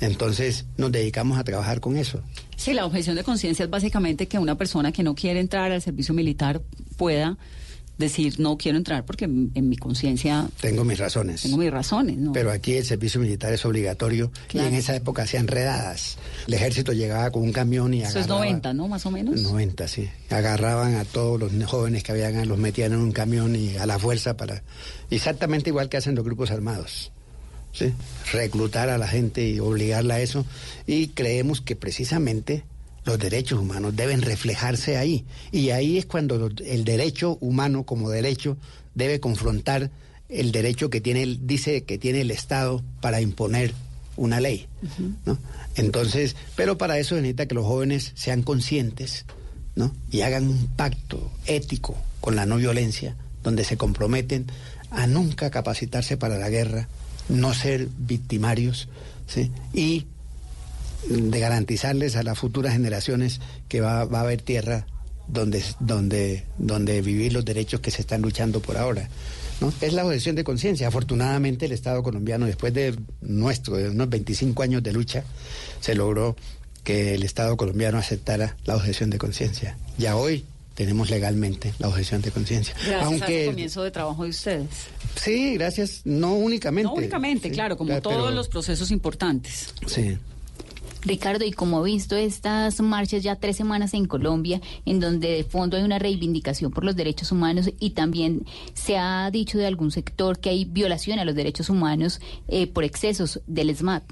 Entonces 0.00 0.66
nos 0.76 0.92
dedicamos 0.92 1.38
a 1.38 1.44
trabajar 1.44 1.80
con 1.80 1.96
eso. 1.96 2.22
Sí, 2.56 2.74
la 2.74 2.84
objeción 2.84 3.16
de 3.16 3.24
conciencia 3.24 3.64
es 3.64 3.70
básicamente 3.70 4.26
que 4.26 4.38
una 4.38 4.56
persona 4.56 4.92
que 4.92 5.02
no 5.02 5.14
quiere 5.14 5.40
entrar 5.40 5.72
al 5.72 5.82
servicio 5.82 6.14
militar 6.14 6.62
pueda 6.96 7.36
decir 7.98 8.38
no 8.40 8.58
quiero 8.58 8.76
entrar 8.76 9.04
porque 9.06 9.24
en, 9.24 9.50
en 9.54 9.68
mi 9.68 9.76
conciencia 9.76 10.48
Tengo 10.60 10.84
mis 10.84 10.98
razones. 10.98 11.42
tengo 11.42 11.56
mis 11.56 11.70
razones, 11.70 12.18
¿no? 12.18 12.32
Pero 12.32 12.50
aquí 12.50 12.74
el 12.74 12.84
servicio 12.84 13.20
militar 13.20 13.52
es 13.52 13.64
obligatorio 13.64 14.30
Claro. 14.48 14.68
y 14.68 14.72
en 14.72 14.78
esa 14.78 14.94
época 14.94 15.22
hacían 15.22 15.46
redadas. 15.48 16.18
El 16.46 16.54
ejército 16.54 16.92
llegaba 16.92 17.30
con 17.30 17.42
un 17.42 17.52
camión 17.52 17.94
y 17.94 18.02
Eso 18.02 18.18
es 18.18 18.26
agarraba- 18.26 18.40
90, 18.44 18.74
¿no? 18.74 18.88
Más 18.88 19.06
o 19.06 19.10
menos. 19.10 19.40
90, 19.40 19.88
sí. 19.88 20.08
Agarraban 20.30 20.96
a 20.96 21.04
todos 21.04 21.40
los 21.40 21.52
jóvenes 21.70 22.02
que 22.02 22.12
habían, 22.12 22.46
los 22.48 22.58
metían 22.58 22.92
en 22.92 22.98
un 22.98 23.12
camión 23.12 23.56
y 23.56 23.76
a 23.76 23.86
la 23.86 23.98
fuerza 23.98 24.36
para... 24.36 24.62
Exactamente 25.10 25.70
igual 25.70 25.88
que 25.88 25.96
hacen 25.96 26.14
los 26.14 26.24
grupos 26.24 26.50
armados. 26.50 27.12
¿sí? 27.72 27.92
Reclutar 28.32 28.88
a 28.90 28.98
la 28.98 29.06
gente 29.08 29.48
y 29.48 29.60
obligarla 29.60 30.14
a 30.14 30.20
eso. 30.20 30.44
Y 30.86 31.08
creemos 31.08 31.60
que 31.60 31.76
precisamente 31.76 32.64
los 33.06 33.18
derechos 33.18 33.60
humanos 33.60 33.94
deben 33.96 34.20
reflejarse 34.20 34.98
ahí. 34.98 35.24
Y 35.52 35.70
ahí 35.70 35.96
es 35.96 36.06
cuando 36.06 36.50
el 36.64 36.84
derecho 36.84 37.38
humano 37.40 37.84
como 37.84 38.10
derecho 38.10 38.58
debe 38.94 39.20
confrontar 39.20 39.90
el 40.28 40.50
derecho 40.50 40.90
que 40.90 41.00
tiene, 41.00 41.38
dice 41.40 41.84
que 41.84 41.98
tiene 41.98 42.20
el 42.22 42.32
Estado 42.32 42.82
para 43.00 43.20
imponer 43.20 43.72
una 44.16 44.40
ley. 44.40 44.66
Entonces, 45.76 46.34
pero 46.56 46.76
para 46.78 46.98
eso 46.98 47.14
necesita 47.14 47.46
que 47.46 47.54
los 47.54 47.64
jóvenes 47.64 48.12
sean 48.16 48.42
conscientes 48.42 49.24
¿no? 49.76 49.94
y 50.10 50.22
hagan 50.22 50.48
un 50.48 50.66
pacto 50.66 51.30
ético 51.46 51.96
con 52.20 52.34
la 52.34 52.44
no 52.44 52.56
violencia, 52.56 53.14
donde 53.44 53.62
se 53.62 53.76
comprometen 53.76 54.46
a 54.90 55.06
nunca 55.06 55.50
capacitarse 55.50 56.16
para 56.16 56.38
la 56.38 56.48
guerra, 56.48 56.88
no 57.28 57.54
ser 57.54 57.88
victimarios, 57.98 58.88
¿sí? 59.28 59.52
y 59.72 60.06
de 61.08 61.40
garantizarles 61.40 62.16
a 62.16 62.22
las 62.22 62.38
futuras 62.38 62.72
generaciones 62.72 63.40
que 63.68 63.80
va, 63.80 64.04
va 64.04 64.18
a 64.18 64.22
haber 64.22 64.42
tierra 64.42 64.86
donde, 65.28 65.62
donde, 65.80 66.44
donde 66.58 67.02
vivir 67.02 67.32
los 67.32 67.44
derechos 67.44 67.80
que 67.80 67.90
se 67.90 68.02
están 68.02 68.22
luchando 68.22 68.60
por 68.60 68.76
ahora. 68.76 69.08
¿no? 69.60 69.72
Es 69.80 69.92
la 69.92 70.04
objeción 70.04 70.36
de 70.36 70.44
conciencia. 70.44 70.88
Afortunadamente 70.88 71.66
el 71.66 71.72
Estado 71.72 72.02
colombiano, 72.02 72.46
después 72.46 72.72
de 72.74 72.96
nuestro, 73.20 73.76
de 73.76 73.90
unos 73.90 74.08
25 74.08 74.62
años 74.62 74.82
de 74.82 74.92
lucha, 74.92 75.24
se 75.80 75.94
logró 75.94 76.36
que 76.84 77.14
el 77.14 77.22
Estado 77.22 77.56
colombiano 77.56 77.98
aceptara 77.98 78.56
la 78.64 78.76
objeción 78.76 79.10
de 79.10 79.18
conciencia. 79.18 79.76
Ya 79.98 80.16
hoy 80.16 80.44
tenemos 80.74 81.10
legalmente 81.10 81.72
la 81.78 81.88
objeción 81.88 82.20
de 82.20 82.30
conciencia. 82.30 82.74
Gracias 82.74 83.02
Aunque, 83.02 83.44
al 83.44 83.50
comienzo 83.50 83.82
de 83.82 83.90
trabajo 83.90 84.24
de 84.24 84.30
ustedes. 84.30 84.68
Sí, 85.20 85.54
gracias. 85.54 86.02
No 86.04 86.34
únicamente. 86.34 86.88
No 86.88 86.94
únicamente, 86.94 87.50
claro, 87.50 87.76
como 87.76 88.00
todos 88.00 88.32
los 88.32 88.48
procesos 88.48 88.90
importantes. 88.90 89.74
Sí. 89.86 90.18
Ricardo, 91.06 91.44
y 91.44 91.52
como 91.52 91.86
he 91.86 91.92
visto 91.92 92.16
estas 92.16 92.80
marchas 92.80 93.22
ya 93.22 93.36
tres 93.36 93.56
semanas 93.56 93.94
en 93.94 94.06
Colombia, 94.06 94.60
en 94.84 94.98
donde 94.98 95.28
de 95.28 95.44
fondo 95.44 95.76
hay 95.76 95.84
una 95.84 96.00
reivindicación 96.00 96.72
por 96.72 96.84
los 96.84 96.96
derechos 96.96 97.30
humanos 97.30 97.70
y 97.78 97.90
también 97.90 98.44
se 98.74 98.98
ha 98.98 99.30
dicho 99.30 99.56
de 99.56 99.66
algún 99.66 99.92
sector 99.92 100.40
que 100.40 100.50
hay 100.50 100.64
violación 100.64 101.20
a 101.20 101.24
los 101.24 101.36
derechos 101.36 101.70
humanos 101.70 102.20
eh, 102.48 102.66
por 102.66 102.82
excesos 102.82 103.40
del 103.46 103.74
SMAT. 103.74 104.02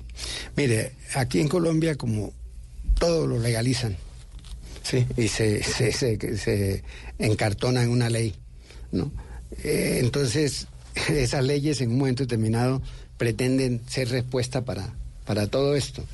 Mire, 0.56 0.92
aquí 1.16 1.40
en 1.40 1.48
Colombia 1.48 1.96
como 1.96 2.32
todo 3.00 3.26
lo 3.26 3.40
legalizan, 3.40 3.96
¿sí? 4.84 5.04
Y 5.16 5.26
se, 5.26 5.64
se, 5.64 5.92
se, 5.92 6.84
encartona 7.18 7.82
en 7.82 7.88
una 7.88 8.08
ley, 8.08 8.34
¿no? 8.92 9.10
Eh, 9.64 9.98
entonces, 10.00 10.68
esas 11.08 11.42
leyes 11.42 11.80
en 11.80 11.90
un 11.90 11.98
momento 11.98 12.22
determinado 12.22 12.80
pretenden 13.18 13.80
ser 13.88 14.10
respuesta 14.10 14.64
para 14.64 14.94
para 15.24 15.46
todo 15.46 15.74
esto. 15.74 16.04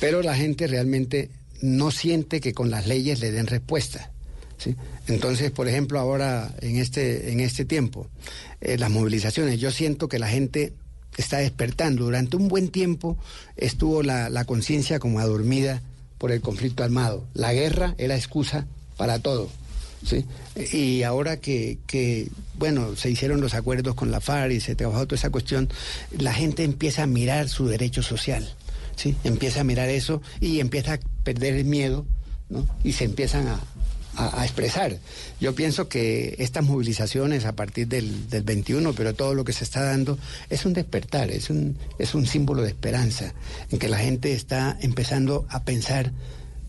Pero 0.00 0.22
la 0.22 0.34
gente 0.34 0.66
realmente 0.66 1.30
no 1.60 1.90
siente 1.90 2.40
que 2.40 2.54
con 2.54 2.70
las 2.70 2.86
leyes 2.86 3.20
le 3.20 3.30
den 3.30 3.46
respuesta. 3.46 4.10
¿sí? 4.58 4.76
Entonces, 5.08 5.50
por 5.50 5.68
ejemplo, 5.68 5.98
ahora 5.98 6.54
en 6.60 6.76
este, 6.76 7.32
en 7.32 7.40
este 7.40 7.64
tiempo, 7.64 8.08
eh, 8.60 8.78
las 8.78 8.90
movilizaciones, 8.90 9.60
yo 9.60 9.70
siento 9.70 10.08
que 10.08 10.18
la 10.18 10.28
gente 10.28 10.72
está 11.16 11.38
despertando. 11.38 12.04
Durante 12.04 12.36
un 12.36 12.48
buen 12.48 12.68
tiempo 12.68 13.16
estuvo 13.56 14.02
la, 14.02 14.28
la 14.30 14.44
conciencia 14.44 14.98
como 14.98 15.20
adormida 15.20 15.82
por 16.18 16.32
el 16.32 16.40
conflicto 16.40 16.84
armado. 16.84 17.26
La 17.34 17.52
guerra 17.52 17.94
era 17.98 18.16
excusa 18.16 18.66
para 18.96 19.18
todo. 19.18 19.50
¿Sí? 20.04 20.24
Y 20.72 21.02
ahora 21.02 21.38
que, 21.38 21.78
que, 21.86 22.28
bueno, 22.58 22.96
se 22.96 23.10
hicieron 23.10 23.40
los 23.40 23.54
acuerdos 23.54 23.94
con 23.94 24.10
la 24.10 24.20
FARC 24.20 24.52
y 24.52 24.60
se 24.60 24.74
trabajó 24.74 25.06
toda 25.06 25.16
esa 25.18 25.30
cuestión, 25.30 25.68
la 26.18 26.32
gente 26.32 26.64
empieza 26.64 27.04
a 27.04 27.06
mirar 27.06 27.48
su 27.48 27.66
derecho 27.66 28.02
social, 28.02 28.48
¿sí? 28.96 29.16
Empieza 29.24 29.60
a 29.60 29.64
mirar 29.64 29.88
eso 29.88 30.22
y 30.40 30.60
empieza 30.60 30.94
a 30.94 31.00
perder 31.24 31.54
el 31.54 31.64
miedo, 31.64 32.06
¿no? 32.48 32.66
Y 32.84 32.92
se 32.92 33.04
empiezan 33.04 33.48
a, 33.48 33.60
expresar. 34.44 34.98
Yo 35.40 35.54
pienso 35.54 35.88
que 35.88 36.34
estas 36.38 36.62
movilizaciones 36.64 37.46
a 37.46 37.52
partir 37.52 37.88
del, 37.88 38.28
del, 38.28 38.42
21, 38.42 38.92
pero 38.92 39.14
todo 39.14 39.32
lo 39.32 39.42
que 39.42 39.54
se 39.54 39.64
está 39.64 39.82
dando 39.82 40.18
es 40.50 40.66
un 40.66 40.74
despertar, 40.74 41.30
es 41.30 41.48
un, 41.48 41.78
es 41.98 42.14
un 42.14 42.26
símbolo 42.26 42.60
de 42.60 42.68
esperanza, 42.68 43.32
en 43.70 43.78
que 43.78 43.88
la 43.88 43.96
gente 43.96 44.34
está 44.34 44.76
empezando 44.82 45.46
a 45.48 45.64
pensar, 45.64 46.12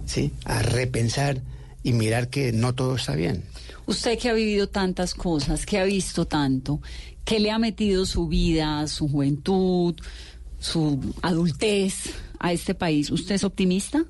¿sí? 0.06 0.32
A 0.46 0.62
repensar 0.62 1.41
y 1.84 1.93
mirar 1.93 2.30
que 2.30 2.52
no 2.54 2.74
todo 2.74 2.96
está 2.96 3.15
bien. 3.15 3.43
Usted 3.86 4.17
que 4.17 4.30
ha 4.30 4.34
vivido 4.34 4.67
tantas 4.67 5.13
cosas, 5.13 5.65
que 5.65 5.78
ha 5.78 5.84
visto 5.84 6.26
tanto, 6.26 6.82
que 7.26 7.39
le 7.39 7.52
ha 7.52 7.60
metido 7.60 8.06
su 8.06 8.28
vida, 8.28 8.88
su 8.88 9.10
juventud, 9.10 9.96
su 10.60 11.13
adultez 11.22 12.12
a 12.39 12.54
este 12.54 12.74
país, 12.74 13.12
¿usted 13.12 13.36
es 13.36 13.43
optimista? 13.43 14.06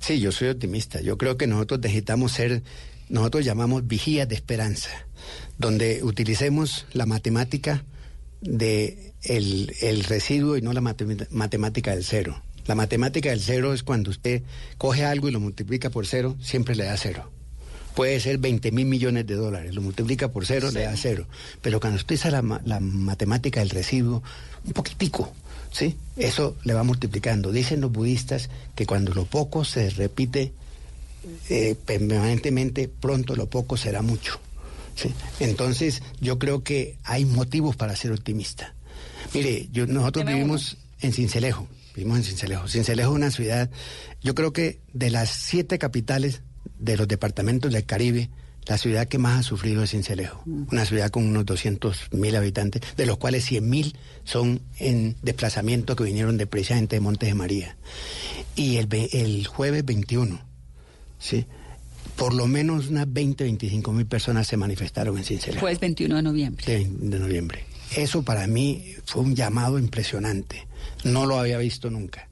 Sí, 0.00 0.20
yo 0.20 0.32
soy 0.32 0.48
optimista. 0.48 1.00
Yo 1.00 1.16
creo 1.16 1.36
que 1.36 1.46
nosotros 1.46 1.80
necesitamos 1.80 2.32
ser, 2.32 2.62
nosotros 3.08 3.44
llamamos 3.44 3.86
vigías 3.86 4.28
de 4.28 4.34
esperanza, 4.34 4.90
donde 5.58 6.02
utilicemos 6.02 6.86
la 6.92 7.06
matemática 7.06 7.84
de 8.40 9.14
el, 9.22 9.72
el 9.80 10.04
residuo 10.04 10.56
y 10.56 10.62
no 10.62 10.72
la 10.72 10.80
matemática 10.80 11.92
del 11.94 12.04
cero. 12.04 12.42
La 12.66 12.74
matemática 12.74 13.30
del 13.30 13.40
cero 13.40 13.74
es 13.74 13.82
cuando 13.82 14.10
usted 14.10 14.42
coge 14.78 15.04
algo 15.04 15.28
y 15.28 15.32
lo 15.32 15.40
multiplica 15.40 15.90
por 15.90 16.06
cero, 16.06 16.36
siempre 16.40 16.74
le 16.74 16.84
da 16.84 16.96
cero. 16.96 17.30
Puede 17.94 18.18
ser 18.18 18.38
20 18.38 18.72
mil 18.72 18.86
millones 18.86 19.26
de 19.26 19.34
dólares, 19.34 19.74
lo 19.74 19.80
multiplica 19.80 20.28
por 20.28 20.46
cero, 20.46 20.70
le 20.72 20.82
da 20.82 20.96
cero. 20.96 21.26
Pero 21.62 21.78
cuando 21.78 21.96
usted 21.96 22.16
usa 22.16 22.30
la, 22.30 22.60
la 22.64 22.80
matemática 22.80 23.60
del 23.60 23.70
residuo, 23.70 24.22
un 24.64 24.72
poquitico, 24.72 25.32
¿sí? 25.70 25.96
Eso 26.16 26.56
le 26.64 26.74
va 26.74 26.82
multiplicando. 26.82 27.52
Dicen 27.52 27.80
los 27.80 27.92
budistas 27.92 28.50
que 28.74 28.86
cuando 28.86 29.14
lo 29.14 29.26
poco 29.26 29.64
se 29.64 29.90
repite 29.90 30.52
eh, 31.48 31.74
permanentemente, 31.86 32.88
pronto 32.88 33.34
lo 33.34 33.46
poco 33.46 33.76
será 33.76 34.02
mucho. 34.02 34.38
¿sí? 34.94 35.12
Entonces, 35.40 36.02
yo 36.20 36.38
creo 36.38 36.62
que 36.62 36.96
hay 37.04 37.24
motivos 37.24 37.76
para 37.76 37.96
ser 37.96 38.12
optimista. 38.12 38.74
Mire, 39.32 39.68
yo, 39.72 39.86
nosotros 39.86 40.26
vivimos 40.26 40.76
en 41.00 41.12
Cincelejo. 41.12 41.66
Vivimos 41.94 42.18
en 42.18 42.24
Cincelejo. 42.24 42.68
Cincelejo 42.68 43.12
es 43.12 43.16
una 43.16 43.30
ciudad, 43.30 43.70
yo 44.20 44.34
creo 44.34 44.52
que 44.52 44.80
de 44.92 45.10
las 45.10 45.30
siete 45.30 45.78
capitales 45.78 46.42
de 46.78 46.96
los 46.96 47.06
departamentos 47.06 47.72
del 47.72 47.84
Caribe, 47.84 48.30
la 48.66 48.78
ciudad 48.78 49.06
que 49.06 49.18
más 49.18 49.40
ha 49.40 49.42
sufrido 49.42 49.82
es 49.82 49.90
Cincelejo. 49.90 50.42
Mm. 50.44 50.64
Una 50.72 50.86
ciudad 50.86 51.10
con 51.10 51.24
unos 51.24 51.46
200 51.46 52.12
mil 52.12 52.34
habitantes, 52.34 52.82
de 52.96 53.06
los 53.06 53.18
cuales 53.18 53.44
100 53.44 53.68
mil 53.68 53.96
son 54.24 54.60
en 54.78 55.16
desplazamiento 55.22 55.94
que 55.94 56.04
vinieron 56.04 56.36
de 56.36 56.46
precisamente 56.46 56.96
de 56.96 57.00
Montes 57.00 57.28
de 57.28 57.34
María. 57.34 57.76
Y 58.56 58.76
el, 58.78 58.88
el 59.12 59.46
jueves 59.46 59.84
21, 59.84 60.40
¿sí? 61.18 61.46
por 62.16 62.32
lo 62.32 62.46
menos 62.46 62.88
unas 62.88 63.12
20, 63.12 63.44
25 63.44 63.92
mil 63.92 64.06
personas 64.06 64.46
se 64.46 64.56
manifestaron 64.56 65.16
en 65.18 65.24
Cincelejo. 65.24 65.60
Jueves 65.60 65.80
21 65.80 66.16
de 66.16 66.22
noviembre. 66.22 66.64
de 66.66 67.18
noviembre. 67.18 67.64
Eso 67.96 68.22
para 68.22 68.46
mí 68.46 68.94
fue 69.04 69.22
un 69.22 69.36
llamado 69.36 69.78
impresionante 69.78 70.66
no 71.04 71.26
lo 71.26 71.38
había 71.38 71.58
visto 71.58 71.90
nunca. 71.90 72.28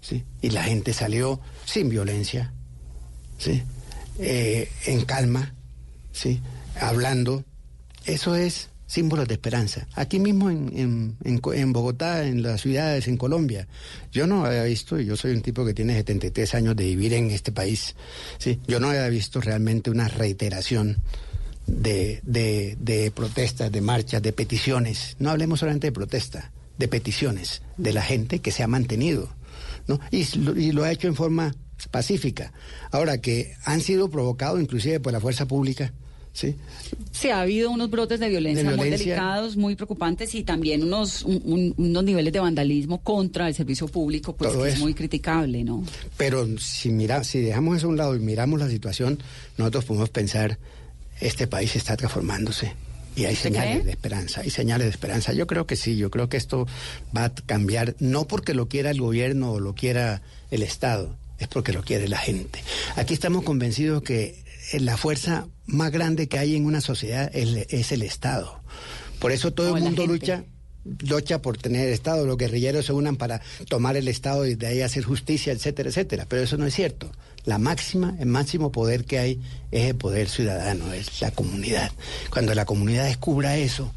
¿sí? 0.00 0.24
Y 0.42 0.50
la 0.50 0.64
gente 0.64 0.92
salió 0.92 1.40
sin 1.64 1.88
violencia, 1.88 2.52
¿sí? 3.38 3.62
Eh, 4.18 4.68
en 4.86 5.04
calma, 5.04 5.54
¿sí? 6.12 6.40
hablando. 6.80 7.44
Eso 8.04 8.36
es 8.36 8.68
símbolo 8.86 9.24
de 9.24 9.34
esperanza. 9.34 9.86
Aquí 9.94 10.20
mismo 10.20 10.50
en, 10.50 11.16
en, 11.24 11.72
Bogotá, 11.72 12.26
en 12.26 12.42
las 12.42 12.60
ciudades, 12.60 13.08
en 13.08 13.16
Colombia, 13.16 13.66
yo 14.12 14.26
no 14.26 14.44
había 14.44 14.62
visto, 14.64 15.00
y 15.00 15.06
yo 15.06 15.16
soy 15.16 15.32
un 15.32 15.42
tipo 15.42 15.64
que 15.64 15.74
tiene 15.74 15.94
73 15.94 16.54
años 16.54 16.76
de 16.76 16.84
vivir 16.84 17.14
en 17.14 17.30
este 17.30 17.50
país, 17.50 17.96
¿sí? 18.38 18.60
yo 18.68 18.78
no 18.80 18.90
había 18.90 19.08
visto 19.08 19.40
realmente 19.40 19.90
una 19.90 20.08
reiteración 20.08 20.98
de, 21.66 22.20
de, 22.24 22.76
de 22.78 23.10
protestas, 23.10 23.72
de 23.72 23.80
marchas, 23.80 24.22
de 24.22 24.32
peticiones. 24.32 25.16
No 25.18 25.30
hablemos 25.30 25.60
solamente 25.60 25.88
de 25.88 25.92
protesta, 25.92 26.52
de 26.78 26.88
peticiones 26.88 27.62
de 27.76 27.92
la 27.92 28.02
gente 28.02 28.40
que 28.40 28.50
se 28.50 28.62
ha 28.62 28.66
mantenido, 28.66 29.28
¿no? 29.86 30.00
Y, 30.10 30.24
lo, 30.72 30.84
ha 30.84 30.92
hecho 30.92 31.08
en 31.08 31.14
forma 31.14 31.54
pacífica. 31.90 32.52
Ahora 32.90 33.18
que 33.18 33.54
han 33.64 33.80
sido 33.80 34.10
provocados 34.10 34.60
inclusive 34.60 35.00
por 35.00 35.12
la 35.12 35.20
fuerza 35.20 35.46
pública, 35.46 35.92
¿sí? 36.32 36.56
Sí, 37.12 37.30
ha 37.30 37.40
habido 37.42 37.70
unos 37.70 37.90
brotes 37.90 38.20
de 38.20 38.28
violencia, 38.28 38.70
muy 38.76 38.90
delicados, 38.90 39.56
muy 39.56 39.76
preocupantes 39.76 40.34
y 40.34 40.42
también 40.42 40.82
unos, 40.82 41.22
unos 41.24 42.04
niveles 42.04 42.32
de 42.32 42.40
vandalismo 42.40 43.02
contra 43.02 43.48
el 43.48 43.54
servicio 43.54 43.88
público, 43.88 44.34
pues 44.34 44.52
que 44.52 44.68
es 44.68 44.78
muy 44.78 44.94
criticable, 44.94 45.64
¿no? 45.64 45.84
Pero 46.16 46.46
si, 46.58 46.90
mira, 46.90 47.24
si 47.24 47.40
dejamos 47.40 47.78
eso 47.78 47.86
a 47.86 47.90
un 47.90 47.96
lado 47.96 48.16
y 48.16 48.20
miramos 48.20 48.58
la 48.58 48.68
situación, 48.68 49.18
nosotros 49.58 49.84
podemos 49.84 50.10
pensar, 50.10 50.58
este 51.20 51.46
país 51.46 51.76
está 51.76 51.96
transformándose. 51.96 52.72
Y 53.16 53.26
hay 53.26 53.36
señales 53.36 53.84
de 53.84 53.92
esperanza, 53.92 54.40
hay 54.40 54.50
señales 54.50 54.86
de 54.86 54.90
esperanza. 54.90 55.32
Yo 55.32 55.46
creo 55.46 55.66
que 55.66 55.76
sí, 55.76 55.96
yo 55.96 56.10
creo 56.10 56.28
que 56.28 56.36
esto 56.36 56.66
va 57.16 57.26
a 57.26 57.34
cambiar, 57.34 57.94
no 58.00 58.26
porque 58.26 58.54
lo 58.54 58.68
quiera 58.68 58.90
el 58.90 59.00
gobierno 59.00 59.52
o 59.52 59.60
lo 59.60 59.74
quiera 59.74 60.22
el 60.50 60.62
Estado, 60.62 61.16
es 61.38 61.48
porque 61.48 61.72
lo 61.72 61.82
quiere 61.82 62.08
la 62.08 62.18
gente. 62.18 62.60
Aquí 62.96 63.14
estamos 63.14 63.44
convencidos 63.44 64.02
que 64.02 64.42
la 64.72 64.96
fuerza 64.96 65.46
más 65.66 65.92
grande 65.92 66.28
que 66.28 66.38
hay 66.38 66.56
en 66.56 66.66
una 66.66 66.80
sociedad 66.80 67.30
es, 67.34 67.92
el 67.92 68.02
Estado. 68.02 68.60
Por 69.20 69.32
eso 69.32 69.52
todo 69.52 69.76
el 69.76 69.82
mundo 69.82 70.06
lucha 70.06 70.44
lucha 70.84 71.40
por 71.40 71.56
tener 71.56 71.88
el 71.88 71.94
Estado, 71.94 72.26
los 72.26 72.36
guerrilleros 72.36 72.86
se 72.86 72.92
unan 72.92 73.16
para 73.16 73.40
tomar 73.68 73.96
el 73.96 74.08
Estado 74.08 74.46
y 74.46 74.54
de 74.54 74.66
ahí 74.66 74.80
hacer 74.82 75.04
justicia, 75.04 75.52
etcétera, 75.52 75.88
etcétera. 75.88 76.26
Pero 76.28 76.42
eso 76.42 76.56
no 76.56 76.66
es 76.66 76.74
cierto. 76.74 77.10
La 77.44 77.58
máxima, 77.58 78.16
el 78.18 78.26
máximo 78.26 78.72
poder 78.72 79.04
que 79.04 79.18
hay 79.18 79.40
es 79.70 79.90
el 79.90 79.96
poder 79.96 80.28
ciudadano, 80.28 80.92
es 80.92 81.20
la 81.20 81.30
comunidad. 81.30 81.92
Cuando 82.30 82.54
la 82.54 82.64
comunidad 82.64 83.04
descubra 83.04 83.56
eso, 83.56 83.92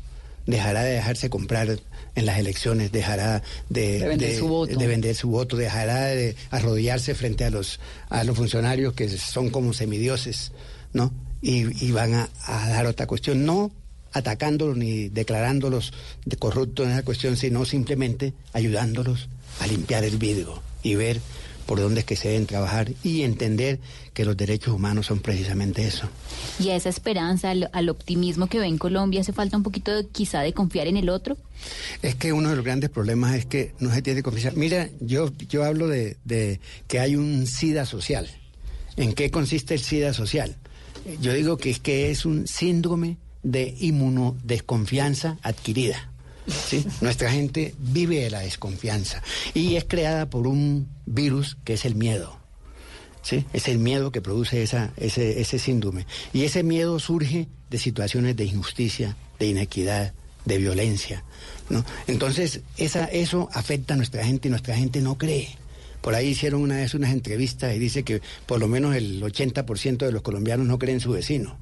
dejará 0.45 0.83
de 0.83 0.93
dejarse 0.93 1.29
comprar 1.29 1.79
en 2.15 2.25
las 2.25 2.39
elecciones, 2.39 2.91
dejará 2.91 3.43
de, 3.69 3.99
vender, 3.99 4.35
su 4.35 4.47
voto. 4.47 4.75
de 4.75 4.87
vender 4.87 5.15
su 5.15 5.29
voto, 5.29 5.55
dejará 5.55 6.05
de 6.05 6.35
arrodillarse 6.49 7.13
frente 7.13 7.45
a 7.45 7.49
los, 7.49 7.79
a 8.09 8.23
los 8.23 8.35
funcionarios 8.35 8.93
que 8.93 9.07
son 9.09 9.49
como 9.49 9.71
semidioses, 9.73 10.51
¿no? 10.93 11.13
Y, 11.41 11.91
van 11.91 12.15
a, 12.15 12.29
a 12.45 12.67
dar 12.69 12.87
otra 12.87 13.05
cuestión. 13.05 13.45
No 13.45 13.71
atacándolos 14.13 14.77
ni 14.77 15.09
declarándolos 15.09 15.93
de 16.25 16.37
corruptos 16.37 16.87
en 16.87 16.93
esa 16.93 17.03
cuestión, 17.03 17.37
sino 17.37 17.63
simplemente 17.65 18.33
ayudándolos 18.53 19.29
a 19.59 19.67
limpiar 19.67 20.03
el 20.03 20.17
vidrio 20.17 20.61
y 20.81 20.95
ver 20.95 21.21
por 21.67 21.79
dónde 21.79 21.99
es 21.99 22.05
que 22.05 22.15
se 22.15 22.29
deben 22.29 22.47
trabajar 22.47 22.91
y 23.03 23.21
entender 23.21 23.79
que 24.13 24.25
los 24.25 24.35
derechos 24.35 24.73
humanos 24.73 25.05
son 25.05 25.19
precisamente 25.19 25.85
eso. 25.85 26.09
Y 26.59 26.69
a 26.69 26.75
esa 26.75 26.89
esperanza, 26.89 27.51
al, 27.51 27.69
al 27.73 27.89
optimismo 27.89 28.47
que 28.47 28.59
ve 28.59 28.65
en 28.65 28.79
Colombia, 28.79 29.21
¿hace 29.21 29.33
falta 29.33 29.57
un 29.57 29.63
poquito 29.63 29.93
de, 29.93 30.07
quizá 30.07 30.41
de 30.41 30.53
confiar 30.53 30.87
en 30.87 30.97
el 30.97 31.09
otro? 31.09 31.37
Es 32.01 32.15
que 32.15 32.33
uno 32.33 32.49
de 32.49 32.55
los 32.55 32.65
grandes 32.65 32.89
problemas 32.89 33.35
es 33.35 33.45
que 33.45 33.73
no 33.79 33.93
se 33.93 34.01
tiene 34.01 34.19
que 34.19 34.23
confiar. 34.23 34.55
Mira, 34.55 34.89
yo, 34.99 35.31
yo 35.49 35.63
hablo 35.63 35.87
de, 35.87 36.17
de 36.23 36.59
que 36.87 36.99
hay 36.99 37.15
un 37.15 37.45
SIDA 37.45 37.85
social. 37.85 38.27
¿En 38.95 39.13
qué 39.13 39.29
consiste 39.29 39.75
el 39.75 39.81
SIDA 39.81 40.13
social? 40.13 40.55
Yo 41.21 41.33
digo 41.33 41.57
que 41.57 41.69
es 41.69 41.79
que 41.79 42.09
es 42.09 42.25
un 42.25 42.47
síndrome 42.47 43.17
de 43.43 43.75
inmunodesconfianza 43.79 45.37
adquirida. 45.41 46.11
¿Sí? 46.47 46.85
Nuestra 47.01 47.31
gente 47.31 47.75
vive 47.77 48.23
de 48.23 48.29
la 48.29 48.39
desconfianza 48.39 49.21
y 49.53 49.75
es 49.75 49.85
creada 49.85 50.29
por 50.29 50.47
un 50.47 50.87
virus 51.05 51.57
que 51.63 51.73
es 51.73 51.85
el 51.85 51.95
miedo. 51.95 52.39
¿sí? 53.21 53.45
Es 53.53 53.67
el 53.67 53.77
miedo 53.77 54.11
que 54.11 54.21
produce 54.21 54.63
ese, 54.63 55.59
síndrome. 55.59 56.05
Y 56.33 56.43
ese 56.43 56.63
miedo 56.63 56.99
surge 56.99 57.47
de 57.69 57.77
situaciones 57.77 58.35
de 58.35 58.45
injusticia, 58.45 59.17
de 59.39 59.47
inequidad, 59.47 60.13
de 60.45 60.57
violencia. 60.57 61.23
¿no? 61.69 61.83
Entonces, 62.07 62.61
eso 62.77 63.49
afecta 63.53 63.95
a 63.95 63.97
nuestra 63.97 64.25
gente 64.25 64.47
y 64.47 64.51
nuestra 64.51 64.77
gente 64.77 65.01
no 65.01 65.17
cree. 65.17 65.49
Por 66.01 66.15
ahí 66.15 66.29
hicieron 66.29 66.61
una 66.61 66.77
vez 66.77 66.93
unas 66.93 67.11
entrevistas 67.11 67.75
y 67.75 67.79
dice 67.79 68.03
que 68.03 68.21
por 68.45 68.59
lo 68.59 68.69
menos 68.69 68.95
el 68.95 69.21
80% 69.21 69.97
de 69.97 70.11
los 70.11 70.21
colombianos 70.21 70.65
no 70.65 70.79
creen 70.79 70.97
en 70.97 71.01
su 71.01 71.11
vecino. 71.11 71.57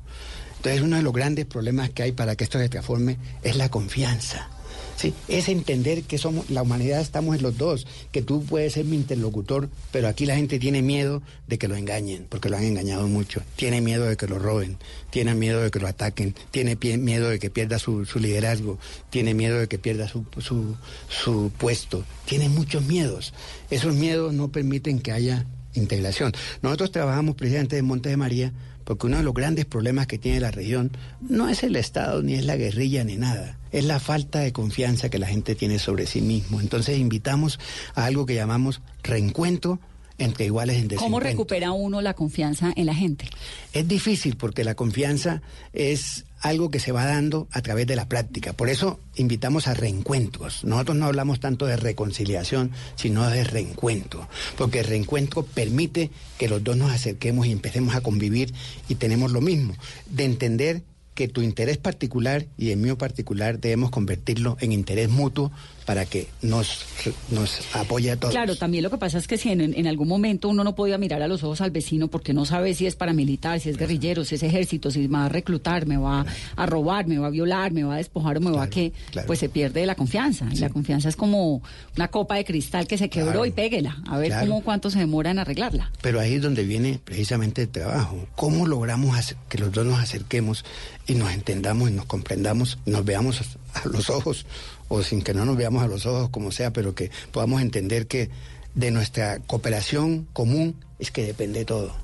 Entonces, 0.58 0.82
uno 0.82 0.98
de 0.98 1.04
los 1.04 1.13
grandes 1.13 1.45
problemas 1.45 1.89
que 1.89 2.04
hay 2.04 2.12
para 2.12 2.36
que 2.36 2.43
esto 2.43 2.60
se 2.60 2.69
transforme 2.69 3.17
es 3.41 3.56
la 3.56 3.69
confianza. 3.69 4.50
¿Sí? 4.96 5.14
Es 5.28 5.50
entender 5.50 6.04
que 6.04 6.18
somos, 6.18 6.50
la 6.50 6.62
humanidad 6.62 7.02
estamos 7.02 7.36
en 7.36 7.44
los 7.44 7.58
dos, 7.58 7.88
que 8.12 8.22
tú 8.22 8.44
puedes 8.44 8.74
ser 8.74 8.86
mi 8.86 8.96
interlocutor, 8.96 9.70
pero 9.92 10.08
aquí 10.08 10.26
la 10.26 10.36
gente 10.36 10.60
tiene 10.60 10.82
miedo 10.82 11.22
de 11.48 11.58
que 11.58 11.68
lo 11.68 11.76
engañen, 11.76 12.26
porque 12.30 12.50
lo 12.50 12.58
han 12.58 12.64
engañado 12.64 13.08
mucho. 13.08 13.42
Tiene 13.56 13.82
miedo 13.82 14.06
de 14.06 14.18
que 14.18 14.28
lo 14.28 14.40
roben, 14.40 14.78
tiene 15.10 15.36
miedo 15.36 15.62
de 15.62 15.72
que 15.72 15.80
lo 15.80 15.88
ataquen, 15.88 16.36
tiene 16.52 16.76
miedo 16.76 17.30
de 17.30 17.40
que 17.40 17.50
pierda 17.50 17.80
su, 17.80 18.06
su 18.06 18.20
liderazgo, 18.20 18.80
tiene 19.10 19.34
miedo 19.34 19.60
de 19.60 19.68
que 19.68 19.80
pierda 19.80 20.08
su, 20.08 20.26
su, 20.40 20.76
su 21.10 21.52
puesto, 21.58 22.04
tiene 22.26 22.50
muchos 22.50 22.84
miedos. 22.86 23.34
Esos 23.70 23.96
miedos 23.96 24.34
no 24.34 24.52
permiten 24.52 25.00
que 25.00 25.12
haya 25.12 25.46
integración. 25.74 26.34
Nosotros 26.62 26.92
trabajamos 26.92 27.36
precisamente 27.36 27.78
en 27.78 27.86
Monte 27.86 28.10
de 28.10 28.18
María 28.18 28.54
porque 28.86 29.08
uno 29.08 29.17
de 29.17 29.24
los 29.24 29.34
grandes 29.34 29.65
problemas 29.65 30.08
que 30.08 30.17
tiene 30.17 30.39
la 30.39 30.52
región 30.52 30.91
no 31.19 31.50
es 31.50 31.63
el 31.63 31.76
Estado, 31.76 32.24
ni 32.24 32.36
es 32.36 32.45
la 32.45 32.56
guerrilla, 32.56 33.04
ni 33.04 33.17
nada. 33.17 33.58
Es 33.71 33.84
la 33.84 34.00
falta 34.00 34.39
de 34.39 34.54
confianza 34.54 35.10
que 35.10 35.19
la 35.19 35.28
gente 35.28 35.56
tiene 35.56 35.80
sobre 35.80 36.06
sí 36.06 36.21
mismo. 36.21 36.62
Entonces 36.62 36.98
invitamos 36.98 37.60
a 37.95 38.06
algo 38.06 38.26
que 38.26 38.36
llamamos 38.36 38.82
reencuentro 39.04 39.80
entre 40.17 40.45
iguales 40.45 40.78
en 40.78 40.84
¿Cómo 40.84 40.89
desencuentro. 40.95 41.30
recupera 41.30 41.71
uno 41.71 42.01
la 42.01 42.13
confianza 42.13 42.71
en 42.75 42.86
la 42.86 42.95
gente? 42.95 43.28
Es 43.73 43.88
difícil 43.88 44.38
porque 44.38 44.63
la 44.63 44.75
confianza 44.75 45.41
es 45.73 46.25
algo 46.41 46.69
que 46.69 46.80
se 46.80 46.91
va 46.91 47.06
dando 47.06 47.47
a 47.51 47.62
través 47.62 47.88
de 47.88 47.95
la 47.95 48.08
práctica. 48.08 48.54
Por 48.54 48.69
eso 48.69 48.99
invitamos 49.15 49.67
a 49.67 49.73
reencuentros. 49.73 50.63
Nosotros 50.63 50.95
no 50.95 51.08
hablamos 51.08 51.39
tanto 51.39 51.65
de 51.65 51.75
reconciliación, 51.75 52.71
sino 52.95 53.28
de 53.30 53.43
reencuentro. 53.43 54.28
Porque 54.58 54.80
el 54.80 54.86
reencuentro 54.86 55.43
permite 55.43 56.12
que 56.38 56.47
los 56.47 56.63
dos 56.63 56.78
nos 56.78 56.91
acerquemos 56.91 57.47
y 57.47 57.51
empecemos 57.51 57.95
a 57.95 58.01
convivir 58.01 58.54
y 58.88 58.95
tenemos 58.95 59.32
lo 59.32 59.41
mismo. 59.41 59.73
De 60.06 60.25
entender 60.25 60.84
que 61.15 61.28
tu 61.28 61.41
interés 61.41 61.78
particular 61.78 62.45
y 62.58 62.71
el 62.71 62.78
mío 62.78 62.97
particular 62.97 63.60
debemos 63.60 63.89
convertirlo 63.89 64.58
en 64.60 64.71
interés 64.71 65.10
mutuo 65.10 65.51
para 65.86 66.06
que 66.06 66.28
nos, 66.41 66.86
nos 67.30 67.62
apoye 67.76 68.12
a 68.12 68.17
todos. 68.17 68.34
Claro, 68.34 68.56
también 68.56 68.84
lo 68.84 68.89
que 68.89 68.98
pasa 68.98 69.17
es 69.17 69.28
que 69.28 69.38
si 69.38 69.52
en, 69.52 69.62
en 69.62 69.88
algún 69.88 70.08
momento 70.08 70.50
uno 70.50 70.63
no 70.63 70.76
podía 70.76 70.98
mirar 70.98 71.21
a 71.21 71.28
los 71.28 71.43
ojos 71.43 71.62
al 71.62 71.71
vecino 71.71 72.08
porque 72.08 72.34
no 72.34 72.45
sabe 72.45 72.74
si 72.74 72.86
es 72.88 72.95
paramilitar, 72.95 73.60
si 73.60 73.69
es 73.69 73.78
guerrillero, 73.78 74.26
si 74.26 74.36
es 74.36 74.43
ejército, 74.43 74.89
si 74.91 75.00
me 75.08 75.08
va 75.19 75.26
a 75.26 75.30
reclutar, 75.30 75.86
me 75.86 75.98
va 75.98 76.26
a 76.56 76.65
robar, 76.65 77.08
me 77.08 77.17
va 77.19 77.28
a 77.28 77.30
violar, 77.30 77.71
me 77.71 77.84
va 77.84 77.95
a 77.95 77.98
despojar 77.98 78.38
o 78.38 78.41
me 78.41 78.52
va 78.52 78.63
a 78.63 78.69
qué, 78.69 78.93
claro. 79.12 79.28
pues 79.28 79.39
se 79.39 79.50
pierde 79.50 79.86
la 79.86 79.95
confianza. 79.95 80.48
Y 80.52 80.58
la 80.58 80.69
confianza 80.69 81.08
es 81.10 81.15
como 81.15 81.62
una 81.95 82.08
copa 82.10 82.36
de 82.36 82.45
cristal 82.45 82.88
que 82.88 82.98
se 82.98 83.10
quebró 83.10 83.26
Claro. 83.26 83.45
y 83.45 83.52
péguela. 83.52 83.98
A 84.10 84.17
ver 84.17 84.34
cómo 84.39 84.62
cuánto 84.62 84.89
se 84.89 85.00
demora 85.00 85.32
en 85.32 85.39
arreglarla. 85.39 85.91
Pero 86.02 86.19
ahí 86.19 86.34
es 86.36 86.41
donde 86.41 86.63
viene 86.63 87.00
precisamente 87.04 87.62
el 87.63 87.69
trabajo. 87.69 88.28
¿Cómo 88.36 88.65
logramos 88.65 89.17
hacer- 89.17 89.38
que 89.50 89.58
los 89.58 89.71
dos 89.71 89.86
nos 89.86 90.00
acerquemos 90.00 90.63
y 91.08 91.13
nos 91.15 91.32
entendamos 91.32 91.89
y 91.89 91.93
nos 91.93 92.06
comprendamos, 92.06 92.80
nos 92.86 93.06
veamos 93.06 93.41
a 93.74 93.88
los 93.88 94.10
ojos 94.10 94.45
o 94.88 95.04
sin 95.04 95.21
que 95.21 95.34
no 95.34 95.45
nos 95.45 95.58
veamos 95.58 95.84
a 95.84 95.88
los 95.88 96.06
ojos, 96.06 96.30
como 96.30 96.52
sea, 96.52 96.71
pero 96.71 96.95
que 96.95 97.12
podamos 97.32 97.62
entender 97.62 98.08
que 98.08 98.30
de 98.76 98.91
nuestra 98.91 99.39
cooperación 99.39 100.28
común 100.34 100.76
es 101.00 101.12
que 101.12 101.24
depende 101.24 101.65
todo. 101.65 101.95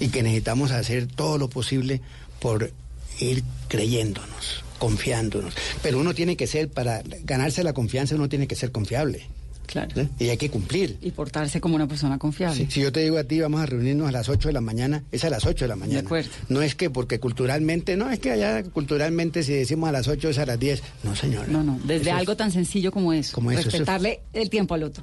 Y 0.00 0.08
que 0.08 0.22
necesitamos 0.22 0.70
hacer 0.70 1.06
todo 1.06 1.38
lo 1.38 1.48
posible 1.48 2.00
por 2.40 2.72
ir 3.20 3.44
creyéndonos, 3.68 4.64
confiándonos. 4.78 5.54
Pero 5.82 5.98
uno 5.98 6.14
tiene 6.14 6.36
que 6.36 6.46
ser, 6.46 6.68
para 6.70 7.02
ganarse 7.24 7.62
la 7.62 7.72
confianza, 7.72 8.14
uno 8.14 8.28
tiene 8.28 8.46
que 8.46 8.56
ser 8.56 8.72
confiable. 8.72 9.26
Claro. 9.66 10.00
¿eh? 10.00 10.08
Y 10.18 10.28
hay 10.28 10.36
que 10.36 10.50
cumplir. 10.50 10.96
Y 11.02 11.10
portarse 11.10 11.60
como 11.60 11.74
una 11.76 11.86
persona 11.86 12.18
confiable. 12.18 12.66
Si, 12.66 12.70
si 12.70 12.80
yo 12.80 12.92
te 12.92 13.00
digo 13.00 13.18
a 13.18 13.24
ti, 13.24 13.40
vamos 13.40 13.60
a 13.60 13.66
reunirnos 13.66 14.08
a 14.08 14.12
las 14.12 14.28
8 14.28 14.48
de 14.48 14.52
la 14.52 14.60
mañana, 14.60 15.02
es 15.12 15.24
a 15.24 15.30
las 15.30 15.44
8 15.44 15.64
de 15.64 15.68
la 15.68 15.76
mañana. 15.76 16.00
acuerdo. 16.00 16.30
No 16.48 16.62
es 16.62 16.74
que 16.74 16.90
porque 16.90 17.20
culturalmente, 17.20 17.96
no, 17.96 18.10
es 18.10 18.18
que 18.20 18.30
allá 18.32 18.62
culturalmente 18.62 19.42
si 19.42 19.52
decimos 19.52 19.88
a 19.88 19.92
las 19.92 20.08
8 20.08 20.28
es 20.30 20.38
a 20.38 20.46
las 20.46 20.58
10. 20.58 20.82
No, 21.04 21.14
señora. 21.16 21.46
No, 21.48 21.62
no, 21.62 21.78
desde 21.84 21.96
Eso 22.02 22.10
es- 22.10 22.16
algo 22.16 22.36
tan 22.36 22.52
sencillo 22.52 22.92
como 22.92 23.12
eso, 23.12 23.34
Como 23.34 23.50
eso, 23.50 23.60
eso 23.60 23.68
es- 23.68 23.72
respetarle 23.74 24.20
el 24.32 24.50
tiempo 24.50 24.74
al 24.74 24.82
otro. 24.84 25.02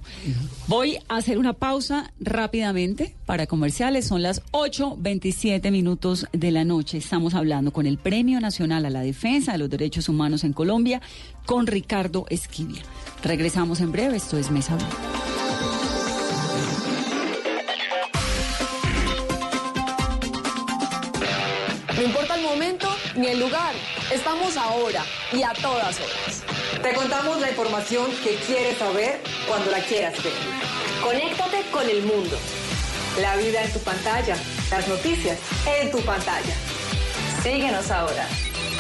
Voy 0.68 0.98
a 1.10 1.18
hacer 1.18 1.38
una 1.38 1.54
pausa 1.54 2.12
rápidamente 2.20 3.16
para 3.26 3.48
comerciales, 3.48 4.06
son 4.06 4.22
las 4.22 4.42
8.27 4.52 5.72
minutos 5.72 6.26
de 6.34 6.52
la 6.52 6.64
noche. 6.64 6.98
Estamos 6.98 7.34
hablando 7.34 7.72
con 7.72 7.86
el 7.86 7.98
Premio 7.98 8.40
Nacional 8.40 8.86
a 8.86 8.90
la 8.90 9.02
Defensa 9.02 9.52
de 9.54 9.58
los 9.58 9.70
Derechos 9.70 10.10
Humanos 10.10 10.44
en 10.44 10.54
Colombia, 10.54 11.02
con 11.46 11.68
Ricardo 11.68 12.26
Esquivia. 12.30 12.82
Regresamos 13.24 13.80
en 13.80 13.92
breve, 13.92 14.18
esto 14.18 14.38
es 14.38 14.52
Mesa 14.52 14.76
Blue. 14.76 14.86
No 21.96 22.02
importa 22.02 22.36
el 22.36 22.42
momento 22.42 22.88
ni 23.16 23.28
el 23.28 23.40
lugar, 23.40 23.74
estamos 24.12 24.58
ahora 24.58 25.04
y 25.32 25.44
a 25.44 25.54
todas 25.54 26.00
horas. 26.00 26.44
Te 26.82 26.94
contamos 26.94 27.40
la 27.40 27.50
información 27.50 28.08
que 28.24 28.36
quieres 28.46 28.78
saber 28.78 29.22
cuando 29.48 29.72
la 29.72 29.80
quieras 29.80 30.22
ver. 30.24 30.34
Conéctate 31.02 31.62
con 31.72 31.90
el 31.90 32.04
mundo. 32.04 32.38
La 33.22 33.38
vida 33.38 33.64
en 33.64 33.72
tu 33.72 33.80
pantalla, 33.80 34.36
las 34.72 34.88
noticias 34.88 35.38
en 35.80 35.92
tu 35.92 36.00
pantalla. 36.02 36.54
Síguenos 37.44 37.92
ahora. 37.92 38.28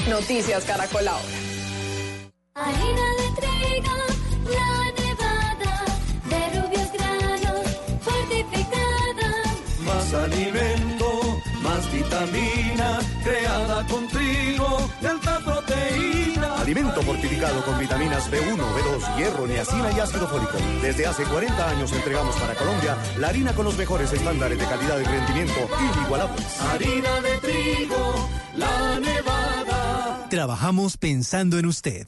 Noticias 0.09 0.65
Caracol 0.65 1.07
ahora. 1.07 1.42
Harina 2.55 3.07
de 3.17 3.41
trigo, 3.41 3.95
la 4.53 4.91
nevada, 5.01 5.85
de 6.29 6.61
rubios 6.61 6.91
granos, 6.93 7.65
fortificada. 7.99 9.29
Más 9.83 10.13
alimento, 10.13 11.41
más 11.63 11.91
vitamina, 11.91 12.99
creada 13.23 13.87
con 13.87 14.07
trigo 14.07 14.87
de 15.01 15.07
alta 15.07 15.39
proteína. 15.39 16.61
Alimento 16.61 17.01
fortificado 17.01 17.65
con 17.65 17.79
vitaminas 17.79 18.29
B1, 18.29 18.55
B2, 18.55 19.17
hierro, 19.17 19.47
niacina 19.47 19.91
y 19.91 19.99
ácido 19.99 20.27
fólico. 20.27 20.59
Desde 20.83 21.07
hace 21.07 21.23
40 21.23 21.69
años 21.69 21.91
entregamos 21.91 22.35
para 22.35 22.53
Colombia 22.53 22.95
la 23.17 23.29
harina 23.29 23.55
con 23.55 23.65
los 23.65 23.75
mejores 23.75 24.13
estándares 24.13 24.59
de 24.59 24.65
calidad 24.65 24.99
y 24.99 25.03
rendimiento 25.05 25.59
inigualables. 25.95 26.61
Harina 26.61 27.19
de 27.19 27.37
trigo, 27.39 28.29
la 28.55 28.99
nevada. 28.99 30.27
Trabajamos 30.29 30.97
pensando 30.97 31.57
en 31.57 31.65
usted. 31.65 32.07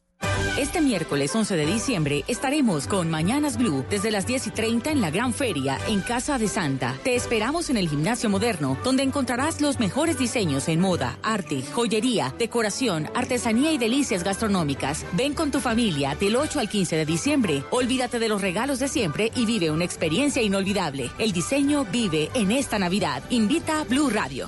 Este 0.61 0.79
miércoles 0.79 1.35
11 1.35 1.55
de 1.55 1.65
diciembre 1.65 2.23
estaremos 2.27 2.85
con 2.85 3.09
Mañanas 3.09 3.57
Blue 3.57 3.83
desde 3.89 4.11
las 4.11 4.27
10 4.27 4.45
y 4.45 4.51
30 4.51 4.91
en 4.91 5.01
la 5.01 5.09
Gran 5.09 5.33
Feria 5.33 5.79
en 5.87 6.01
Casa 6.01 6.37
de 6.37 6.47
Santa. 6.47 6.99
Te 7.03 7.15
esperamos 7.15 7.71
en 7.71 7.77
el 7.77 7.89
Gimnasio 7.89 8.29
Moderno, 8.29 8.77
donde 8.83 9.01
encontrarás 9.01 9.59
los 9.59 9.79
mejores 9.79 10.19
diseños 10.19 10.67
en 10.67 10.79
moda, 10.79 11.17
arte, 11.23 11.63
joyería, 11.73 12.35
decoración, 12.37 13.09
artesanía 13.15 13.71
y 13.71 13.79
delicias 13.79 14.23
gastronómicas. 14.23 15.03
Ven 15.13 15.33
con 15.33 15.49
tu 15.49 15.61
familia 15.61 16.13
del 16.13 16.35
8 16.35 16.59
al 16.59 16.69
15 16.69 16.95
de 16.95 17.05
diciembre. 17.07 17.63
Olvídate 17.71 18.19
de 18.19 18.29
los 18.29 18.39
regalos 18.39 18.77
de 18.77 18.87
siempre 18.87 19.31
y 19.35 19.47
vive 19.47 19.71
una 19.71 19.85
experiencia 19.85 20.43
inolvidable. 20.43 21.09
El 21.17 21.31
diseño 21.31 21.85
vive 21.91 22.29
en 22.35 22.51
esta 22.51 22.77
Navidad. 22.77 23.23
Invita 23.31 23.83
Blue 23.85 24.11
Radio. 24.11 24.47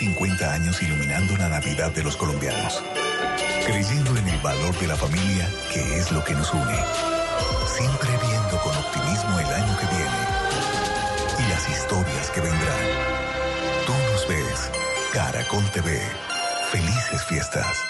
Llevamos 0.00 0.16
50 0.18 0.52
años 0.52 0.82
iluminando 0.82 1.36
la 1.36 1.48
Navidad 1.48 1.92
de 1.92 2.02
los 2.02 2.16
colombianos, 2.16 2.82
creyendo 3.66 4.16
en 4.16 4.28
el 4.28 4.38
valor 4.40 4.74
de 4.78 4.86
la 4.86 4.96
familia, 4.96 5.48
que 5.72 5.80
es 5.98 6.10
lo 6.10 6.24
que 6.24 6.34
nos 6.34 6.52
une. 6.52 6.78
Siempre 7.66 8.10
viendo 8.26 8.58
con 8.62 8.74
optimismo 8.76 9.38
el 9.38 9.46
año 9.46 9.76
que 9.78 9.86
viene 9.86 10.20
y 11.38 11.50
las 11.50 11.68
historias 11.68 12.30
que 12.30 12.40
vendrán. 12.40 12.80
Tú 13.86 13.92
nos 14.12 14.28
ves, 14.28 14.70
Caracol 15.12 15.64
TV. 15.70 16.00
Felices 16.70 17.24
fiestas. 17.24 17.89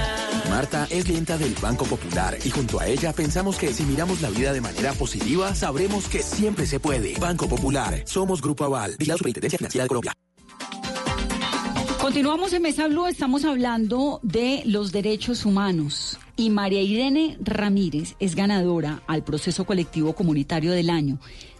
Marta 0.61 0.87
es 0.91 1.05
clienta 1.05 1.39
del 1.39 1.55
Banco 1.59 1.85
Popular 1.85 2.37
y 2.45 2.51
junto 2.51 2.79
a 2.79 2.85
ella 2.85 3.13
pensamos 3.13 3.57
que 3.57 3.73
si 3.73 3.81
miramos 3.81 4.21
la 4.21 4.29
vida 4.29 4.53
de 4.53 4.61
manera 4.61 4.93
positiva, 4.93 5.55
sabremos 5.55 6.07
que 6.07 6.21
siempre 6.21 6.67
se 6.67 6.79
puede. 6.79 7.15
Banco 7.19 7.49
Popular, 7.49 8.03
somos 8.05 8.43
Grupo 8.43 8.65
Aval, 8.65 8.95
y 8.99 9.05
la 9.05 9.17
Superintendencia 9.17 9.57
Financiera 9.57 9.85
de 9.85 9.87
Colombia. 9.87 10.13
Continuamos 11.99 12.53
en 12.53 12.61
Mesa 12.61 12.87
Blue, 12.87 13.07
estamos 13.07 13.43
hablando 13.43 14.19
de 14.21 14.61
los 14.67 14.91
derechos 14.91 15.47
humanos 15.47 16.19
y 16.35 16.51
María 16.51 16.83
Irene 16.83 17.39
Ramírez 17.41 18.15
es 18.19 18.35
ganadora 18.35 19.01
al 19.07 19.23
proceso 19.23 19.65
colectivo 19.65 20.13
comunitario 20.13 20.73
del 20.73 20.91
año. 20.91 21.17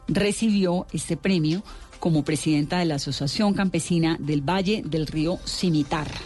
Recibió 0.09 0.85
este 0.93 1.17
premio 1.17 1.63
como 1.99 2.23
presidenta 2.23 2.77
de 2.77 2.85
la 2.85 2.95
Asociación 2.95 3.55
Campesina 3.55 4.17
del 4.19 4.47
Valle 4.47 4.83
del 4.85 5.07
Río 5.07 5.39
Cimitarra. 5.47 6.21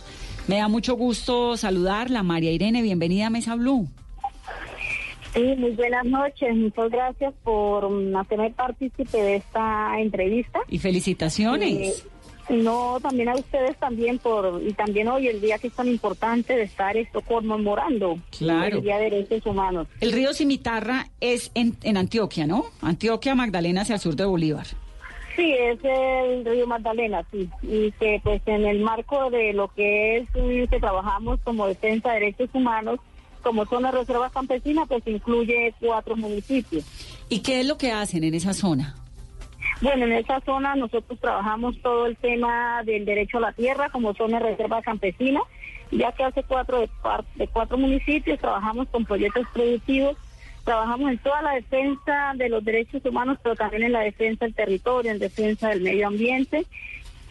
Me 0.47 0.57
da 0.57 0.67
mucho 0.67 0.95
gusto 0.95 1.57
saludarla, 1.57 2.21
María 2.23 2.51
Irene, 2.51 2.81
bienvenida 2.81 3.27
a 3.27 3.29
Mesa 3.29 3.55
Blue. 3.55 3.87
Sí, 5.33 5.41
muy 5.57 5.71
buenas 5.71 6.05
noches. 6.05 6.55
Muchas 6.55 6.89
gracias 6.91 7.33
por 7.43 7.89
mm, 7.89 8.15
hacerme 8.15 8.51
partícipe 8.51 9.17
de 9.17 9.35
esta 9.37 9.99
entrevista. 9.99 10.59
Y 10.69 10.77
felicitaciones. 10.77 12.05
Eh, 12.47 12.55
no, 12.57 12.99
también 13.01 13.29
a 13.29 13.33
ustedes 13.35 13.75
también 13.77 14.19
por 14.19 14.61
y 14.65 14.71
también 14.73 15.07
hoy 15.07 15.27
el 15.27 15.41
día 15.41 15.57
que 15.57 15.67
es 15.67 15.73
tan 15.73 15.87
importante 15.87 16.55
de 16.55 16.61
estar 16.63 16.95
esto 16.95 17.21
conmemorando 17.21 18.19
Claro. 18.37 18.77
el 18.77 18.83
Día 18.83 18.97
de 18.99 19.09
Derechos 19.09 19.45
Humanos. 19.47 19.87
El 19.99 20.11
río 20.11 20.31
Cimitarra 20.31 21.07
es 21.19 21.49
en, 21.55 21.75
en 21.81 21.97
Antioquia, 21.97 22.45
¿no? 22.45 22.65
Antioquia, 22.81 23.33
Magdalena, 23.33 23.81
hacia 23.81 23.95
el 23.95 24.01
sur 24.01 24.15
de 24.15 24.25
Bolívar. 24.25 24.67
Sí, 25.35 25.53
es 25.53 25.79
el 25.83 26.45
río 26.45 26.65
Magdalena, 26.65 27.25
sí, 27.29 27.49
y 27.61 27.91
que 27.93 28.21
pues 28.23 28.41
en 28.45 28.65
el 28.65 28.79
marco 28.79 29.29
de 29.29 29.51
lo 29.51 29.67
que 29.67 30.17
es 30.17 30.29
que 30.31 30.79
trabajamos 30.79 31.39
como 31.43 31.67
defensa 31.67 32.09
de 32.13 32.21
derechos 32.21 32.49
humanos, 32.53 32.99
como 33.41 33.65
zona 33.65 33.91
de 33.91 33.99
reserva 33.99 34.29
campesina, 34.29 34.85
pues 34.85 35.05
incluye 35.05 35.73
cuatro 35.79 36.15
municipios. 36.15 36.85
¿Y 37.27 37.39
qué 37.39 37.59
es 37.59 37.67
lo 37.67 37.77
que 37.77 37.91
hacen 37.91 38.23
en 38.23 38.33
esa 38.33 38.53
zona? 38.53 38.95
Bueno, 39.81 40.05
en 40.05 40.13
esa 40.13 40.39
zona 40.41 40.75
nosotros 40.75 41.19
trabajamos 41.19 41.81
todo 41.81 42.05
el 42.05 42.15
tema 42.15 42.81
del 42.83 43.03
derecho 43.03 43.37
a 43.37 43.41
la 43.41 43.51
tierra 43.51 43.89
como 43.89 44.13
zona 44.13 44.39
de 44.39 44.51
reserva 44.51 44.81
campesina, 44.81 45.41
ya 45.91 46.13
que 46.13 46.23
hace 46.23 46.43
cuatro 46.43 46.79
de 47.35 47.47
cuatro 47.47 47.77
municipios 47.77 48.39
trabajamos 48.39 48.87
con 48.87 49.05
proyectos 49.05 49.45
productivos, 49.53 50.15
trabajamos 50.65 51.11
en 51.11 51.17
toda 51.19 51.41
la 51.43 51.53
defensa 51.53 52.33
de 52.35 52.49
los 52.49 52.65
derechos 52.65 53.05
humanos, 53.05 53.37
pero 53.41 53.55
también 53.55 53.83
en 53.83 53.93
la 53.93 54.01
defensa 54.01 54.45
del 54.45 54.55
territorio, 54.55 55.11
en 55.11 55.19
defensa 55.19 55.69
del 55.69 55.81
medio 55.81 56.07
ambiente. 56.07 56.65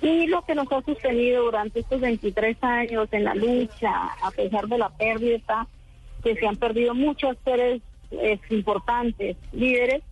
Y 0.00 0.26
lo 0.28 0.42
que 0.44 0.54
nos 0.54 0.70
ha 0.70 0.80
sostenido 0.82 1.44
durante 1.44 1.80
estos 1.80 2.00
23 2.00 2.56
años 2.62 3.08
en 3.10 3.24
la 3.24 3.34
lucha, 3.34 3.90
a 4.22 4.30
pesar 4.30 4.68
de 4.68 4.78
la 4.78 4.88
pérdida, 4.90 5.66
que 6.22 6.36
se 6.36 6.46
han 6.46 6.56
perdido 6.56 6.94
muchos 6.94 7.36
seres 7.44 7.82
eh, 8.12 8.38
importantes, 8.50 9.36
líderes, 9.52 10.02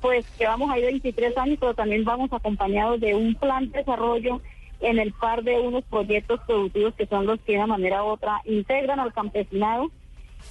pues 0.00 0.24
llevamos 0.38 0.70
ahí 0.70 0.82
23 0.82 1.36
años, 1.36 1.58
pero 1.60 1.74
también 1.74 2.04
vamos 2.04 2.32
acompañados 2.32 3.00
de 3.00 3.14
un 3.14 3.34
plan 3.34 3.70
de 3.70 3.78
desarrollo 3.78 4.40
en 4.80 5.00
el 5.00 5.12
par 5.12 5.42
de 5.42 5.58
unos 5.58 5.82
proyectos 5.84 6.40
productivos 6.46 6.94
que 6.94 7.06
son 7.06 7.26
los 7.26 7.40
que 7.40 7.52
de 7.52 7.58
una 7.58 7.66
manera 7.66 8.04
u 8.04 8.08
otra 8.08 8.40
integran 8.44 9.00
al 9.00 9.12
campesinado 9.12 9.90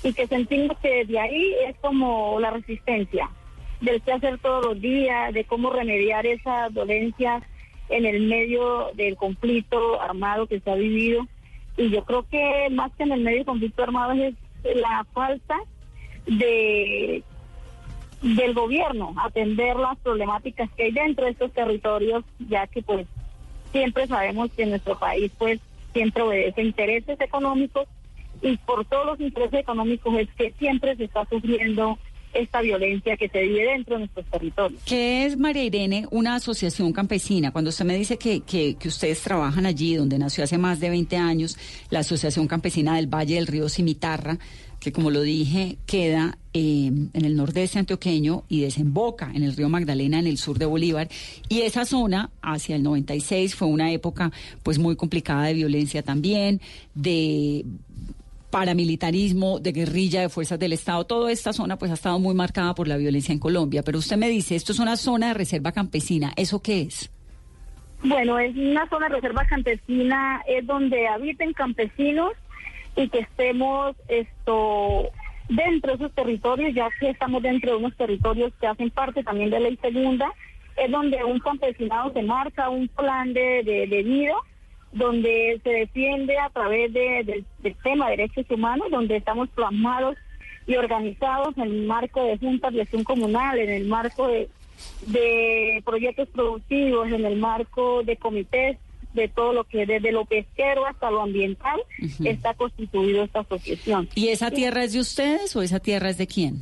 y 0.04 0.14
que 0.14 0.28
sentimos 0.28 0.78
que 0.80 1.06
de 1.06 1.20
ahí 1.20 1.56
es 1.68 1.76
como 1.78 2.40
la 2.40 2.52
resistencia, 2.52 3.30
del 3.82 4.02
que 4.02 4.12
hacer 4.12 4.38
todos 4.40 4.66
los 4.66 4.82
días, 4.82 5.34
de 5.34 5.44
cómo 5.44 5.70
remediar 5.72 6.26
esas 6.26 6.74
dolencias 6.74 7.44
en 7.90 8.06
el 8.06 8.22
medio 8.28 8.92
del 8.96 9.16
conflicto 9.16 10.02
armado 10.02 10.48
que 10.48 10.60
se 10.60 10.70
ha 10.70 10.76
vivido. 10.76 11.28
Y 11.78 11.90
yo 11.90 12.04
creo 12.06 12.28
que 12.28 12.70
más 12.72 12.92
que 12.96 13.04
en 13.04 13.12
el 13.12 13.22
medio 13.22 13.38
del 13.38 13.46
conflicto 13.46 13.84
armado 13.84 14.14
es 14.14 14.36
la 14.64 15.06
falta 15.14 15.56
de 16.26 17.24
del 18.22 18.56
gobierno 18.56 19.14
atender 19.24 19.76
las 19.76 19.96
problemáticas 20.00 20.72
que 20.72 20.86
hay 20.86 20.92
dentro 20.92 21.26
de 21.26 21.32
estos 21.32 21.52
territorios, 21.54 22.24
ya 22.40 22.66
que 22.66 22.82
pues 22.82 23.06
siempre 23.72 24.08
sabemos 24.08 24.52
que 24.54 24.66
nuestro 24.66 24.98
país 24.98 25.32
pues 25.38 25.60
siempre 25.94 26.24
obedece 26.24 26.64
intereses 26.64 27.22
económicos 27.22 27.88
y 28.41 28.58
por 28.58 28.86
todos 28.86 29.06
los 29.06 29.19
intereses 29.19 29.62
económicos 29.62 30.15
es 30.19 30.30
que 30.38 30.54
siempre 30.60 30.95
se 30.95 31.06
está 31.06 31.26
sufriendo 31.30 31.97
esta 32.34 32.62
violencia 32.62 33.17
que 33.17 33.30
se 33.30 33.41
vive 33.41 33.65
dentro 33.65 33.95
de 33.95 34.00
nuestros 34.02 34.26
territorios. 34.28 34.82
¿Qué 34.86 35.26
es, 35.26 35.38
María 35.38 35.63
Irene, 35.63 36.08
una 36.12 36.36
asociación 36.36 36.93
campesina? 36.93 37.52
Cuando 37.52 37.69
usted 37.69 37.86
me 37.86 37.97
dice 37.97 38.17
que, 38.17 38.41
que, 38.41 38.76
que 38.76 38.88
ustedes 38.88 39.21
trabajan 39.21 39.65
allí, 39.65 39.95
donde 39.95 40.19
nació 40.19 40.43
hace 40.43 40.58
más 40.58 40.80
de 40.80 40.89
20 40.89 41.17
años 41.17 41.58
la 41.89 42.00
Asociación 42.00 42.47
Campesina 42.47 42.95
del 42.95 43.08
Valle 43.08 43.36
del 43.36 43.47
Río 43.47 43.69
Cimitarra, 43.69 44.38
que 44.80 44.91
como 44.91 45.10
lo 45.10 45.21
dije, 45.21 45.78
queda 45.86 46.38
eh, 46.54 46.88
en 46.88 47.26
el 47.26 47.36
nordeste 47.36 47.80
antioqueño 47.80 48.43
y 48.47 48.62
desemboca 48.62 49.32
en 49.34 49.43
el 49.43 49.56
río 49.56 49.69
Magdalena, 49.69 50.19
en 50.19 50.28
el 50.28 50.38
sur 50.38 50.60
de 50.60 50.65
Bolívar. 50.65 51.10
Y 51.50 51.62
esa 51.62 51.86
zona, 51.86 52.30
hacia 52.41 52.76
el 52.76 52.84
96, 52.84 53.56
fue 53.56 53.67
una 53.67 53.91
época 53.91 54.32
pues 54.63 54.78
muy 54.78 54.95
complicada 54.95 55.43
de 55.45 55.56
violencia 55.56 56.04
también, 56.04 56.62
de 56.93 57.65
paramilitarismo, 58.50 59.60
de 59.60 59.72
guerrilla, 59.72 60.22
de 60.22 60.30
fuerzas 60.30 60.60
del 60.60 60.74
Estado, 60.74 61.06
toda 61.06 61.32
esta 61.32 61.54
zona 61.54 61.78
pues 61.78 61.92
ha 61.92 61.96
estado 61.96 62.20
muy 62.20 62.34
marcada 62.34 62.74
por 62.76 62.88
la 62.88 62.98
violencia 62.98 63.34
en 63.34 63.40
Colombia. 63.40 63.84
Pero 63.84 64.00
usted 64.00 64.18
me 64.18 64.30
dice, 64.30 64.56
esto 64.56 64.72
es 64.72 64.80
una 64.80 64.96
zona 64.96 65.30
de 65.30 65.34
reserva 65.34 65.72
campesina, 65.72 66.34
¿eso 66.36 66.62
qué 66.62 66.82
es? 66.82 67.12
Bueno, 68.04 68.38
es 68.40 68.56
una 68.56 68.88
zona 68.90 69.10
de 69.10 69.16
reserva 69.16 69.46
campesina, 69.46 70.42
es 70.48 70.66
donde 70.66 71.08
habiten 71.08 71.54
campesinos 71.54 72.34
y 72.96 73.10
que 73.10 73.20
estemos 73.20 73.96
esto 74.08 75.10
dentro 75.50 75.92
de 75.92 75.96
esos 76.04 76.14
territorios, 76.14 76.74
ya 76.74 76.90
que 77.00 77.10
estamos 77.10 77.42
dentro 77.42 77.72
de 77.72 77.78
unos 77.78 77.96
territorios 77.96 78.54
que 78.60 78.68
hacen 78.68 78.92
parte 78.92 79.24
también 79.24 79.50
de 79.50 79.60
ley 79.60 79.78
segunda, 79.82 80.32
es 80.76 80.92
donde 80.92 81.24
un 81.24 81.40
campesinado 81.40 82.14
se 82.14 82.22
marca 82.22 82.70
un 82.70 82.88
plan 82.88 83.34
de, 83.34 83.64
de, 83.64 83.88
de 83.88 84.04
vida 84.04 84.36
donde 84.91 85.60
se 85.63 85.69
defiende 85.69 86.38
a 86.38 86.50
través 86.50 86.92
de- 86.94 87.23
del- 87.23 87.46
del 87.60 87.75
tema 87.83 88.10
de 88.10 88.17
derechos 88.17 88.46
humanos, 88.50 88.88
donde 88.90 89.17
estamos 89.17 89.50
plasmados 89.50 90.15
y 90.65 90.75
organizados 90.75 91.56
en 91.58 91.63
el 91.63 91.85
marco 91.85 92.23
de 92.23 92.38
juntas 92.38 92.73
de 92.73 92.81
acción 92.81 93.04
comunal, 93.04 93.58
en 93.60 93.69
el 93.69 93.85
marco 93.85 94.27
de, 94.27 94.50
de 95.08 95.81
proyectos 95.85 96.27
productivos, 96.29 97.08
en 97.08 97.25
el 97.25 97.38
marco 97.38 98.04
de 98.04 98.17
comités, 98.17 98.77
de 99.13 99.27
todo 99.29 99.52
lo 99.54 99.63
que 99.63 99.85
desde 99.85 100.12
lo 100.12 100.25
pesquero 100.25 100.85
hasta 100.85 101.10
lo 101.10 101.21
ambiental 101.21 101.79
está 102.23 102.54
constituido 102.54 103.23
esta 103.23 103.40
asociación. 103.40 104.08
¿Y 104.13 104.27
esa 104.27 104.52
tierra 104.52 104.83
es 104.83 104.94
de 104.94 105.00
ustedes 105.00 105.56
o 105.56 105.62
esa 105.63 105.79
tierra 105.79 106.10
es 106.10 106.17
de 106.17 106.27
quién? 106.27 106.62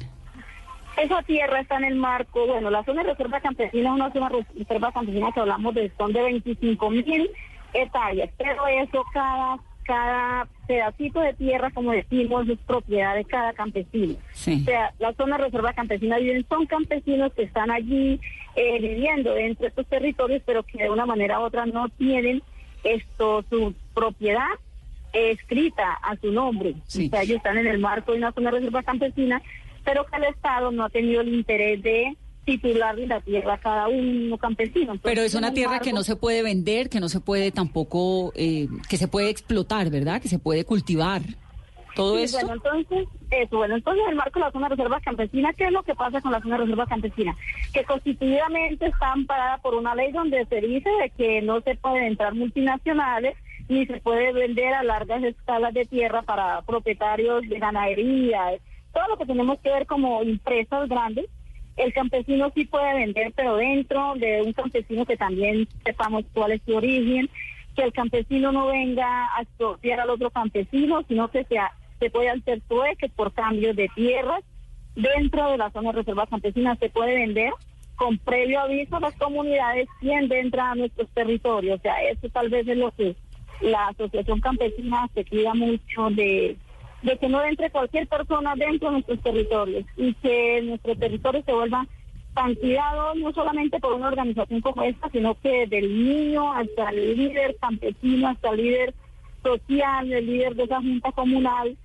Esa 0.95 1.21
tierra 1.23 1.59
está 1.59 1.75
en 1.77 1.83
el 1.85 1.95
marco, 1.95 2.47
bueno, 2.47 2.69
la 2.69 2.83
zona 2.85 3.03
de 3.03 3.09
reserva 3.09 3.41
campesina 3.41 3.89
es 3.89 3.95
una 3.95 4.13
zona 4.13 4.29
de 4.29 4.45
reserva 4.57 4.91
campesina 4.93 5.31
que 5.33 5.39
hablamos 5.41 5.75
de, 5.75 5.91
son 5.97 6.13
de 6.13 6.21
25 6.21 6.89
mil 6.91 7.29
hectáreas, 7.75 8.29
pero 8.37 8.67
eso 8.67 9.03
cada, 9.13 9.59
cada 9.83 10.47
pedacito 10.67 11.19
de 11.19 11.33
tierra, 11.33 11.71
como 11.71 11.91
decimos, 11.91 12.47
es 12.49 12.57
propiedad 12.59 13.15
de 13.15 13.25
cada 13.25 13.53
campesino. 13.53 14.15
Sí. 14.33 14.59
O 14.61 14.65
sea, 14.65 14.93
la 14.99 15.13
zona 15.13 15.37
reserva 15.37 15.73
campesina 15.73 16.17
viven, 16.17 16.45
son 16.47 16.65
campesinos 16.65 17.33
que 17.33 17.43
están 17.43 17.71
allí 17.71 18.19
eh, 18.55 18.79
viviendo 18.79 19.33
dentro 19.33 19.63
de 19.63 19.69
estos 19.69 19.87
territorios, 19.87 20.41
pero 20.45 20.63
que 20.63 20.83
de 20.83 20.89
una 20.89 21.05
manera 21.05 21.39
u 21.39 21.43
otra 21.43 21.65
no 21.65 21.89
tienen 21.89 22.41
esto, 22.83 23.43
su 23.49 23.73
propiedad 23.93 24.47
escrita 25.13 25.93
a 25.93 26.15
su 26.17 26.31
nombre. 26.31 26.75
O 26.87 26.89
sea, 26.89 27.21
ellos 27.21 27.37
están 27.37 27.57
en 27.57 27.67
el 27.67 27.79
marco 27.79 28.11
de 28.11 28.17
una 28.17 28.31
zona 28.31 28.51
reserva 28.51 28.83
campesina, 28.83 29.41
pero 29.83 30.05
que 30.05 30.17
el 30.17 30.25
Estado 30.25 30.71
no 30.71 30.85
ha 30.85 30.89
tenido 30.89 31.21
el 31.21 31.33
interés 31.33 31.81
de 31.81 32.17
titularle 32.45 33.07
la 33.07 33.19
tierra 33.21 33.55
a 33.55 33.57
cada 33.57 33.87
uno 33.87 34.37
campesino. 34.37 34.93
Entonces, 34.93 35.01
Pero 35.03 35.21
es 35.21 35.33
una 35.35 35.53
tierra 35.53 35.79
que 35.79 35.93
no 35.93 36.03
se 36.03 36.15
puede 36.15 36.43
vender, 36.43 36.89
que 36.89 36.99
no 36.99 37.09
se 37.09 37.19
puede 37.19 37.51
tampoco, 37.51 38.31
eh, 38.35 38.67
que 38.87 38.97
se 38.97 39.07
puede 39.07 39.29
explotar, 39.29 39.89
¿verdad? 39.89 40.21
Que 40.21 40.29
se 40.29 40.39
puede 40.39 40.63
cultivar. 40.63 41.21
Todo 41.95 42.17
Sí, 42.17 42.23
esto. 42.23 42.45
Bueno, 42.45 42.53
entonces, 42.55 43.07
eso, 43.31 43.57
bueno, 43.57 43.75
entonces 43.75 44.03
en 44.03 44.09
el 44.11 44.15
marco 44.17 44.37
de 44.39 44.45
la 44.45 44.51
zona 44.51 44.67
de 44.67 44.75
reserva 44.75 44.99
campesina, 44.99 45.53
¿qué 45.53 45.65
es 45.65 45.71
lo 45.71 45.81
que 45.83 45.95
pasa 45.95 46.19
con 46.21 46.31
la 46.33 46.41
zona 46.41 46.57
de 46.57 46.63
reserva 46.63 46.85
campesina? 46.85 47.35
Que 47.73 47.85
constituidamente 47.85 48.87
está 48.87 49.13
amparada 49.13 49.57
por 49.59 49.75
una 49.75 49.95
ley 49.95 50.11
donde 50.11 50.45
se 50.45 50.61
dice 50.61 50.89
de 51.01 51.09
que 51.11 51.41
no 51.41 51.61
se 51.61 51.75
pueden 51.75 52.03
entrar 52.03 52.35
multinacionales 52.35 53.35
ni 53.69 53.85
se 53.85 53.97
puede 54.01 54.33
vender 54.33 54.73
a 54.73 54.83
largas 54.83 55.23
escalas 55.23 55.73
de 55.73 55.85
tierra 55.85 56.21
para 56.21 56.61
propietarios 56.63 57.47
de 57.47 57.59
ganadería, 57.59 58.41
todo 58.93 59.07
lo 59.09 59.17
que 59.17 59.25
tenemos 59.25 59.59
que 59.59 59.69
ver 59.69 59.85
como 59.87 60.21
empresas 60.21 60.87
grandes. 60.87 61.25
El 61.77 61.93
campesino 61.93 62.51
sí 62.55 62.65
puede 62.65 62.93
vender, 62.93 63.33
pero 63.35 63.57
dentro 63.57 64.13
de 64.15 64.41
un 64.41 64.53
campesino 64.53 65.05
que 65.05 65.17
también 65.17 65.67
sepamos 65.83 66.23
cuál 66.33 66.53
es 66.53 66.61
su 66.65 66.75
origen, 66.75 67.29
que 67.75 67.83
el 67.83 67.91
campesino 67.91 68.51
no 68.51 68.67
venga 68.67 69.27
a 69.35 69.41
expropiar 69.41 69.99
al 69.99 70.09
otro 70.09 70.29
campesino, 70.29 71.03
sino 71.07 71.29
que 71.29 71.43
sea, 71.45 71.71
se 71.99 72.09
puede 72.09 72.29
hacer 72.29 72.61
trueques 72.67 73.11
por 73.11 73.33
cambios 73.33 73.75
de 73.75 73.89
tierras. 73.95 74.43
Dentro 74.95 75.51
de 75.51 75.57
la 75.57 75.71
zona 75.71 75.91
de 75.91 75.97
reserva 75.97 76.27
campesina 76.27 76.75
se 76.77 76.89
puede 76.89 77.15
vender 77.15 77.51
con 77.95 78.17
previo 78.17 78.61
aviso 78.61 78.95
a 78.95 79.01
las 79.01 79.15
comunidades 79.15 79.87
quién 79.99 80.31
entra 80.31 80.71
a 80.71 80.75
nuestros 80.75 81.09
territorios. 81.09 81.79
O 81.79 81.81
sea, 81.81 82.01
eso 82.03 82.29
tal 82.29 82.49
vez 82.49 82.67
es 82.67 82.77
lo 82.77 82.91
que 82.91 83.15
la 83.61 83.87
Asociación 83.87 84.39
Campesina 84.41 85.09
se 85.13 85.25
cuida 85.25 85.53
mucho 85.53 86.09
de, 86.11 86.57
de 87.01 87.17
que 87.17 87.29
no 87.29 87.43
entre 87.43 87.69
cualquier 87.69 88.07
persona 88.07 88.55
dentro 88.55 88.89
de 88.89 88.93
nuestros 88.93 89.21
territorios 89.21 89.85
y 89.97 90.13
que 90.15 90.61
nuestro 90.63 90.95
territorio 90.95 91.43
se 91.45 91.53
vuelva 91.53 91.87
tan 92.35 92.55
no 93.15 93.31
solamente 93.31 93.79
por 93.79 93.93
una 93.93 94.09
organización 94.09 94.59
como 94.61 94.83
esta, 94.83 95.09
sino 95.09 95.35
que 95.39 95.67
del 95.67 96.05
niño 96.05 96.53
hasta 96.53 96.89
el 96.89 97.17
líder 97.17 97.55
campesino, 97.59 98.27
hasta 98.27 98.49
el 98.49 98.57
líder 98.57 98.93
social, 99.41 100.11
el 100.11 100.25
líder 100.25 100.55
de 100.55 100.63
esa 100.63 100.81
junta 100.81 101.11
comunal, 101.13 101.77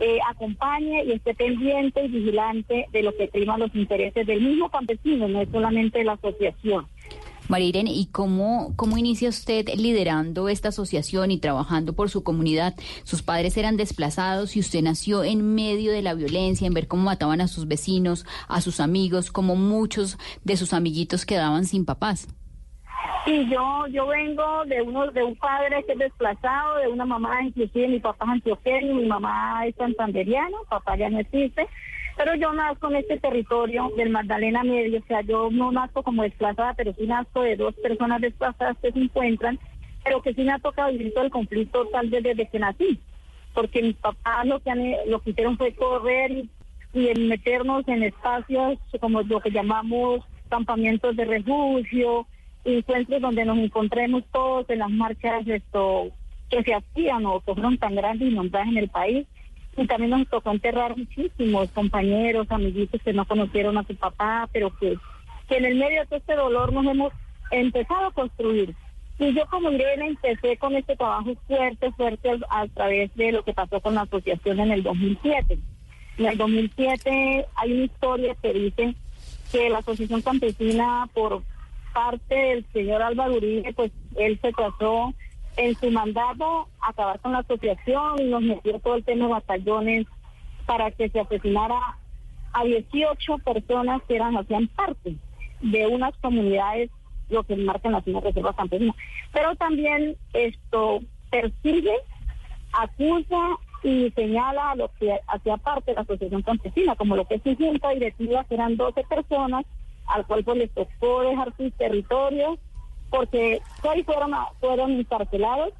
eh, 0.00 0.18
acompañe 0.26 1.04
y 1.04 1.12
esté 1.12 1.34
pendiente 1.34 2.04
y 2.04 2.08
vigilante 2.08 2.86
de 2.90 3.02
lo 3.02 3.14
que 3.16 3.28
priman 3.28 3.60
los 3.60 3.74
intereses 3.74 4.26
del 4.26 4.40
mismo 4.40 4.70
campesino, 4.70 5.28
no 5.28 5.42
es 5.42 5.48
solamente 5.50 5.98
de 5.98 6.04
la 6.04 6.12
asociación. 6.12 6.86
María 7.48 7.68
Irene, 7.68 7.92
¿y 7.92 8.06
cómo, 8.06 8.74
cómo 8.76 8.98
inicia 8.98 9.30
usted 9.30 9.66
liderando 9.74 10.50
esta 10.50 10.68
asociación 10.68 11.30
y 11.30 11.38
trabajando 11.38 11.94
por 11.94 12.10
su 12.10 12.22
comunidad? 12.22 12.74
Sus 13.04 13.22
padres 13.22 13.56
eran 13.56 13.78
desplazados 13.78 14.54
y 14.54 14.60
usted 14.60 14.82
nació 14.82 15.24
en 15.24 15.54
medio 15.54 15.90
de 15.90 16.02
la 16.02 16.12
violencia, 16.12 16.66
en 16.66 16.74
ver 16.74 16.88
cómo 16.88 17.04
mataban 17.04 17.40
a 17.40 17.48
sus 17.48 17.66
vecinos, 17.66 18.26
a 18.48 18.60
sus 18.60 18.80
amigos, 18.80 19.32
como 19.32 19.56
muchos 19.56 20.18
de 20.44 20.58
sus 20.58 20.74
amiguitos 20.74 21.24
quedaban 21.24 21.64
sin 21.64 21.86
papás. 21.86 22.28
Sí, 23.24 23.46
yo 23.50 23.86
yo 23.88 24.06
vengo 24.06 24.64
de 24.66 24.80
uno 24.82 25.10
de 25.10 25.22
un 25.22 25.36
padre 25.36 25.84
que 25.84 25.92
es 25.92 25.98
desplazado, 25.98 26.76
de 26.78 26.88
una 26.88 27.04
mamá, 27.04 27.42
inclusive 27.42 27.88
mi 27.88 28.00
papá 28.00 28.24
es 28.24 28.30
antioqueño, 28.32 28.94
mi 28.94 29.06
mamá 29.06 29.66
es 29.66 29.74
santanderiano, 29.76 30.58
papá 30.68 30.96
ya 30.96 31.10
no 31.10 31.18
existe, 31.18 31.66
pero 32.18 32.34
yo 32.34 32.52
nazco 32.52 32.88
en 32.90 32.96
este 32.96 33.18
territorio 33.20 33.92
del 33.96 34.10
Magdalena 34.10 34.64
Medio, 34.64 34.98
o 34.98 35.04
sea, 35.06 35.22
yo 35.22 35.50
no 35.52 35.70
nazco 35.72 36.02
como 36.02 36.24
desplazada, 36.24 36.74
pero 36.74 36.92
sí 36.94 37.06
nazco 37.06 37.42
de 37.42 37.56
dos 37.56 37.74
personas 37.76 38.20
desplazadas 38.20 38.76
que 38.82 38.90
se 38.92 38.98
encuentran, 38.98 39.58
pero 40.04 40.20
que 40.20 40.34
sí 40.34 40.42
me 40.42 40.52
ha 40.52 40.58
tocado 40.58 40.90
vivir 40.92 41.14
todo 41.14 41.24
el 41.24 41.30
conflicto 41.30 41.86
tal 41.86 42.10
vez 42.10 42.24
desde 42.24 42.48
que 42.48 42.58
nací, 42.58 43.00
porque 43.54 43.82
mis 43.82 43.96
papás 43.96 44.46
lo 44.46 44.60
que, 44.60 44.70
han- 44.70 44.96
lo 45.06 45.20
que 45.20 45.30
hicieron 45.30 45.56
fue 45.56 45.74
correr 45.74 46.32
y, 46.32 47.08
en 47.08 47.28
meternos 47.28 47.86
en 47.86 48.02
espacios 48.02 48.78
como 49.00 49.22
lo 49.22 49.40
que 49.40 49.50
llamamos 49.52 50.24
campamentos 50.48 51.14
de 51.14 51.24
refugio, 51.24 52.26
encuentros 52.64 53.20
donde 53.22 53.44
nos 53.44 53.58
encontremos 53.58 54.24
todos 54.32 54.68
en 54.70 54.80
las 54.80 54.90
marchas 54.90 55.46
esto 55.46 56.10
que 56.50 56.64
se 56.64 56.74
hacían 56.74 57.26
o 57.26 57.40
que 57.40 57.54
fueron 57.54 57.78
tan 57.78 57.94
grandes 57.94 58.28
y 58.30 58.34
nombradas 58.34 58.70
en 58.70 58.78
el 58.78 58.88
país. 58.88 59.26
Y 59.78 59.86
también 59.86 60.10
nos 60.10 60.28
tocó 60.28 60.50
enterrar 60.50 60.96
muchísimos 60.96 61.70
compañeros, 61.70 62.48
amiguitos 62.50 63.00
que 63.00 63.12
no 63.12 63.24
conocieron 63.24 63.78
a 63.78 63.84
su 63.84 63.94
papá, 63.94 64.48
pero 64.52 64.76
que, 64.76 64.98
que 65.48 65.56
en 65.56 65.64
el 65.66 65.76
medio 65.76 66.00
de 66.00 66.06
todo 66.06 66.18
este 66.18 66.34
dolor 66.34 66.72
nos 66.72 66.84
hemos 66.84 67.12
empezado 67.52 68.06
a 68.06 68.12
construir. 68.12 68.74
Y 69.20 69.34
yo 69.34 69.46
como 69.46 69.70
Irene 69.70 70.08
empecé 70.08 70.56
con 70.56 70.74
este 70.74 70.96
trabajo 70.96 71.34
fuerte, 71.46 71.92
fuerte 71.92 72.30
a, 72.50 72.66
través 72.68 73.14
de 73.14 73.32
lo 73.32 73.44
que 73.44 73.52
pasó 73.52 73.80
con 73.80 73.94
la 73.94 74.02
asociación 74.02 74.60
en 74.60 74.72
el 74.72 74.82
2007. 74.82 75.58
En 76.18 76.26
el 76.26 76.36
2007 76.36 77.46
hay 77.54 77.72
una 77.72 77.84
historia 77.84 78.34
que 78.42 78.52
dice 78.52 78.94
que 79.52 79.70
la 79.70 79.78
asociación 79.78 80.22
campesina 80.22 81.08
por 81.14 81.42
parte 81.92 82.34
del 82.34 82.66
señor 82.72 83.02
Álvaro 83.02 83.34
Uribe, 83.34 83.72
pues 83.74 83.92
él 84.16 84.38
se 84.40 84.52
trató 84.52 85.14
en 85.58 85.74
su 85.74 85.90
mandato 85.90 86.68
acabar 86.80 87.18
con 87.20 87.32
la 87.32 87.40
asociación 87.40 88.20
y 88.20 88.24
nos 88.24 88.42
metió 88.42 88.78
todo 88.78 88.94
el 88.94 89.04
tema 89.04 89.26
de 89.26 89.32
batallones 89.32 90.06
para 90.66 90.92
que 90.92 91.10
se 91.10 91.18
asesinara 91.18 91.98
a 92.52 92.64
18 92.64 93.38
personas 93.38 94.00
que 94.06 94.16
eran 94.16 94.36
hacían 94.36 94.68
parte 94.68 95.16
de 95.60 95.86
unas 95.88 96.16
comunidades, 96.18 96.90
lo 97.28 97.42
que 97.42 97.56
marcan 97.56 97.92
las 97.92 98.06
una 98.06 98.20
reserva 98.20 98.54
campesina. 98.54 98.94
Pero 99.32 99.56
también 99.56 100.16
esto 100.32 101.00
persigue, 101.28 101.94
acusa 102.72 103.58
y 103.82 104.10
señala 104.12 104.70
a 104.70 104.76
lo 104.76 104.90
que 105.00 105.18
hacía 105.26 105.56
parte 105.56 105.90
de 105.90 105.96
la 105.96 106.02
asociación 106.02 106.42
campesina, 106.42 106.94
como 106.94 107.16
lo 107.16 107.26
que 107.26 107.34
es 107.34 107.42
su 107.42 107.56
junta 107.56 107.90
directiva, 107.90 108.44
que 108.44 108.54
eran 108.54 108.76
12 108.76 109.02
personas, 109.04 109.66
al 110.06 110.24
cual 110.24 110.44
pues 110.44 110.58
les 110.58 110.70
tocó 110.70 111.22
dejar 111.22 111.52
sus 111.56 111.72
territorios, 111.74 112.60
porque 113.10 113.60
hoy 113.82 114.02
fueron, 114.02 114.32
fueron 114.60 114.92
encarcelados 114.92 115.70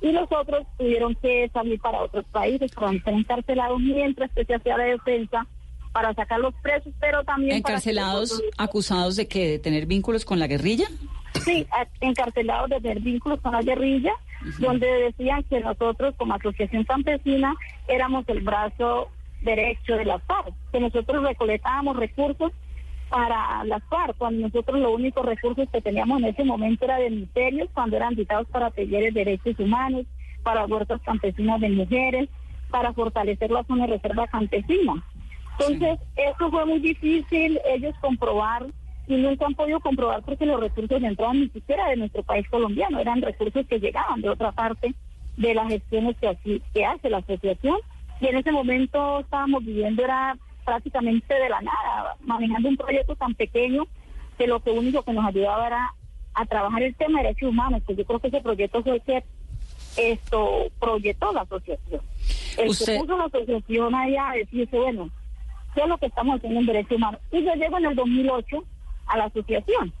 y 0.00 0.12
los 0.12 0.30
otros 0.30 0.66
tuvieron 0.78 1.14
que 1.16 1.50
salir 1.52 1.80
para 1.80 2.02
otros 2.02 2.24
países, 2.32 2.70
para 2.72 2.92
ser 3.02 3.14
encarcelados 3.14 3.80
mientras 3.80 4.30
que 4.32 4.44
se 4.44 4.54
hacía 4.54 4.76
la 4.76 4.84
defensa 4.84 5.46
para 5.92 6.14
sacar 6.14 6.38
los 6.38 6.54
presos, 6.62 6.92
pero 7.00 7.24
también 7.24 7.60
para 7.62 7.74
Encarcelados, 7.74 8.30
nosotros- 8.30 8.50
acusados 8.58 9.16
de 9.16 9.26
que 9.26 9.48
de 9.52 9.58
tener 9.58 9.86
vínculos 9.86 10.24
con 10.24 10.38
la 10.38 10.46
guerrilla. 10.46 10.86
Sí, 11.44 11.66
encarcelados 12.00 12.70
de 12.70 12.80
tener 12.80 13.00
vínculos 13.00 13.40
con 13.40 13.52
la 13.52 13.62
guerrilla, 13.62 14.12
donde 14.58 14.86
decían 14.86 15.42
que 15.44 15.60
nosotros 15.60 16.14
como 16.16 16.34
asociación 16.34 16.84
campesina 16.84 17.54
éramos 17.88 18.24
el 18.28 18.40
brazo 18.42 19.08
derecho 19.42 19.94
de 19.94 20.04
las 20.04 20.22
FARC, 20.24 20.52
que 20.72 20.80
nosotros 20.80 21.22
recolectábamos 21.24 21.96
recursos 21.96 22.52
para 23.08 23.64
las 23.64 23.82
FARC, 23.84 24.16
cuando 24.16 24.42
nosotros 24.42 24.80
los 24.80 24.94
únicos 24.94 25.24
recursos 25.24 25.68
que 25.70 25.80
teníamos 25.80 26.20
en 26.20 26.26
ese 26.26 26.44
momento 26.44 26.84
era 26.84 26.98
de 26.98 27.10
ministerios, 27.10 27.68
cuando 27.72 27.96
eran 27.96 28.14
dictados 28.14 28.46
para 28.48 28.70
talleres 28.70 29.14
de 29.14 29.24
derechos 29.24 29.58
humanos, 29.58 30.06
para 30.42 30.66
huertas 30.66 31.00
campesinas 31.02 31.60
de 31.60 31.70
mujeres, 31.70 32.28
para 32.70 32.92
fortalecer 32.92 33.50
la 33.50 33.64
zona 33.64 33.86
de 33.86 33.94
reserva 33.94 34.26
campesina. 34.26 35.02
Entonces, 35.58 35.98
eso 36.16 36.50
fue 36.50 36.66
muy 36.66 36.78
difícil 36.78 37.58
ellos 37.66 37.94
comprobar 38.00 38.66
y 39.06 39.16
nunca 39.16 39.46
han 39.46 39.54
podido 39.54 39.80
comprobar 39.80 40.22
porque 40.22 40.46
los 40.46 40.60
recursos 40.60 41.00
no 41.00 41.08
entraban 41.08 41.40
ni 41.40 41.48
siquiera 41.48 41.88
de 41.88 41.96
nuestro 41.96 42.22
país 42.22 42.46
colombiano, 42.48 43.00
eran 43.00 43.22
recursos 43.22 43.66
que 43.66 43.80
llegaban 43.80 44.20
de 44.20 44.28
otra 44.28 44.52
parte 44.52 44.94
de 45.36 45.54
las 45.54 45.68
gestiones 45.68 46.16
que, 46.18 46.28
así, 46.28 46.62
que 46.74 46.84
hace 46.84 47.08
la 47.08 47.18
asociación. 47.18 47.78
Y 48.20 48.26
en 48.26 48.36
ese 48.36 48.52
momento 48.52 49.20
estábamos 49.20 49.64
viviendo 49.64 50.04
era 50.04 50.36
prácticamente 50.68 51.32
de 51.34 51.48
la 51.48 51.62
nada, 51.62 52.16
manejando 52.20 52.68
un 52.68 52.76
proyecto 52.76 53.16
tan 53.16 53.34
pequeño 53.34 53.86
que 54.36 54.46
lo 54.46 54.60
que 54.60 54.70
único 54.70 55.02
que 55.02 55.14
nos 55.14 55.24
ayudaba 55.24 55.66
era 55.66 55.94
a 56.34 56.44
trabajar 56.44 56.82
el 56.82 56.94
tema 56.94 57.20
de 57.20 57.28
derechos 57.28 57.48
humanos, 57.48 57.82
que 57.86 57.96
yo 57.96 58.04
creo 58.04 58.20
que 58.20 58.28
ese 58.28 58.42
proyecto 58.42 58.82
fue 58.82 58.96
el 58.96 59.02
que 59.02 59.24
esto 59.96 60.66
proyectó 60.78 61.32
la 61.32 61.40
asociación. 61.42 62.02
El 62.58 62.68
Usted- 62.68 62.84
que 62.94 62.98
puso 63.00 63.16
la 63.16 63.24
asociación 63.24 63.94
allá 63.94 64.30
a 64.30 64.34
decirse, 64.34 64.76
bueno, 64.78 65.10
¿qué 65.74 65.80
es 65.80 65.88
lo 65.88 65.96
que 65.96 66.06
estamos 66.06 66.36
haciendo 66.36 66.60
en 66.60 66.66
derechos 66.66 66.92
humanos? 66.98 67.20
Y 67.32 67.42
yo 67.42 67.54
llego 67.54 67.78
en 67.78 67.86
el 67.86 67.96
2008 67.96 68.64
a 69.06 69.16
la 69.16 69.24
asociación 69.24 69.92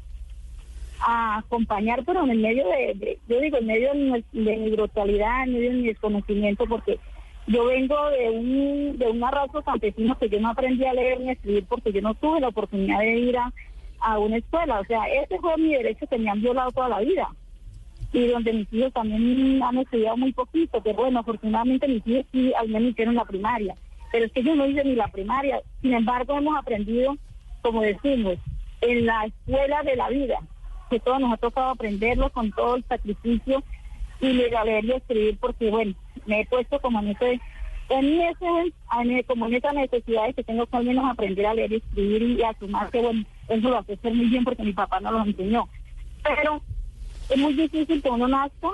a 1.00 1.38
acompañar, 1.38 2.02
pero 2.04 2.24
en 2.24 2.30
el 2.30 2.38
medio 2.40 2.64
de, 2.68 2.92
de- 2.94 3.18
yo 3.26 3.40
digo, 3.40 3.56
en 3.56 3.66
medio 3.66 3.92
de 3.94 3.98
mi, 4.32 4.44
de 4.44 4.56
mi 4.58 4.70
brutalidad, 4.72 5.44
en 5.44 5.54
medio 5.54 5.70
de 5.70 5.76
mi 5.76 5.86
desconocimiento, 5.86 6.66
porque 6.66 6.98
yo 7.48 7.64
vengo 7.64 8.10
de 8.10 8.30
un, 8.30 8.98
de 8.98 9.06
un 9.06 9.24
arrastre 9.24 9.62
campesino 9.62 10.18
que 10.18 10.28
yo 10.28 10.38
no 10.38 10.50
aprendí 10.50 10.84
a 10.84 10.92
leer 10.92 11.20
ni 11.20 11.30
a 11.30 11.32
escribir 11.32 11.64
porque 11.66 11.92
yo 11.92 12.02
no 12.02 12.14
tuve 12.14 12.40
la 12.40 12.48
oportunidad 12.48 13.00
de 13.00 13.18
ir 13.18 13.36
a, 13.38 14.18
una 14.18 14.36
escuela. 14.36 14.80
O 14.80 14.84
sea, 14.84 15.04
ese 15.06 15.38
fue 15.38 15.56
mi 15.56 15.74
derecho 15.74 16.06
que 16.06 16.18
me 16.18 16.30
han 16.30 16.40
violado 16.40 16.70
toda 16.70 16.90
la 16.90 17.00
vida. 17.00 17.28
Y 18.12 18.28
donde 18.28 18.52
mis 18.52 18.72
hijos 18.72 18.92
también 18.92 19.62
han 19.62 19.78
estudiado 19.78 20.16
muy 20.16 20.32
poquito, 20.32 20.80
pero 20.82 20.96
bueno, 20.96 21.20
afortunadamente 21.20 21.88
mis 21.88 22.06
hijos 22.06 22.26
sí 22.32 22.52
al 22.54 22.68
menos 22.68 22.90
hicieron 22.90 23.14
la 23.14 23.24
primaria. 23.24 23.74
Pero 24.12 24.26
es 24.26 24.32
que 24.32 24.42
yo 24.42 24.54
no 24.54 24.66
hice 24.66 24.84
ni 24.84 24.94
la 24.94 25.08
primaria. 25.08 25.60
Sin 25.80 25.94
embargo, 25.94 26.38
hemos 26.38 26.56
aprendido, 26.56 27.16
como 27.62 27.82
decimos, 27.82 28.36
en 28.82 29.06
la 29.06 29.24
escuela 29.24 29.82
de 29.82 29.96
la 29.96 30.08
vida, 30.10 30.38
que 30.90 31.00
todos 31.00 31.20
nos 31.20 31.32
ha 31.32 31.36
tocado 31.38 31.70
aprenderlo 31.70 32.30
con 32.30 32.50
todo 32.52 32.76
el 32.76 32.84
sacrificio 32.84 33.62
y 34.20 34.32
leer 34.32 34.84
y 34.84 34.92
escribir, 34.92 35.38
porque 35.38 35.70
bueno, 35.70 35.94
me 36.26 36.40
he 36.40 36.46
puesto 36.46 36.80
como 36.80 37.00
en 37.00 37.08
ese, 37.08 37.40
en 37.90 38.20
ese, 38.20 39.24
como 39.24 39.46
en 39.46 39.54
esa 39.54 39.72
necesidad 39.72 40.26
de 40.26 40.34
que 40.34 40.44
tengo 40.44 40.66
que 40.66 40.76
al 40.76 40.84
menos 40.84 41.04
aprender 41.10 41.46
a 41.46 41.54
leer 41.54 41.72
y 41.72 41.76
escribir 41.76 42.22
y 42.22 42.42
a 42.42 42.54
sumar 42.58 42.90
que 42.90 43.00
bueno, 43.00 43.24
eso 43.48 43.68
lo 43.68 43.78
hace 43.78 43.94
hacer 43.94 44.14
muy 44.14 44.26
bien 44.26 44.44
porque 44.44 44.62
mi 44.62 44.72
papá 44.72 45.00
no 45.00 45.12
lo 45.12 45.24
enseñó. 45.24 45.68
Pero 46.22 46.60
es 47.30 47.38
muy 47.38 47.54
difícil 47.54 48.02
que 48.02 48.10
uno 48.10 48.28
nazca 48.28 48.68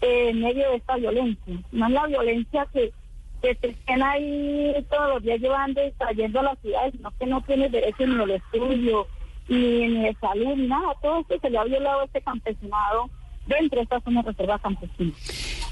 en 0.00 0.40
medio 0.40 0.70
de 0.70 0.76
esta 0.76 0.96
violencia. 0.96 1.54
No 1.70 1.86
es 1.86 1.92
la 1.92 2.06
violencia 2.06 2.66
que, 2.72 2.92
que 3.40 3.54
te 3.54 3.68
estén 3.68 4.02
ahí 4.02 4.74
todos 4.90 5.14
los 5.14 5.22
días 5.22 5.40
llevando 5.40 5.84
y 5.86 5.92
trayendo 5.92 6.40
a 6.40 6.44
las 6.44 6.58
ciudades, 6.60 6.94
sino 6.96 7.10
que 7.18 7.26
no 7.26 7.40
tienes 7.42 7.70
derecho 7.70 8.06
ni 8.06 8.20
al 8.20 8.30
estudio, 8.30 9.06
ni, 9.48 9.88
ni 9.88 10.02
de 10.04 10.16
salud, 10.20 10.56
ni 10.56 10.66
nada. 10.66 10.94
Todo 11.00 11.20
esto 11.20 11.38
se 11.40 11.50
le 11.50 11.58
ha 11.58 11.64
violado 11.64 12.00
a 12.00 12.04
este 12.04 12.22
campesinado 12.22 13.10
dentro 13.46 13.78
de 13.78 13.84
esta 13.84 14.00
zona 14.00 14.22
de 14.22 14.30
reserva 14.30 14.58
campesina. 14.58 15.12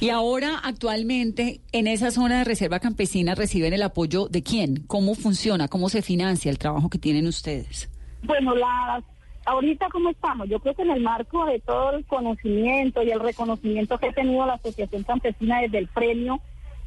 Y 0.00 0.08
ahora, 0.08 0.58
actualmente, 0.62 1.60
en 1.72 1.86
esa 1.86 2.10
zona 2.10 2.38
de 2.38 2.44
reserva 2.44 2.80
campesina 2.80 3.34
reciben 3.34 3.72
el 3.72 3.82
apoyo 3.82 4.28
de 4.28 4.42
quién? 4.42 4.84
¿Cómo 4.86 5.14
funciona? 5.14 5.68
¿Cómo 5.68 5.88
se 5.88 6.02
financia 6.02 6.50
el 6.50 6.58
trabajo 6.58 6.88
que 6.88 6.98
tienen 6.98 7.26
ustedes? 7.26 7.90
Bueno, 8.22 8.54
las, 8.54 9.04
ahorita 9.44 9.88
cómo 9.90 10.10
estamos, 10.10 10.48
yo 10.48 10.58
creo 10.60 10.74
que 10.74 10.82
en 10.82 10.90
el 10.90 11.02
marco 11.02 11.44
de 11.44 11.60
todo 11.60 11.96
el 11.96 12.04
conocimiento 12.06 13.02
y 13.02 13.10
el 13.10 13.20
reconocimiento 13.20 13.98
que 13.98 14.08
ha 14.08 14.12
tenido 14.12 14.46
la 14.46 14.54
Asociación 14.54 15.02
Campesina 15.04 15.60
desde 15.60 15.78
el 15.78 15.88
premio 15.88 16.40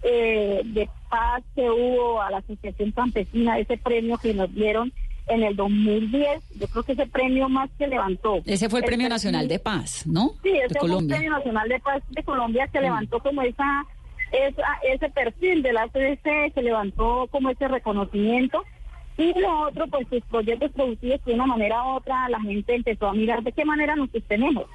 eh, 0.03 0.61
de 0.65 0.89
paz 1.09 1.43
que 1.55 1.69
hubo 1.69 2.21
a 2.21 2.29
la 2.29 2.37
Asociación 2.37 2.91
Campesina, 2.91 3.59
ese 3.59 3.77
premio 3.77 4.17
que 4.17 4.33
nos 4.33 4.53
dieron 4.53 4.91
en 5.27 5.43
el 5.43 5.55
2010, 5.55 6.43
yo 6.59 6.67
creo 6.67 6.83
que 6.83 6.91
ese 6.93 7.07
premio 7.07 7.49
más 7.49 7.69
que 7.77 7.87
levantó. 7.87 8.41
Ese 8.45 8.69
fue 8.69 8.79
el 8.79 8.85
Premio 8.85 9.09
Nacional 9.09 9.47
de 9.47 9.59
Paz, 9.59 10.05
¿no? 10.05 10.33
Sí, 10.43 10.49
de 10.49 10.65
ese 10.65 10.79
fue 10.79 10.89
el. 10.89 11.07
Premio 11.07 11.31
Nacional 11.31 11.69
de 11.69 11.79
Paz 11.79 12.03
de 12.09 12.23
Colombia 12.23 12.67
que 12.67 12.81
levantó 12.81 13.19
como 13.19 13.41
esa, 13.41 13.85
esa 14.31 14.63
ese 14.83 15.09
perfil 15.09 15.63
de 15.63 15.73
la 15.73 15.87
CDC, 15.87 16.53
se 16.53 16.61
levantó 16.61 17.27
como 17.31 17.49
ese 17.49 17.67
reconocimiento. 17.67 18.63
Y 19.17 19.39
lo 19.39 19.67
otro, 19.67 19.87
pues 19.87 20.07
sus 20.09 20.23
proyectos 20.23 20.71
productivos, 20.71 21.21
que 21.21 21.31
de 21.31 21.35
una 21.35 21.45
manera 21.45 21.83
u 21.83 21.97
otra 21.97 22.27
la 22.29 22.41
gente 22.41 22.75
empezó 22.75 23.07
a 23.07 23.13
mirar 23.13 23.43
de 23.43 23.51
qué 23.51 23.63
manera 23.63 23.95
nos 23.95 24.09
sostenemos, 24.09 24.65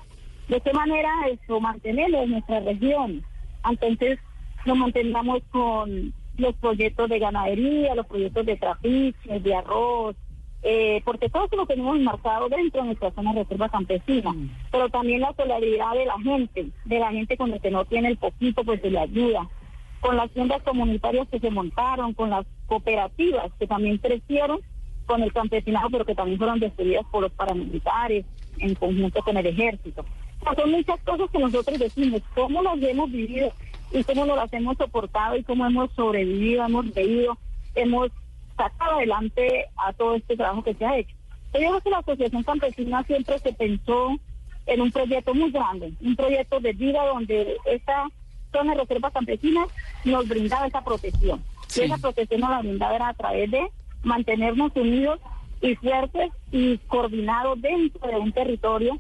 de 0.49 0.61
qué 0.61 0.73
manera 0.73 1.11
esto 1.31 1.61
mantenemos 1.61 2.29
nuestra 2.29 2.61
región. 2.61 3.25
Entonces 3.69 4.19
nos 4.65 4.77
mantenemos 4.77 5.43
con 5.51 6.15
los 6.37 6.55
proyectos 6.57 7.09
de 7.09 7.19
ganadería, 7.19 7.97
los 7.97 8.07
proyectos 8.07 8.47
de 8.47 8.57
trapiches, 8.57 9.43
de 9.43 9.55
arroz, 9.55 10.15
eh, 10.63 11.03
porque 11.05 11.29
todo 11.29 11.47
eso 11.47 11.57
lo 11.57 11.67
tenemos 11.67 11.99
marcado 12.01 12.49
dentro 12.49 12.81
de 12.81 12.89
nuestra 12.89 13.13
zona 13.13 13.33
de 13.33 13.43
reserva 13.45 13.69
campesina, 13.69 14.35
pero 14.73 14.89
también 14.89 15.21
la 15.21 15.33
solidaridad 15.35 15.95
de 15.95 16.07
la 16.07 16.19
gente, 16.19 16.69
de 16.85 16.99
la 16.99 17.13
gente 17.13 17.37
con 17.37 17.53
el 17.53 17.61
que 17.61 17.71
no 17.71 17.85
tiene 17.85 18.09
el 18.09 18.17
poquito, 18.17 18.65
pues 18.65 18.81
se 18.81 18.91
le 18.91 18.99
ayuda, 18.99 19.49
con 20.01 20.17
las 20.17 20.31
tiendas 20.31 20.63
comunitarias 20.63 21.29
que 21.29 21.39
se 21.39 21.51
montaron, 21.51 22.15
con 22.15 22.31
las 22.31 22.47
cooperativas 22.67 23.53
que 23.59 23.67
también 23.67 23.99
crecieron 23.99 24.61
con 25.07 25.23
el 25.23 25.33
campesinado, 25.33 25.89
pero 25.91 26.05
que 26.05 26.15
también 26.15 26.39
fueron 26.39 26.61
destruidas 26.61 27.07
por 27.11 27.23
los 27.23 27.33
paramilitares 27.33 28.27
en 28.59 28.75
conjunto 28.75 29.23
con 29.23 29.37
el 29.37 29.47
ejército. 29.47 30.05
O 30.41 30.45
sea, 30.45 30.55
son 30.55 30.71
muchas 30.71 31.01
cosas 31.01 31.31
que 31.31 31.39
nosotros 31.39 31.79
decimos, 31.79 32.23
cómo 32.35 32.63
las 32.63 32.81
hemos 32.83 33.11
vivido 33.11 33.53
y 33.93 34.05
cómo 34.05 34.27
nos 34.27 34.37
las 34.37 34.53
hemos 34.53 34.77
soportado 34.77 35.37
y 35.37 35.45
cómo 35.45 35.67
hemos 35.67 35.91
sobrevivido, 35.93 36.65
hemos 36.65 36.95
reído, 36.95 37.39
hemos 37.75 38.11
sacado 38.59 38.97
adelante 38.97 39.67
a 39.77 39.95
todo 39.95 40.17
este 40.17 40.37
trabajo 40.37 40.63
que 40.63 40.75
se 40.75 40.85
ha 40.85 40.99
hecho. 40.99 41.15
Yo 41.55 41.61
creo 41.61 41.81
que 41.81 41.91
la 41.91 41.99
Asociación 41.99 42.43
Campesina 42.43 43.03
siempre 43.05 43.39
se 43.39 43.55
pensó 43.55 44.19
en 44.67 44.83
un 44.83 44.93
proyecto 44.93 45.35
muy 45.35 45.51
grande, 45.51 45.95
un 46.03 46.15
proyecto 46.15 46.61
de 46.61 46.75
vida 46.75 47.07
donde 47.07 47.57
esta 47.65 48.09
zona 48.53 48.75
de 48.75 48.81
reserva 48.81 49.11
campesina 49.11 49.67
nos 50.05 50.29
brindaba 50.29 50.67
esa 50.67 50.85
protección. 50.85 51.43
Y 51.75 51.81
esa 51.81 51.97
protección 51.97 52.41
nos 52.41 52.51
la 52.51 52.61
brindaba 52.61 52.97
era 52.97 53.09
a 53.09 53.15
través 53.15 53.51
de 53.51 53.71
mantenernos 54.03 54.73
unidos 54.75 55.21
y 55.61 55.75
fuertes 55.77 56.31
y 56.53 56.79
coordinados 56.79 57.61
dentro 57.61 58.07
de 58.07 58.17
un 58.17 58.33
territorio 58.33 58.99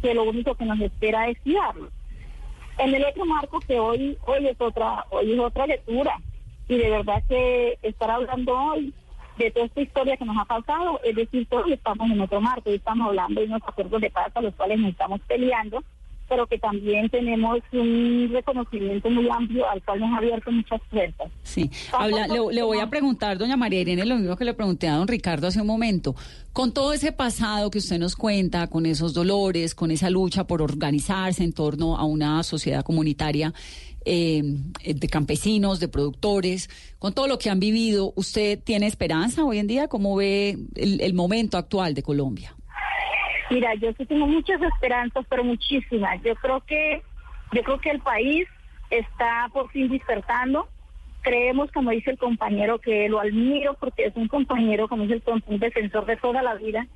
que 0.00 0.14
lo 0.14 0.22
único 0.22 0.54
que 0.54 0.64
nos 0.64 0.80
espera 0.80 1.28
es 1.28 1.38
cuidarlo. 1.40 1.90
En 2.78 2.94
el 2.94 3.04
otro 3.04 3.24
marco 3.24 3.58
que 3.60 3.78
hoy 3.80 4.16
hoy 4.24 4.46
es 4.46 4.60
otra 4.60 5.04
hoy 5.10 5.32
es 5.32 5.38
otra 5.40 5.66
lectura 5.66 6.20
y 6.68 6.76
de 6.76 6.90
verdad 6.90 7.22
que 7.28 7.78
estar 7.82 8.10
hablando 8.10 8.52
hoy 8.58 8.92
de 9.38 9.50
toda 9.52 9.66
esta 9.66 9.80
historia 9.80 10.16
que 10.16 10.24
nos 10.24 10.36
ha 10.36 10.44
pasado, 10.44 11.00
es 11.04 11.14
decir, 11.14 11.46
todos 11.48 11.70
estamos 11.70 12.10
en 12.10 12.20
otro 12.20 12.40
marco 12.40 12.70
y 12.70 12.74
estamos 12.74 13.08
hablando 13.08 13.40
de 13.40 13.46
unos 13.46 13.62
acuerdos 13.66 14.00
de 14.00 14.10
paz 14.10 14.30
a 14.34 14.40
los 14.40 14.54
cuales 14.54 14.78
nos 14.80 14.90
estamos 14.90 15.20
peleando, 15.28 15.82
pero 16.28 16.46
que 16.46 16.58
también 16.58 17.08
tenemos 17.08 17.58
un 17.72 18.28
reconocimiento 18.32 19.08
muy 19.08 19.28
amplio 19.30 19.66
al 19.70 19.80
cual 19.82 20.00
nos 20.00 20.12
ha 20.12 20.16
abierto 20.18 20.50
muchas 20.52 20.80
puertas. 20.90 21.30
Sí, 21.42 21.70
Habla- 21.92 22.26
le, 22.26 22.52
le 22.52 22.62
voy 22.62 22.80
a 22.80 22.90
preguntar, 22.90 23.38
doña 23.38 23.56
María 23.56 23.80
Irene, 23.80 24.04
lo 24.04 24.16
mismo 24.16 24.36
que 24.36 24.44
le 24.44 24.52
pregunté 24.54 24.88
a 24.88 24.96
don 24.96 25.08
Ricardo 25.08 25.46
hace 25.46 25.60
un 25.62 25.66
momento. 25.68 26.14
Con 26.52 26.74
todo 26.74 26.92
ese 26.92 27.12
pasado 27.12 27.70
que 27.70 27.78
usted 27.78 27.98
nos 27.98 28.14
cuenta, 28.16 28.66
con 28.66 28.84
esos 28.84 29.14
dolores, 29.14 29.74
con 29.74 29.90
esa 29.92 30.10
lucha 30.10 30.44
por 30.48 30.60
organizarse 30.60 31.44
en 31.44 31.52
torno 31.52 31.96
a 31.96 32.04
una 32.04 32.42
sociedad 32.42 32.82
comunitaria 32.84 33.54
eh, 34.04 34.42
de 34.42 35.08
campesinos, 35.08 35.80
de 35.80 35.88
productores, 35.88 36.70
con 36.98 37.14
todo 37.14 37.26
lo 37.26 37.38
que 37.38 37.50
han 37.50 37.60
vivido, 37.60 38.12
¿usted 38.16 38.58
tiene 38.62 38.86
esperanza 38.86 39.44
hoy 39.44 39.58
en 39.58 39.66
día? 39.66 39.88
¿Cómo 39.88 40.16
ve 40.16 40.56
el, 40.74 41.00
el 41.00 41.14
momento 41.14 41.58
actual 41.58 41.94
de 41.94 42.02
Colombia? 42.02 42.54
Mira, 43.50 43.74
yo 43.74 43.92
sí 43.96 44.04
tengo 44.04 44.26
muchas 44.26 44.60
esperanzas, 44.60 45.24
pero 45.28 45.42
muchísimas. 45.42 46.22
Yo 46.22 46.34
creo 46.36 46.60
que, 46.60 47.02
yo 47.52 47.62
creo 47.62 47.78
que 47.80 47.90
el 47.90 48.00
país 48.00 48.46
está 48.90 49.48
por 49.52 49.70
fin 49.70 49.88
despertando. 49.88 50.68
Creemos, 51.22 51.70
como 51.72 51.90
dice 51.90 52.10
el 52.10 52.18
compañero, 52.18 52.78
que 52.78 53.08
lo 53.08 53.20
admiro 53.20 53.74
porque 53.74 54.06
es 54.06 54.16
un 54.16 54.28
compañero, 54.28 54.88
como 54.88 55.04
dice 55.04 55.22
el 55.26 55.42
un 55.46 55.58
defensor 55.58 56.04
de 56.06 56.16
toda 56.16 56.42
la 56.42 56.54
vida. 56.54 56.86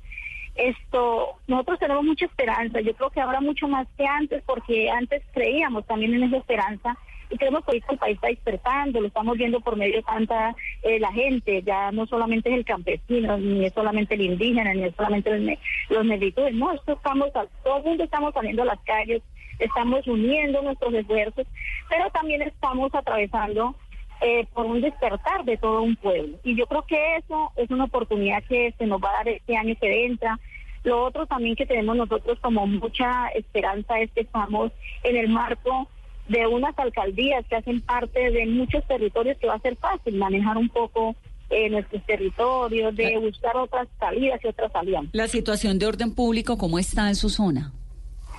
Esto, 0.55 1.35
nosotros 1.47 1.79
tenemos 1.79 2.03
mucha 2.03 2.25
esperanza. 2.25 2.79
Yo 2.81 2.93
creo 2.95 3.09
que 3.09 3.21
ahora 3.21 3.41
mucho 3.41 3.67
más 3.67 3.87
que 3.97 4.05
antes, 4.05 4.43
porque 4.45 4.89
antes 4.89 5.23
creíamos 5.33 5.85
también 5.85 6.13
en 6.13 6.23
esa 6.23 6.37
esperanza 6.37 6.97
y 7.29 7.37
creemos 7.37 7.63
que 7.65 7.77
el 7.77 7.97
país 7.97 8.15
está 8.15 8.27
despertando, 8.27 9.01
lo 9.01 9.07
estamos 9.07 9.35
viendo 9.37 9.59
por 9.61 9.75
medio 9.75 9.95
de 9.95 10.03
tanta 10.03 10.55
eh, 10.83 10.99
la 10.99 11.11
gente, 11.11 11.63
ya 11.63 11.91
no 11.91 12.05
solamente 12.05 12.49
es 12.49 12.55
el 12.57 12.65
campesino, 12.65 13.37
ni 13.37 13.65
es 13.65 13.73
solamente 13.73 14.13
el 14.13 14.21
indígena, 14.21 14.73
ni 14.75 14.83
es 14.83 14.95
solamente 14.95 15.31
ne- 15.39 15.57
los 15.89 16.05
negritudes, 16.05 16.53
no, 16.53 16.71
esto 16.71 16.93
estamos, 16.93 17.31
todo 17.63 17.77
el 17.77 17.83
mundo 17.83 18.03
estamos 18.03 18.33
saliendo 18.35 18.61
a 18.61 18.65
las 18.65 18.79
calles, 18.81 19.23
estamos 19.57 20.05
uniendo 20.07 20.61
nuestros 20.61 20.93
esfuerzos, 20.93 21.47
pero 21.89 22.09
también 22.11 22.43
estamos 22.43 22.93
atravesando 22.93 23.75
eh, 24.21 24.45
por 24.53 24.65
un 24.65 24.81
despertar 24.81 25.43
de 25.45 25.57
todo 25.57 25.81
un 25.81 25.95
pueblo. 25.95 26.37
Y 26.43 26.55
yo 26.55 26.65
creo 26.67 26.83
que 26.83 27.17
eso 27.17 27.51
es 27.55 27.69
una 27.69 27.85
oportunidad 27.85 28.43
que 28.43 28.73
se 28.77 28.85
nos 28.85 29.01
va 29.01 29.09
a 29.09 29.17
dar 29.17 29.29
este 29.29 29.57
año 29.57 29.75
que 29.79 30.05
entra. 30.05 30.39
Lo 30.83 31.03
otro 31.03 31.25
también 31.25 31.55
que 31.55 31.65
tenemos 31.65 31.95
nosotros 31.95 32.39
como 32.41 32.67
mucha 32.67 33.27
esperanza 33.29 33.99
es 33.99 34.11
que 34.11 34.21
estamos 34.21 34.71
en 35.03 35.17
el 35.17 35.29
marco 35.29 35.87
de 36.27 36.47
unas 36.47 36.77
alcaldías 36.77 37.45
que 37.47 37.55
hacen 37.55 37.81
parte 37.81 38.31
de 38.31 38.45
muchos 38.45 38.85
territorios 38.87 39.37
que 39.37 39.47
va 39.47 39.55
a 39.55 39.59
ser 39.59 39.75
fácil 39.75 40.15
manejar 40.15 40.57
un 40.57 40.69
poco 40.69 41.15
eh, 41.49 41.69
nuestros 41.69 42.01
territorios, 42.05 42.95
de 42.95 43.17
buscar 43.17 43.55
otras 43.57 43.87
salidas 43.99 44.39
y 44.43 44.47
otras 44.47 44.73
alianzas. 44.75 45.13
La 45.13 45.27
situación 45.27 45.77
de 45.77 45.85
orden 45.85 46.15
público, 46.15 46.57
¿cómo 46.57 46.79
está 46.79 47.09
en 47.09 47.15
su 47.15 47.29
zona? 47.29 47.71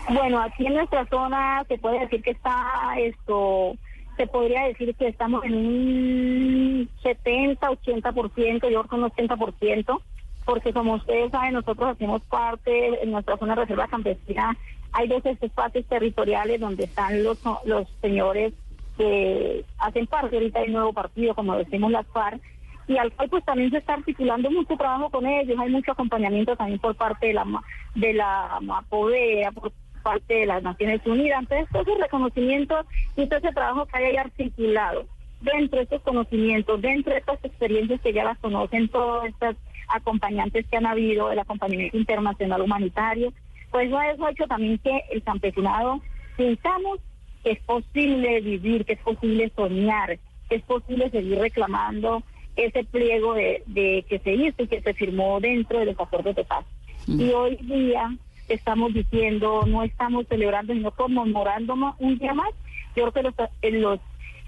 Bueno, 0.09 0.41
aquí 0.41 0.67
en 0.67 0.75
nuestra 0.75 1.07
zona 1.09 1.65
se 1.69 1.79
puede 1.79 2.01
decir 2.01 2.23
que 2.23 2.33
está 2.33 2.95
esto, 2.99 3.77
se 4.17 4.27
podría 4.27 4.65
decir 4.65 4.95
que 4.95 5.09
estamos 5.09 5.45
en 5.45 5.55
un 5.55 6.89
70, 7.03 7.69
80%, 7.69 8.71
yo 8.71 8.83
creo 8.83 8.85
que 8.85 8.95
un 8.95 9.29
80%. 9.29 10.01
porque 10.45 10.73
como 10.73 10.95
ustedes 10.95 11.31
saben, 11.31 11.55
nosotros 11.55 11.91
hacemos 11.91 12.23
parte, 12.25 13.03
en 13.03 13.13
nuestra 13.13 13.39
zona 13.39 13.55
de 13.55 13.63
reserva 13.63 13.89
campesina, 13.89 14.57
hay 14.93 15.09
dos 15.09 15.25
espacios 15.25 15.87
territoriales 15.87 16.61
donde 16.61 16.85
están 16.85 17.25
los, 17.25 17.39
los 17.65 17.89
señores 18.03 18.53
que 18.97 19.65
hacen 19.79 20.07
parte 20.07 20.37
ahorita 20.37 20.61
del 20.61 20.73
nuevo 20.73 20.93
partido, 20.93 21.35
como 21.35 21.57
decimos 21.57 21.91
las 21.91 22.07
FARC, 22.09 22.41
y 22.87 22.99
al 22.99 23.13
cual 23.13 23.31
pues 23.31 23.45
también 23.45 23.71
se 23.71 23.79
está 23.79 23.95
articulando 23.95 24.51
mucho 24.51 24.77
trabajo 24.77 25.09
con 25.11 25.27
ellos, 25.27 25.59
hay 25.59 25.71
mucho 25.71 25.93
acompañamiento 25.93 26.55
también 26.57 26.79
por 26.79 26.95
parte 26.95 27.29
de 27.29 27.33
la 27.33 27.47
de 27.95 28.13
la 28.13 28.59
MAPODEA, 28.61 29.53
por 29.53 29.73
parte 30.05 30.35
de 30.35 30.47
las 30.47 30.63
Naciones 30.63 31.01
Unidas, 31.05 31.41
entonces 31.41 31.67
todos 31.73 31.89
esos 31.89 32.01
reconocimientos 32.01 32.87
y 33.17 33.27
todo 33.27 33.39
ese 33.39 33.53
trabajo 33.53 33.87
que 33.87 33.97
hay 33.99 34.05
ahí 34.05 34.17
articulado 34.19 35.07
dentro 35.41 35.79
de 35.79 35.85
estos 35.85 36.03
conocimientos, 36.03 36.81
dentro 36.81 37.13
de 37.13 37.19
estas 37.19 37.45
experiencias 37.45 38.01
que 38.01 38.13
ya 38.13 38.25
las 38.25 38.39
conocen 38.39 38.89
todos 38.89 39.25
estos 39.27 39.57
acompañantes 39.89 40.67
que 40.71 40.77
han 40.77 40.87
habido, 40.87 41.33
el 41.33 41.39
acompañamiento 41.39 41.97
internacional 41.97 42.61
humanitario, 42.61 43.33
pues 43.71 43.89
eso 43.89 44.27
ha 44.27 44.31
hecho 44.31 44.47
también 44.47 44.79
que 44.79 45.03
el 45.11 45.23
campesinado 45.23 46.01
sintamos 46.37 47.01
que 47.43 47.53
es 47.53 47.61
posible 47.61 48.41
vivir, 48.41 48.85
que 48.85 48.95
es 48.95 49.01
posible 49.01 49.51
soñar, 49.57 50.19
que 50.49 50.57
es 50.57 50.63
posible 50.63 51.11
seguir 51.11 51.39
reclamando 51.39 52.23
ese 52.57 52.85
pliego 52.85 53.35
de, 53.35 53.63
de 53.67 54.05
que 54.09 54.19
se 54.21 54.33
hizo 54.33 54.63
y 54.63 54.69
que 54.69 54.81
se 54.81 54.95
firmó 54.95 55.41
dentro 55.41 55.81
de 55.81 55.87
los 55.87 56.01
acuerdos 56.01 56.37
de 56.37 56.45
paz. 56.45 56.65
Y 57.07 57.31
hoy 57.33 57.57
día 57.57 58.17
estamos 58.49 58.93
diciendo, 58.93 59.65
no 59.67 59.83
estamos 59.83 60.27
celebrando, 60.29 60.73
sino 60.73 60.91
conmemorando 60.91 61.75
un 61.99 62.19
día 62.19 62.35
más. 62.35 62.51
Yo 62.97 63.11
creo 63.11 63.13
que 63.13 63.23
los, 63.23 63.81
los, 63.81 64.01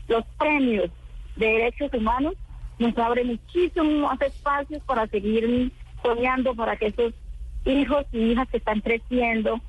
los 0.08 0.24
premios 0.38 0.90
de 1.36 1.46
derechos 1.46 1.92
humanos 1.92 2.34
nos 2.78 2.96
abre 2.98 3.24
muchísimos 3.24 4.20
espacios 4.20 4.82
para 4.84 5.06
seguir 5.06 5.72
soñando, 6.02 6.54
para 6.54 6.76
que 6.76 6.86
esos 6.86 7.14
hijos 7.64 8.06
y 8.12 8.32
hijas 8.32 8.48
que 8.48 8.58
están 8.58 8.80
creciendo 8.80 9.60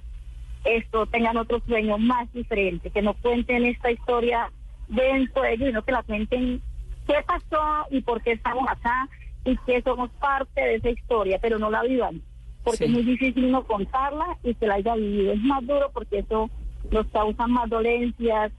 esto 0.67 1.05
tengan 1.07 1.37
otro 1.37 1.61
sueño 1.65 1.97
más 1.97 2.31
diferente, 2.33 2.89
que 2.89 3.01
no 3.01 3.13
cuenten 3.13 3.65
esta 3.65 3.91
historia 3.91 4.51
dentro 4.87 5.41
de 5.41 5.53
ellos, 5.53 5.67
sino 5.67 5.81
que 5.83 5.91
la 5.91 6.03
cuenten 6.03 6.61
qué 7.07 7.15
pasó 7.25 7.87
y 7.89 8.01
por 8.01 8.21
qué 8.21 8.33
estamos 8.33 8.67
acá 8.69 9.07
y 9.45 9.55
que 9.65 9.81
somos 9.81 10.09
parte 10.19 10.59
de 10.59 10.75
esa 10.75 10.89
historia, 10.89 11.39
pero 11.41 11.57
no 11.57 11.69
la 11.69 11.83
vivan, 11.83 12.21
porque 12.67 12.77
Sí. 12.79 12.83
es 12.85 12.89
muy 12.91 13.03
difícil 13.03 13.45
uno 13.45 13.63
contarla 13.63 14.37
y 14.43 14.53
que 14.53 14.67
la 14.67 14.75
haya 14.75 14.95
vivido. 14.95 15.33
Es 15.33 15.41
más 15.41 15.65
duro 15.65 15.89
porque 15.93 16.19
eso 16.19 16.49
nos 16.91 17.07
causa 17.07 17.47
más 17.47 17.69
dolencias, 17.69 18.51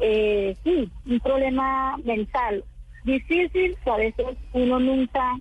eh, 0.00 0.56
sí, 0.64 0.90
un 1.06 1.20
problema 1.20 1.96
mental 2.04 2.64
difícil 3.04 3.76
que 3.84 3.90
a 3.90 3.96
veces 3.96 4.26
uno 4.52 4.80
nunca 4.80 5.38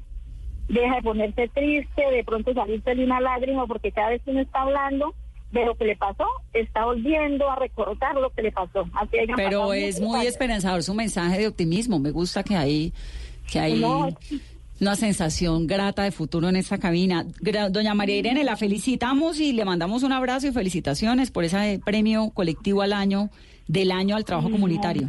deja 0.67 0.95
de 0.95 1.01
ponerse 1.01 1.47
triste, 1.49 2.01
de 2.11 2.23
pronto 2.23 2.53
salirse 2.53 2.93
de 2.95 3.03
una 3.03 3.19
lágrima, 3.19 3.65
porque 3.67 3.91
cada 3.91 4.09
vez 4.09 4.21
que 4.23 4.31
uno 4.31 4.41
está 4.41 4.61
hablando 4.61 5.15
de 5.51 5.65
lo 5.65 5.75
que 5.75 5.85
le 5.85 5.95
pasó, 5.95 6.25
está 6.53 6.85
volviendo 6.85 7.49
a 7.49 7.55
recordar 7.55 8.15
lo 8.15 8.31
que 8.31 8.41
le 8.41 8.51
pasó. 8.51 8.85
Así 8.93 9.17
Pero 9.35 9.71
es 9.73 10.01
muy 10.01 10.25
esperanzador 10.25 10.81
su 10.83 10.93
mensaje 10.93 11.37
de 11.39 11.47
optimismo. 11.47 11.99
Me 11.99 12.11
gusta 12.11 12.43
que 12.43 12.55
hay, 12.55 12.93
que 13.51 13.59
hay 13.59 13.79
No, 13.79 14.09
una 14.81 14.95
sensación 14.95 15.67
grata 15.67 16.03
de 16.03 16.11
futuro 16.11 16.49
en 16.49 16.55
esta 16.55 16.77
cabina. 16.77 17.25
Doña 17.69 17.93
María 17.93 18.17
Irene, 18.17 18.43
la 18.43 18.57
felicitamos 18.57 19.39
y 19.39 19.53
le 19.53 19.65
mandamos 19.65 20.03
un 20.03 20.11
abrazo 20.11 20.47
y 20.47 20.51
felicitaciones 20.51 21.31
por 21.31 21.43
ese 21.43 21.79
premio 21.85 22.31
colectivo 22.31 22.81
al 22.81 22.93
año 22.93 23.29
del 23.67 23.91
año 23.91 24.15
al 24.15 24.25
trabajo 24.25 24.49
comunitario. 24.49 25.07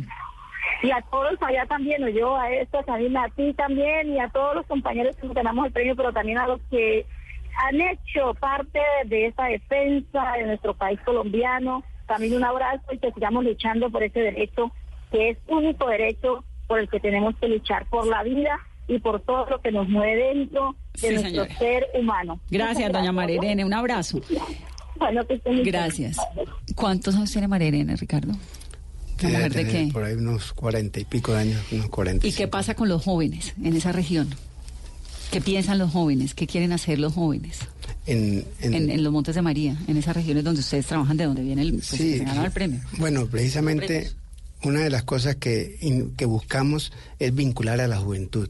Y 0.82 0.90
a 0.90 1.00
todos 1.10 1.34
allá 1.40 1.64
también, 1.66 2.04
o 2.04 2.08
yo 2.08 2.36
a 2.36 2.50
esto, 2.52 2.82
también 2.82 3.16
a 3.16 3.28
ti 3.30 3.54
también, 3.54 4.12
y 4.12 4.20
a 4.20 4.28
todos 4.28 4.54
los 4.54 4.66
compañeros 4.66 5.16
que 5.16 5.26
nos 5.26 5.34
ganamos 5.34 5.66
el 5.66 5.72
premio, 5.72 5.96
pero 5.96 6.12
también 6.12 6.38
a 6.38 6.46
los 6.46 6.60
que 6.70 7.06
han 7.56 7.80
hecho 7.80 8.34
parte 8.34 8.80
de 9.06 9.26
esa 9.26 9.44
defensa 9.44 10.32
de 10.36 10.46
nuestro 10.46 10.74
país 10.74 11.00
colombiano. 11.04 11.82
También 12.06 12.34
un 12.34 12.44
abrazo 12.44 12.84
y 12.92 12.98
que 12.98 13.12
sigamos 13.12 13.44
luchando 13.44 13.88
por 13.90 14.02
ese 14.02 14.20
derecho, 14.20 14.70
que 15.10 15.30
es 15.30 15.38
único 15.48 15.88
derecho 15.88 16.44
por 16.66 16.78
el 16.78 16.88
que 16.88 17.00
tenemos 17.00 17.34
que 17.36 17.48
luchar, 17.48 17.86
por 17.88 18.06
la 18.06 18.22
vida 18.22 18.60
y 18.88 18.98
por 18.98 19.20
todo 19.22 19.46
lo 19.48 19.60
que 19.60 19.70
nos 19.72 19.88
mueve 19.88 20.34
dentro 20.34 20.76
de 20.94 20.98
Sí, 21.00 21.06
nuestro 21.14 21.30
señora. 21.44 21.58
ser 21.58 21.86
humano. 21.98 22.40
Gracias, 22.50 22.92
doña 22.92 23.12
María. 23.12 23.36
Irene. 23.36 23.64
Un 23.64 23.74
abrazo. 23.74 24.20
Bueno, 24.96 25.26
que 25.26 25.34
estén 25.34 25.54
muy 25.54 25.62
bien. 25.62 25.72
Gracias. 25.74 26.16
¿Cuántos 26.74 27.14
años 27.16 27.32
tiene 27.32 27.48
María 27.48 27.68
Irene, 27.68 27.96
Ricardo? 27.96 28.32
¿La 29.22 29.28
Debe 29.28 29.32
mujer 29.48 29.52
de 29.52 29.66
qué? 29.72 29.90
Por 29.92 30.04
ahí 30.04 30.14
unos 30.14 30.52
cuarenta 30.52 31.00
y 31.00 31.04
pico 31.04 31.32
de 31.32 31.40
años, 31.40 31.60
unos 31.72 31.88
cuarenta. 31.88 32.26
¿Y 32.26 32.32
qué 32.32 32.46
pasa 32.48 32.74
con 32.74 32.88
los 32.88 33.02
jóvenes 33.04 33.54
en 33.62 33.74
esa 33.76 33.92
región? 33.92 34.28
¿Qué 35.30 35.40
piensan 35.40 35.78
los 35.78 35.90
jóvenes? 35.92 36.34
¿Qué 36.34 36.46
quieren 36.46 36.72
hacer 36.72 36.98
los 36.98 37.14
jóvenes? 37.14 37.60
En, 38.06 38.44
en- 38.60 38.74
En, 38.74 38.90
en 38.90 39.02
los 39.02 39.12
Montes 39.12 39.34
de 39.34 39.42
María, 39.42 39.76
en 39.88 39.96
esas 39.96 40.14
regiones 40.14 40.44
donde 40.44 40.60
ustedes 40.60 40.86
trabajan, 40.86 41.16
de 41.16 41.24
donde 41.24 41.42
viene 41.42 41.62
el, 41.62 41.72
pues, 41.74 41.86
Sí, 41.86 42.20
el 42.44 42.50
premio. 42.52 42.80
Bueno, 42.98 43.26
precisamente 43.26 44.10
una 44.62 44.80
de 44.80 44.90
las 44.90 45.02
cosas 45.04 45.36
que, 45.36 45.76
in- 45.80 46.14
que 46.16 46.24
buscamos 46.26 46.92
es 47.18 47.34
vincular 47.34 47.80
a 47.80 47.88
la 47.88 47.96
juventud, 47.96 48.48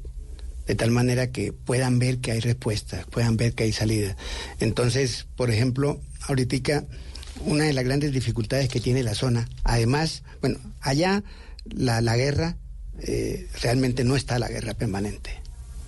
de 0.67 0.75
tal 0.75 0.91
manera 0.91 1.31
que 1.31 1.53
puedan 1.53 1.99
ver 1.99 2.19
que 2.19 2.33
hay 2.33 2.41
respuestas, 2.41 3.05
puedan 3.07 3.37
ver 3.37 3.53
que 3.55 3.65
hay 3.65 3.73
salida. 3.73 4.17
Entonces, 4.61 5.27
por 5.37 5.51
ejemplo, 5.51 6.01
ahorita 6.29 6.85
una 7.47 7.65
de 7.65 7.73
las 7.73 7.85
grandes 7.85 8.12
dificultades 8.12 8.69
que 8.69 8.81
tiene 8.81 9.03
la 9.03 9.15
zona, 9.15 9.49
además, 9.65 10.23
bueno, 10.41 10.59
allá 10.81 11.23
la, 11.65 12.01
la 12.01 12.17
guerra, 12.17 12.57
eh, 13.01 13.47
realmente 13.62 14.05
no 14.05 14.17
está 14.17 14.39
la 14.39 14.49
guerra 14.49 14.75
permanente. 14.75 15.31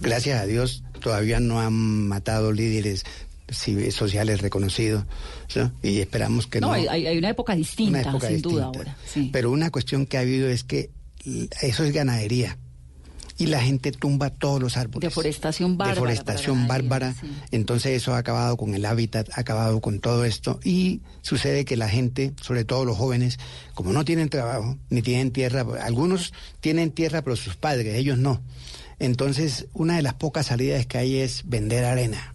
Gracias 0.00 0.40
a 0.40 0.46
Dios 0.46 0.82
todavía 1.00 1.40
no 1.40 1.60
han 1.60 1.72
matado 2.08 2.52
líderes 2.52 3.04
sociales 3.92 4.40
reconocidos 4.40 5.04
¿sí? 5.48 5.60
y 5.82 6.00
esperamos 6.00 6.46
que 6.46 6.60
no. 6.60 6.66
No, 6.68 6.72
hay, 6.72 7.06
hay- 7.06 7.16
una 7.16 7.30
época 7.30 7.54
distinta, 7.54 8.00
Una 8.00 8.10
época 8.10 8.28
sin 8.28 8.42
duda 8.42 8.64
ahora. 8.64 8.96
sí. 9.06 9.30
Pero 9.32 9.50
una 9.52 9.70
cuestión 9.70 10.04
que 10.06 10.16
ha 10.18 10.20
habido 10.20 10.48
es 10.48 10.64
que 10.64 10.90
eso 11.62 11.84
es 11.84 11.92
ganadería. 11.92 12.58
Y 13.38 13.46
la 13.46 13.60
gente 13.60 13.92
tumba 13.92 14.30
todos 14.30 14.60
los 14.62 14.76
árboles. 14.76 15.08
Deforestación 15.08 15.76
bárbara. 15.76 15.94
Deforestación 15.94 16.66
bárbara. 16.66 17.14
sí. 17.20 17.26
Entonces 17.50 17.92
eso 17.92 18.14
ha 18.14 18.18
acabado 18.18 18.56
con 18.56 18.74
el 18.74 18.84
hábitat, 18.86 19.28
ha 19.34 19.40
acabado 19.40 19.80
con 19.80 20.00
todo 20.00 20.24
esto. 20.24 20.58
Y 20.64 21.02
sucede 21.22 21.64
que 21.64 21.76
la 21.76 21.88
gente, 21.88 22.32
sobre 22.40 22.64
todo 22.64 22.84
los 22.84 22.96
jóvenes, 22.96 23.38
como 23.74 23.92
no 23.92 24.04
tienen 24.04 24.30
trabajo, 24.30 24.78
ni 24.88 25.02
tienen 25.02 25.32
tierra, 25.32 25.66
algunos 25.82 26.32
tienen 26.60 26.90
tierra 26.92 27.22
pero 27.22 27.36
sus 27.36 27.56
padres, 27.56 27.94
ellos 27.94 28.16
no. 28.18 28.40
Entonces 28.98 29.66
una 29.72 29.96
de 29.96 30.02
las 30.02 30.14
pocas 30.14 30.46
salidas 30.46 30.86
que 30.86 30.98
hay 30.98 31.16
es 31.16 31.42
vender 31.44 31.84
arena. 31.84 32.34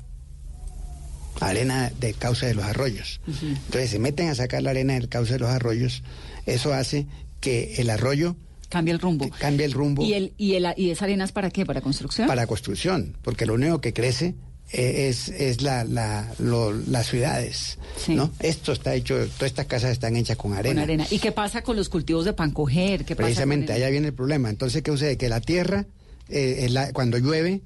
Arena 1.40 1.92
de 2.00 2.14
cauce 2.14 2.46
de 2.46 2.54
los 2.54 2.66
arroyos. 2.66 3.20
Entonces 3.28 3.90
se 3.90 3.98
meten 3.98 4.30
a 4.30 4.36
sacar 4.36 4.62
la 4.62 4.70
arena 4.70 4.94
del 4.94 5.10
cauce 5.10 5.34
de 5.34 5.40
los 5.40 5.50
arroyos. 5.50 6.04
Eso 6.46 6.74
hace 6.74 7.08
que 7.40 7.76
el 7.78 7.90
arroyo 7.90 8.36
Cambia 8.72 8.94
el 8.94 9.00
rumbo. 9.00 9.30
cambie 9.40 9.66
el 9.68 9.74
rumbo 9.74 10.02
¿Y, 10.04 10.14
el, 10.14 10.34
y, 10.38 10.56
el, 10.56 10.66
¿Y 10.78 10.90
esa 10.90 11.06
arena 11.06 11.26
es 11.26 11.32
para 11.32 11.52
qué? 11.52 11.66
¿Para 11.66 11.82
construcción? 11.82 12.28
para 12.28 12.48
construcción, 12.48 13.16
porque 13.22 13.46
lo 13.46 13.54
único 13.54 13.80
que 13.82 13.94
crece 13.94 14.34
eh, 14.74 15.10
es, 15.10 15.28
es 15.28 15.62
la, 15.62 15.84
la- 15.84 16.34
lo- 16.40 16.72
las 16.72 17.08
ciudades. 17.08 17.78
¿no? 18.08 18.32
Esto 18.40 18.72
está 18.72 18.96
hecho, 18.96 19.16
todas 19.38 19.52
estas 19.52 19.66
casas 19.66 19.92
están 19.92 20.16
hechas 20.16 20.38
con 20.38 20.52
Con 20.52 20.60
arena. 20.60 20.84
arena. 20.84 21.06
¿Y 21.12 21.20
qué 21.20 21.32
pasa 21.34 21.62
con 21.62 21.76
los 21.76 21.90
cultivos 21.90 22.24
de 22.26 22.32
pancoger? 22.34 23.04
¿Qué 23.04 23.16
Precisamente, 23.16 23.74
allá 23.74 23.90
viene 23.90 24.08
el 24.08 24.14
problema. 24.14 24.50
Entonces, 24.50 24.82
¿qué 24.82 24.90
sucede? 24.92 25.18
Que 25.18 25.28
la 25.28 25.42
tierra, 25.42 25.86
eh, 26.30 26.70
cuando 26.94 27.18
llueve, 27.18 27.60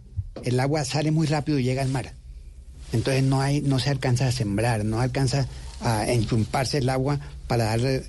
el 0.43 0.59
agua 0.59 0.83
sale 0.83 1.11
muy 1.11 1.27
rápido 1.27 1.59
y 1.59 1.63
llega 1.63 1.83
al 1.83 1.89
mar. 1.89 2.13
Entonces 2.91 3.23
no 3.23 3.39
hay, 3.41 3.61
no 3.61 3.77
se 3.79 3.91
alcanza 3.91 4.27
a 4.27 4.31
sembrar, 4.31 4.83
no 4.85 4.99
alcanza 5.01 5.47
a 5.81 6.09
enchumparse 6.11 6.79
el 6.79 6.89
agua 6.89 7.19
para 7.47 7.65
darle, 7.65 8.03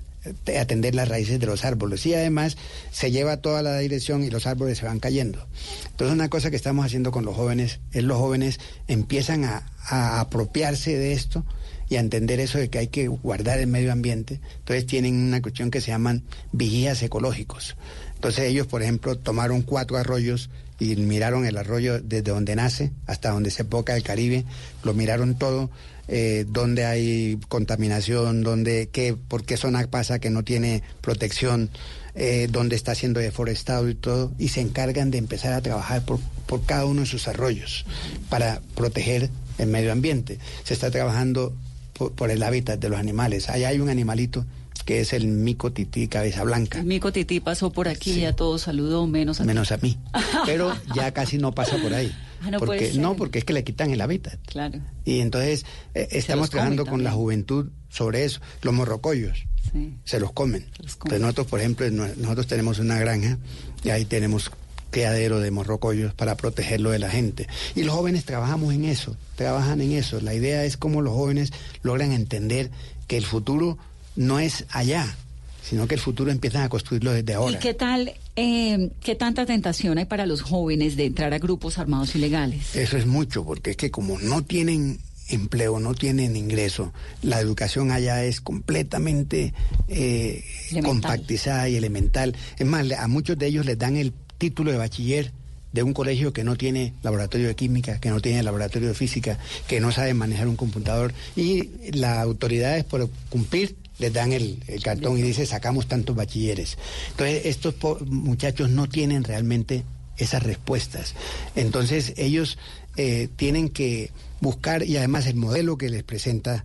atender 0.59 0.95
las 0.95 1.09
raíces 1.09 1.41
de 1.41 1.47
los 1.47 1.64
árboles. 1.64 2.05
Y 2.07 2.14
además 2.14 2.57
se 2.91 3.11
lleva 3.11 3.39
toda 3.39 3.62
la 3.62 3.79
dirección 3.79 4.24
y 4.24 4.31
los 4.31 4.47
árboles 4.47 4.79
se 4.79 4.87
van 4.87 5.01
cayendo. 5.01 5.47
Entonces 5.91 6.14
una 6.14 6.29
cosa 6.29 6.51
que 6.51 6.57
estamos 6.57 6.85
haciendo 6.85 7.11
con 7.11 7.24
los 7.24 7.37
jóvenes 7.37 7.81
es 7.93 8.05
los 8.05 8.18
jóvenes 8.18 8.61
empiezan 8.89 9.45
a, 9.45 9.70
a 9.89 10.20
apropiarse 10.20 10.97
de 10.97 11.12
esto 11.12 11.45
y 11.89 11.97
a 11.97 12.01
entender 12.01 12.41
eso 12.41 12.59
de 12.59 12.68
que 12.68 12.79
hay 12.79 12.89
que 12.89 13.09
guardar 13.09 13.59
el 13.59 13.68
medio 13.68 13.93
ambiente. 13.93 14.41
Entonces 14.59 14.87
tienen 14.87 15.14
una 15.16 15.43
cuestión 15.43 15.70
que 15.70 15.81
se 15.81 15.91
llaman 15.91 16.24
vigías 16.53 17.03
ecológicos. 17.03 17.77
Entonces 18.14 18.45
ellos, 18.47 18.66
por 18.66 18.83
ejemplo, 18.83 19.16
tomaron 19.16 19.62
cuatro 19.62 19.97
arroyos 19.97 20.51
y 20.79 20.97
miraron 20.97 21.47
el 21.47 21.57
arroyo 21.57 22.01
desde 22.01 22.31
donde 22.31 22.57
nace 22.57 22.91
hasta 23.07 23.31
donde 23.31 23.51
se 23.51 23.64
poca 23.64 23.97
el 23.97 24.03
Caribe, 24.03 24.45
lo 24.83 24.95
miraron 24.95 25.37
todo, 25.37 25.70
eh, 26.09 26.45
donde 26.49 26.85
hay 26.85 27.39
contaminación, 27.49 28.43
donde, 28.43 28.89
qué, 28.93 29.15
por 29.15 29.45
qué 29.45 29.57
zona 29.57 29.87
pasa 29.89 30.19
que 30.19 30.31
no 30.31 30.43
tiene 30.43 30.83
protección, 31.01 31.71
eh, 32.15 32.49
donde 32.51 32.77
está 32.77 32.95
siendo 32.95 33.21
deforestado 33.21 33.89
y 33.89 33.95
todo, 33.95 34.33
y 34.39 34.49
se 34.49 34.61
encargan 34.61 35.11
de 35.11 35.19
empezar 35.19 35.53
a 35.53 35.61
trabajar 35.61 36.05
por, 36.05 36.21
por 36.47 36.65
cada 36.65 36.85
uno 36.85 37.03
de 37.03 37.07
sus 37.07 37.29
arroyos 37.29 37.85
para 38.29 38.61
proteger 38.75 39.31
el 39.59 39.69
medio 39.69 39.93
ambiente. 39.93 40.39
Se 40.65 40.75
está 40.75 40.91
trabajando 40.91 41.55
por, 41.93 42.13
por 42.13 42.31
el 42.31 42.43
hábitat 42.43 42.79
de 42.79 42.89
los 42.89 42.99
animales. 42.99 43.49
Allá 43.49 43.69
hay 43.69 43.81
un 43.81 43.89
animalito 43.89 44.47
que 44.87 45.01
es 45.01 45.13
el 45.13 45.27
mico 45.27 45.73
tití 45.73 46.07
cabeza 46.07 46.45
blanca. 46.45 46.79
El 46.79 46.87
mico 46.87 47.13
tití 47.13 47.41
pasó 47.41 47.71
por 47.71 47.89
aquí 47.89 48.13
y 48.13 48.25
a 48.25 48.35
todos 48.35 48.63
saludó, 48.63 49.07
menos 49.07 49.41
a 49.41 49.45
menos 49.45 49.73
a 49.73 49.79
mí. 49.79 49.99
Pero 50.47 50.73
ya 50.95 51.13
casi 51.13 51.39
no 51.39 51.53
pasa 51.53 51.77
por 51.79 51.93
ahí. 51.93 52.15
Ah, 52.43 52.51
no 52.51 52.59
puede 52.59 52.66
porque 52.80 52.93
ser. 52.93 53.01
no, 53.01 53.16
porque 53.16 53.39
es 53.41 53.45
que 53.45 53.53
le 53.53 53.64
quitan 53.64 53.91
el 53.91 54.01
hábitat. 54.01 54.39
Claro. 54.47 54.80
Y 55.05 55.20
entonces 55.20 55.64
eh, 55.95 56.09
estamos 56.12 56.51
trabajando 56.51 56.87
con 56.87 57.03
la 57.05 57.12
juventud 57.12 57.70
sobre 57.89 58.24
eso. 58.24 58.41
Los 58.62 58.74
morrocollos 58.74 59.45
Sí. 59.72 59.95
se 60.05 60.20
los 60.20 60.32
comen. 60.32 60.64
Entonces 60.78 61.20
nosotros, 61.20 61.47
por 61.49 61.59
ejemplo, 61.61 61.91
no- 61.91 62.07
nosotros 62.16 62.47
tenemos 62.47 62.78
una 62.78 62.99
granja 62.99 63.37
y 63.82 63.91
ahí 63.91 64.05
tenemos 64.05 64.51
criadero 64.91 65.41
de 65.41 65.51
morrocollos 65.51 66.14
para 66.14 66.37
protegerlo 66.37 66.91
de 66.91 66.99
la 67.01 67.11
gente. 67.11 67.49
Y 67.74 67.82
los 67.82 67.95
jóvenes 67.95 68.24
trabajamos 68.24 68.72
en 68.72 68.84
eso, 68.84 69.16
trabajan 69.34 69.80
en 69.80 69.93
eso. 69.93 70.20
La 70.20 70.34
idea 70.34 70.64
es 70.64 70.76
cómo 70.76 71.03
los 71.03 71.12
jóvenes 71.14 71.53
logran 71.82 72.12
entender 72.12 72.70
que 73.09 73.16
el 73.16 73.24
futuro 73.26 73.76
no 74.14 74.39
es 74.39 74.64
allá, 74.70 75.16
sino 75.62 75.87
que 75.89 75.97
el 75.97 76.01
futuro 76.01 76.30
empiezan 76.30 76.62
a 76.62 76.68
construirlo 76.68 77.12
desde 77.12 77.34
ahora. 77.34 77.57
¿Y 77.57 77.59
qué 77.59 77.74
tal, 77.74 78.14
eh, 78.37 78.91
qué 79.01 79.14
tanta 79.14 79.47
tentación 79.47 79.99
hay 79.99 80.05
para 80.05 80.26
los 80.26 80.43
jóvenes 80.43 80.97
de 80.97 81.07
entrar 81.07 81.32
a 81.34 81.39
grupos 81.39 81.78
armados 81.78 82.14
ilegales? 82.14 82.76
Eso 82.76 82.97
es 82.97 83.07
mucho, 83.07 83.45
porque 83.45 83.70
es 83.70 83.76
que 83.76 83.91
como 83.91 84.18
no 84.18 84.43
tienen 84.43 84.99
empleo, 85.28 85.80
no 85.80 85.95
tienen 85.95 86.37
ingreso, 86.37 86.93
la 87.22 87.41
educación 87.41 87.91
allá 87.91 88.22
es 88.24 88.41
completamente 88.41 89.55
eh, 89.89 90.45
compactizada 90.84 91.68
y 91.68 91.76
elemental. 91.76 92.37
Es 92.59 92.66
más, 92.66 92.91
a 92.93 93.09
muchos 93.09 93.39
de 93.39 93.47
ellos 93.47 93.66
les 93.66 93.78
dan 93.78 93.97
el 93.97 94.12
título 94.39 94.70
de 94.70 94.78
bachiller 94.78 95.32
de 95.72 95.82
un 95.82 95.93
colegio 95.93 96.32
que 96.32 96.45
no 96.45 96.57
tiene 96.57 96.95
laboratorio 97.03 97.49
de 97.49 97.55
química, 97.55 98.01
que 98.01 98.11
no 98.11 98.20
tiene 98.20 98.43
laboratorio 98.43 98.89
de 98.89 98.95
física, 98.95 99.39
que 99.66 99.80
no 99.80 99.93
sabe 99.93 100.14
manejar 100.14 100.49
un 100.49 100.57
computador 100.57 101.12
y 101.37 101.68
las 101.93 102.18
autoridades 102.18 102.84
por 102.84 103.11
cumplir 103.28 103.76
les 103.99 104.12
dan 104.12 104.32
el, 104.32 104.59
cartón 104.82 105.18
y 105.18 105.22
dice 105.22 105.47
sacamos 105.47 105.86
tantos 105.86 106.14
bachilleres. 106.16 106.76
Entonces 107.11 107.47
estos 107.47 107.74
muchachos 108.07 108.70
no 108.70 108.88
tienen 108.88 109.24
realmente 109.24 109.84
esas 110.16 110.42
respuestas. 110.42 111.14
Entonces 111.55 112.14
ellos 112.16 112.59
eh, 112.97 113.28
tienen 113.36 113.68
que 113.68 114.11
buscar 114.40 114.82
y 114.82 114.97
además 114.97 115.26
el 115.26 115.36
modelo 115.36 115.78
que 115.78 115.90
les 115.90 116.03
presenta, 116.03 116.64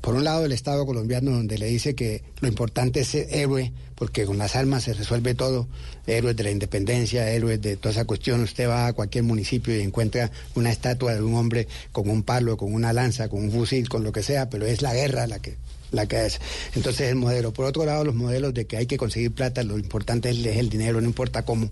por 0.00 0.14
un 0.14 0.24
lado 0.24 0.44
el 0.44 0.52
Estado 0.52 0.86
colombiano 0.86 1.32
donde 1.32 1.58
le 1.58 1.66
dice 1.66 1.94
que 1.94 2.22
lo 2.40 2.48
importante 2.48 3.00
es 3.00 3.08
ser 3.08 3.26
héroe, 3.30 3.72
porque 3.96 4.24
con 4.26 4.38
las 4.38 4.54
armas 4.54 4.84
se 4.84 4.94
resuelve 4.94 5.34
todo, 5.34 5.66
héroes 6.06 6.36
de 6.36 6.44
la 6.44 6.52
independencia, 6.52 7.28
héroes 7.30 7.60
de 7.60 7.76
toda 7.76 7.90
esa 7.92 8.04
cuestión, 8.04 8.42
usted 8.42 8.68
va 8.68 8.86
a 8.86 8.92
cualquier 8.92 9.24
municipio 9.24 9.76
y 9.76 9.80
encuentra 9.80 10.30
una 10.54 10.70
estatua 10.70 11.14
de 11.14 11.22
un 11.22 11.34
hombre 11.34 11.66
con 11.90 12.08
un 12.08 12.22
palo, 12.22 12.56
con 12.56 12.72
una 12.72 12.92
lanza, 12.92 13.28
con 13.28 13.42
un 13.42 13.50
fusil, 13.50 13.88
con 13.88 14.04
lo 14.04 14.12
que 14.12 14.22
sea, 14.22 14.48
pero 14.48 14.66
es 14.66 14.82
la 14.82 14.94
guerra 14.94 15.26
la 15.26 15.40
que 15.40 15.56
la 15.90 16.06
que 16.06 16.26
es. 16.26 16.40
Entonces 16.74 17.08
el 17.08 17.16
modelo. 17.16 17.52
Por 17.52 17.64
otro 17.64 17.84
lado, 17.84 18.04
los 18.04 18.14
modelos 18.14 18.54
de 18.54 18.66
que 18.66 18.76
hay 18.76 18.86
que 18.86 18.96
conseguir 18.96 19.32
plata, 19.32 19.62
lo 19.62 19.78
importante 19.78 20.30
es 20.30 20.44
el 20.44 20.68
dinero, 20.68 21.00
no 21.00 21.06
importa 21.06 21.44
cómo. 21.44 21.70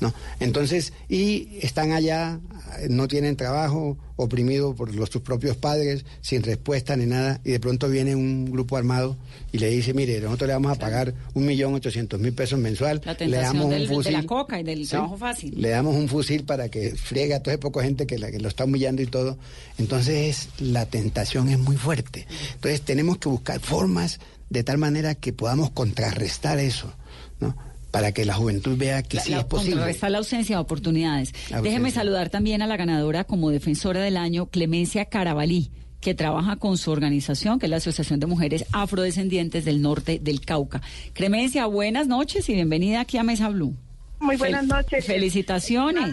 ¿No? 0.00 0.12
Entonces, 0.40 0.92
y 1.08 1.58
están 1.62 1.92
allá, 1.92 2.40
no 2.88 3.06
tienen 3.08 3.36
trabajo, 3.36 3.98
oprimidos 4.16 4.74
por 4.74 4.94
los, 4.94 5.08
sus 5.10 5.22
propios 5.22 5.56
padres, 5.56 6.04
sin 6.20 6.42
respuesta 6.42 6.96
ni 6.96 7.06
nada, 7.06 7.40
y 7.44 7.52
de 7.52 7.60
pronto 7.60 7.88
viene 7.88 8.14
un 8.14 8.50
grupo 8.50 8.76
armado 8.76 9.16
y 9.52 9.58
le 9.58 9.68
dice, 9.70 9.94
mire, 9.94 10.20
nosotros 10.20 10.46
le 10.48 10.52
vamos 10.54 10.72
a 10.72 10.74
pagar 10.76 11.14
un 11.34 11.46
millón 11.46 11.74
ochocientos 11.74 12.20
mil 12.20 12.32
pesos 12.32 12.58
mensual, 12.58 13.00
le 13.18 13.36
damos 13.36 13.70
del- 13.70 13.82
un 13.82 13.88
de 13.88 13.94
fusil. 13.94 14.12
la 14.12 14.22
coca 14.24 14.60
y 14.60 14.62
del 14.62 14.84
Sí. 14.84 14.90
trabajo 14.90 15.16
fácil. 15.16 15.54
Le 15.60 15.68
damos 15.70 15.94
un 15.96 16.08
fusil 16.08 16.44
para 16.44 16.68
que 16.68 16.94
friegue 16.96 17.34
a 17.34 17.42
toda 17.42 17.54
esa 17.54 17.60
poca 17.60 17.82
gente 17.82 18.06
que, 18.06 18.18
la, 18.18 18.30
que 18.30 18.38
lo 18.40 18.48
está 18.48 18.64
humillando 18.64 19.02
y 19.02 19.06
todo. 19.06 19.38
Entonces 19.78 20.48
la 20.58 20.86
tentación 20.86 21.48
es 21.48 21.58
muy 21.58 21.76
fuerte. 21.76 22.26
Entonces 22.54 22.82
tenemos 22.82 23.18
que 23.18 23.28
buscar 23.28 23.60
formas 23.60 24.20
de 24.50 24.62
tal 24.64 24.78
manera 24.78 25.14
que 25.14 25.32
podamos 25.32 25.70
contrarrestar 25.70 26.58
eso, 26.58 26.92
¿no? 27.40 27.56
Para 27.90 28.12
que 28.12 28.24
la 28.24 28.34
juventud 28.34 28.76
vea 28.78 29.02
que 29.02 29.16
La- 29.16 29.22
sí 29.22 29.30
la- 29.32 29.38
es 29.40 29.44
posible. 29.44 29.72
contrarrestar 29.72 30.10
la 30.12 30.18
ausencia 30.18 30.56
de 30.56 30.62
oportunidades. 30.62 31.32
Déjeme 31.62 31.90
saludar 31.90 32.28
también 32.30 32.62
a 32.62 32.66
la 32.66 32.76
ganadora 32.76 33.24
como 33.24 33.50
defensora 33.50 34.00
del 34.00 34.16
año, 34.16 34.46
Clemencia 34.46 35.06
Carabalí, 35.06 35.70
que 36.00 36.14
trabaja 36.14 36.56
con 36.56 36.78
su 36.78 36.90
organización, 36.92 37.58
que 37.58 37.66
es 37.66 37.70
la 37.70 37.76
Asociación 37.78 38.20
de 38.20 38.26
Mujeres 38.26 38.64
Afrodescendientes 38.72 39.64
del 39.64 39.82
Norte 39.82 40.18
del 40.22 40.40
Cauca. 40.40 40.80
Clemencia, 41.14 41.66
buenas 41.66 42.06
noches 42.06 42.48
y 42.48 42.54
bienvenida 42.54 43.00
aquí 43.00 43.18
a 43.18 43.22
Mesa 43.24 43.48
Blue. 43.48 43.74
Muy 44.20 44.36
buenas 44.36 44.64
Fel- 44.64 44.68
noches. 44.68 45.04
Felicitaciones. 45.06 46.10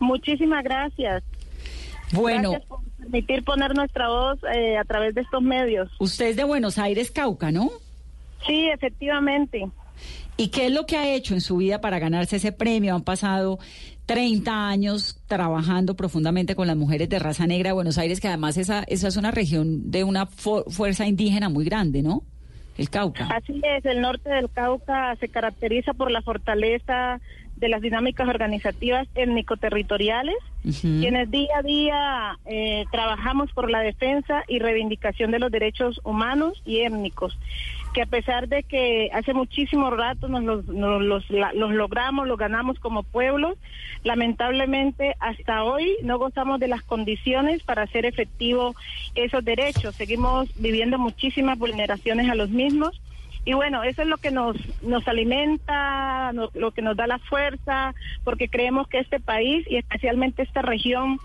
Muchísimas 0.00 0.64
gracias. 0.64 1.22
Bueno. 2.12 2.50
Gracias 2.52 2.68
por 2.68 2.80
permitir 2.98 3.44
poner 3.44 3.74
nuestra 3.74 4.08
voz 4.08 4.38
eh, 4.54 4.76
a 4.76 4.84
través 4.84 5.14
de 5.14 5.20
estos 5.22 5.42
medios. 5.42 5.90
Usted 5.98 6.26
es 6.30 6.36
de 6.36 6.44
Buenos 6.44 6.78
Aires, 6.78 7.10
Cauca, 7.10 7.50
¿no? 7.52 7.70
Sí, 8.46 8.68
efectivamente. 8.68 9.66
¿Y 10.36 10.48
qué 10.48 10.66
es 10.66 10.72
lo 10.72 10.84
que 10.86 10.96
ha 10.96 11.14
hecho 11.14 11.34
en 11.34 11.40
su 11.40 11.56
vida 11.58 11.80
para 11.80 11.98
ganarse 11.98 12.36
ese 12.36 12.50
premio? 12.52 12.94
Han 12.94 13.02
pasado 13.04 13.58
30 14.06 14.68
años 14.68 15.20
trabajando 15.28 15.94
profundamente 15.94 16.54
con 16.56 16.66
las 16.66 16.76
mujeres 16.76 17.08
de 17.08 17.18
raza 17.18 17.46
negra 17.46 17.70
de 17.70 17.74
Buenos 17.74 17.98
Aires, 17.98 18.20
que 18.20 18.28
además 18.28 18.56
esa, 18.56 18.82
esa 18.88 19.08
es 19.08 19.16
una 19.16 19.30
región 19.30 19.90
de 19.90 20.02
una 20.04 20.26
fu- 20.26 20.64
fuerza 20.68 21.06
indígena 21.06 21.48
muy 21.48 21.64
grande, 21.64 22.02
¿no? 22.02 22.22
El 22.76 22.90
Cauca. 22.90 23.28
Así 23.28 23.60
es, 23.76 23.84
el 23.84 24.00
norte 24.00 24.28
del 24.28 24.50
Cauca 24.50 25.14
se 25.20 25.28
caracteriza 25.28 25.92
por 25.94 26.10
la 26.10 26.20
fortaleza 26.22 27.20
de 27.56 27.68
las 27.68 27.80
dinámicas 27.80 28.28
organizativas 28.28 29.06
étnico-territoriales, 29.14 30.34
quienes 30.80 31.30
día 31.30 31.58
a 31.58 31.62
día 31.62 32.38
eh, 32.46 32.84
trabajamos 32.90 33.52
por 33.52 33.70
la 33.70 33.78
defensa 33.78 34.42
y 34.48 34.58
reivindicación 34.58 35.30
de 35.30 35.38
los 35.38 35.52
derechos 35.52 36.00
humanos 36.02 36.60
y 36.66 36.80
étnicos, 36.80 37.38
que 37.94 38.02
a 38.02 38.06
pesar 38.06 38.48
de 38.48 38.64
que 38.64 39.08
hace 39.14 39.32
muchísimo 39.32 39.88
rato 39.90 40.28
nos 40.28 40.42
los, 40.42 40.66
nos 40.66 41.00
los, 41.00 41.30
los 41.30 41.72
logramos, 41.72 42.26
los 42.26 42.36
ganamos 42.36 42.78
como 42.80 43.04
pueblo, 43.04 43.56
lamentablemente 44.02 45.14
hasta 45.20 45.62
hoy 45.62 45.96
no 46.02 46.18
gozamos 46.18 46.58
de 46.60 46.68
las 46.68 46.82
condiciones 46.82 47.62
para 47.62 47.82
hacer 47.82 48.04
efectivo 48.04 48.74
esos 49.14 49.44
derechos. 49.44 49.94
Seguimos 49.94 50.50
viviendo 50.56 50.98
muchísimas 50.98 51.56
vulneraciones 51.56 52.28
a 52.28 52.34
los 52.34 52.50
mismos. 52.50 53.00
Y 53.46 53.52
bueno, 53.52 53.82
eso 53.82 54.02
es 54.02 54.08
lo 54.08 54.16
que 54.16 54.30
nos, 54.30 54.56
nos 54.82 55.06
alimenta, 55.06 56.32
lo 56.32 56.70
que 56.72 56.82
nos 56.82 56.96
da 56.96 57.06
la 57.06 57.18
fuerza, 57.18 57.94
porque 58.24 58.48
creemos 58.48 58.88
que 58.88 58.98
este 58.98 59.20
país 59.20 59.66
y 59.70 59.76
especialmente 59.76 60.42
esta 60.42 60.62
región 60.62 61.18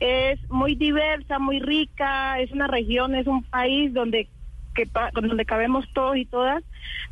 es 0.00 0.38
muy 0.50 0.74
diversa, 0.74 1.38
muy 1.38 1.60
rica, 1.60 2.40
es 2.40 2.50
una 2.52 2.66
región, 2.68 3.14
es 3.14 3.26
un 3.26 3.42
país 3.42 3.92
donde 3.92 4.28
que 4.74 4.88
donde 5.12 5.44
cabemos 5.44 5.86
todos 5.92 6.16
y 6.16 6.24
todas, 6.24 6.62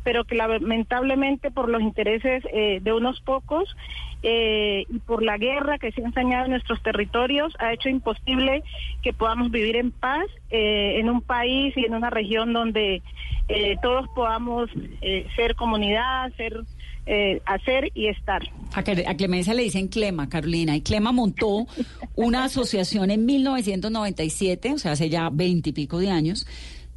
pero 0.03 0.25
que 0.25 0.35
lamentablemente 0.35 1.51
por 1.51 1.69
los 1.69 1.81
intereses 1.81 2.43
eh, 2.53 2.79
de 2.81 2.93
unos 2.93 3.21
pocos 3.21 3.75
eh, 4.21 4.85
y 4.89 4.99
por 4.99 5.23
la 5.23 5.37
guerra 5.37 5.77
que 5.77 5.91
se 5.91 6.01
ha 6.01 6.05
ensañado 6.05 6.45
en 6.45 6.51
nuestros 6.51 6.81
territorios 6.81 7.53
ha 7.59 7.73
hecho 7.73 7.89
imposible 7.89 8.63
que 9.01 9.13
podamos 9.13 9.51
vivir 9.51 9.75
en 9.75 9.91
paz 9.91 10.25
eh, 10.49 10.99
en 10.99 11.09
un 11.09 11.21
país 11.21 11.75
y 11.75 11.85
en 11.85 11.95
una 11.95 12.09
región 12.09 12.53
donde 12.53 13.01
eh, 13.49 13.75
todos 13.81 14.07
podamos 14.15 14.69
eh, 15.01 15.27
ser 15.35 15.55
comunidad, 15.55 16.31
ser 16.37 16.63
eh, 17.05 17.41
hacer 17.45 17.91
y 17.93 18.07
estar. 18.07 18.41
A, 18.73 18.79
a 18.79 19.17
Clemencia 19.17 19.53
le 19.53 19.63
dicen 19.63 19.89
Clema, 19.89 20.29
Carolina, 20.29 20.75
y 20.75 20.81
Clema 20.81 21.11
montó 21.11 21.67
una 22.15 22.45
asociación 22.45 23.11
en 23.11 23.25
1997, 23.25 24.73
o 24.73 24.77
sea, 24.77 24.93
hace 24.93 25.09
ya 25.09 25.29
veintipico 25.29 25.99
de 25.99 26.09
años, 26.09 26.47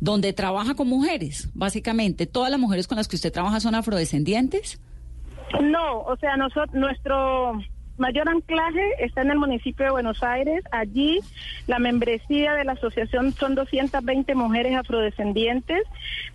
donde 0.01 0.32
trabaja 0.32 0.74
con 0.74 0.88
mujeres, 0.88 1.51
básicamente. 1.55 2.26
¿Todas 2.26 2.51
las 2.51 2.61
mujeres 2.61 2.86
con 2.86 2.97
las 2.97 3.09
que 3.09 3.16
usted 3.16 3.32
trabaja 3.32 3.61
son 3.61 3.74
afrodescendientes? 3.74 4.80
No, 5.62 6.01
o 6.01 6.16
sea, 6.16 6.36
nosotros, 6.36 6.74
nuestro 6.74 7.59
mayor 7.99 8.28
anclaje 8.28 8.82
está 8.99 9.22
en 9.22 9.30
el 9.30 9.38
municipio 9.38 9.86
de 9.86 9.92
Buenos 9.92 10.22
Aires. 10.22 10.62
Allí 10.70 11.20
la 11.66 11.78
membresía 11.78 12.55
de 12.55 12.64
la 12.64 12.72
asociación 12.72 13.32
son 13.32 13.55
220 13.55 14.34
mujeres 14.34 14.76
afrodescendientes, 14.76 15.82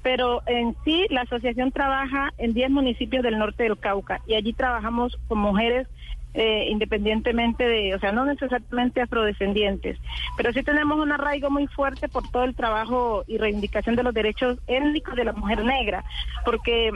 pero 0.02 0.42
en 0.48 0.76
sí 0.84 1.06
la 1.10 1.22
asociación 1.22 1.72
trabaja 1.72 2.34
en 2.38 2.54
10 2.54 2.72
municipios 2.72 3.24
del 3.24 3.38
norte 3.38 3.64
del 3.64 3.78
Cauca 3.78 4.22
y 4.28 4.34
allí 4.36 4.54
trabajamos 4.54 5.20
con 5.28 5.40
mujeres 5.40 5.88
eh, 6.34 6.68
independientemente 6.70 7.68
de, 7.68 7.96
o 7.96 8.00
sea, 8.00 8.12
no 8.12 8.26
necesariamente 8.26 9.02
afrodescendientes, 9.02 9.98
pero 10.38 10.54
sí 10.54 10.64
tenemos 10.64 10.98
un 10.98 11.12
arraigo 11.12 11.50
muy 11.50 11.68
fuerte 11.68 12.08
por 12.08 12.30
todo 12.30 12.44
el 12.44 12.56
trabajo 12.56 13.24
y 13.28 13.38
reivindicación 13.38 13.96
de 13.96 14.04
los 14.04 14.14
derechos 14.14 14.58
étnicos 14.68 15.16
de 15.16 15.26
la 15.26 15.34
mujer 15.34 15.64
negra, 15.64 16.04
porque 16.46 16.92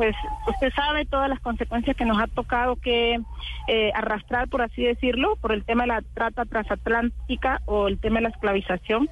pues 0.00 0.16
usted 0.48 0.72
sabe 0.74 1.04
todas 1.04 1.28
las 1.28 1.40
consecuencias 1.40 1.94
que 1.94 2.06
nos 2.06 2.18
ha 2.18 2.26
tocado 2.26 2.76
que 2.76 3.20
eh, 3.68 3.92
arrastrar, 3.94 4.48
por 4.48 4.62
así 4.62 4.82
decirlo, 4.82 5.36
por 5.42 5.52
el 5.52 5.62
tema 5.64 5.82
de 5.82 5.88
la 5.88 6.02
trata 6.14 6.46
transatlántica 6.46 7.60
o 7.66 7.86
el 7.86 7.98
tema 7.98 8.16
de 8.16 8.22
la 8.22 8.28
esclavización. 8.30 9.10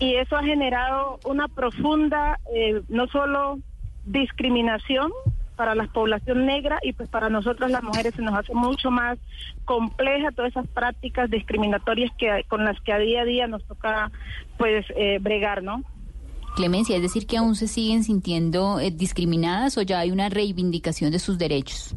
Y 0.00 0.16
eso 0.16 0.36
ha 0.36 0.42
generado 0.42 1.20
una 1.24 1.46
profunda, 1.46 2.40
eh, 2.52 2.82
no 2.88 3.06
solo 3.06 3.60
discriminación 4.04 5.12
para 5.52 5.74
la 5.74 5.86
población 5.86 6.46
negra 6.46 6.78
y 6.82 6.92
pues 6.92 7.08
para 7.08 7.28
nosotros 7.28 7.70
las 7.70 7.82
mujeres 7.82 8.14
se 8.14 8.22
nos 8.22 8.34
hace 8.34 8.54
mucho 8.54 8.90
más 8.90 9.18
compleja 9.64 10.32
todas 10.32 10.50
esas 10.50 10.66
prácticas 10.68 11.30
discriminatorias 11.30 12.10
que 12.18 12.44
con 12.48 12.64
las 12.64 12.80
que 12.80 12.92
a 12.92 12.98
día 12.98 13.22
a 13.22 13.24
día 13.24 13.46
nos 13.46 13.64
toca 13.64 14.10
pues 14.58 14.84
eh, 14.96 15.18
bregar, 15.20 15.62
¿no? 15.62 15.82
Clemencia, 16.56 16.96
es 16.96 17.02
decir, 17.02 17.26
que 17.26 17.38
aún 17.38 17.54
se 17.54 17.66
siguen 17.66 18.04
sintiendo 18.04 18.78
eh, 18.78 18.90
discriminadas 18.90 19.78
o 19.78 19.82
ya 19.82 20.00
hay 20.00 20.10
una 20.10 20.28
reivindicación 20.28 21.10
de 21.10 21.18
sus 21.18 21.38
derechos. 21.38 21.96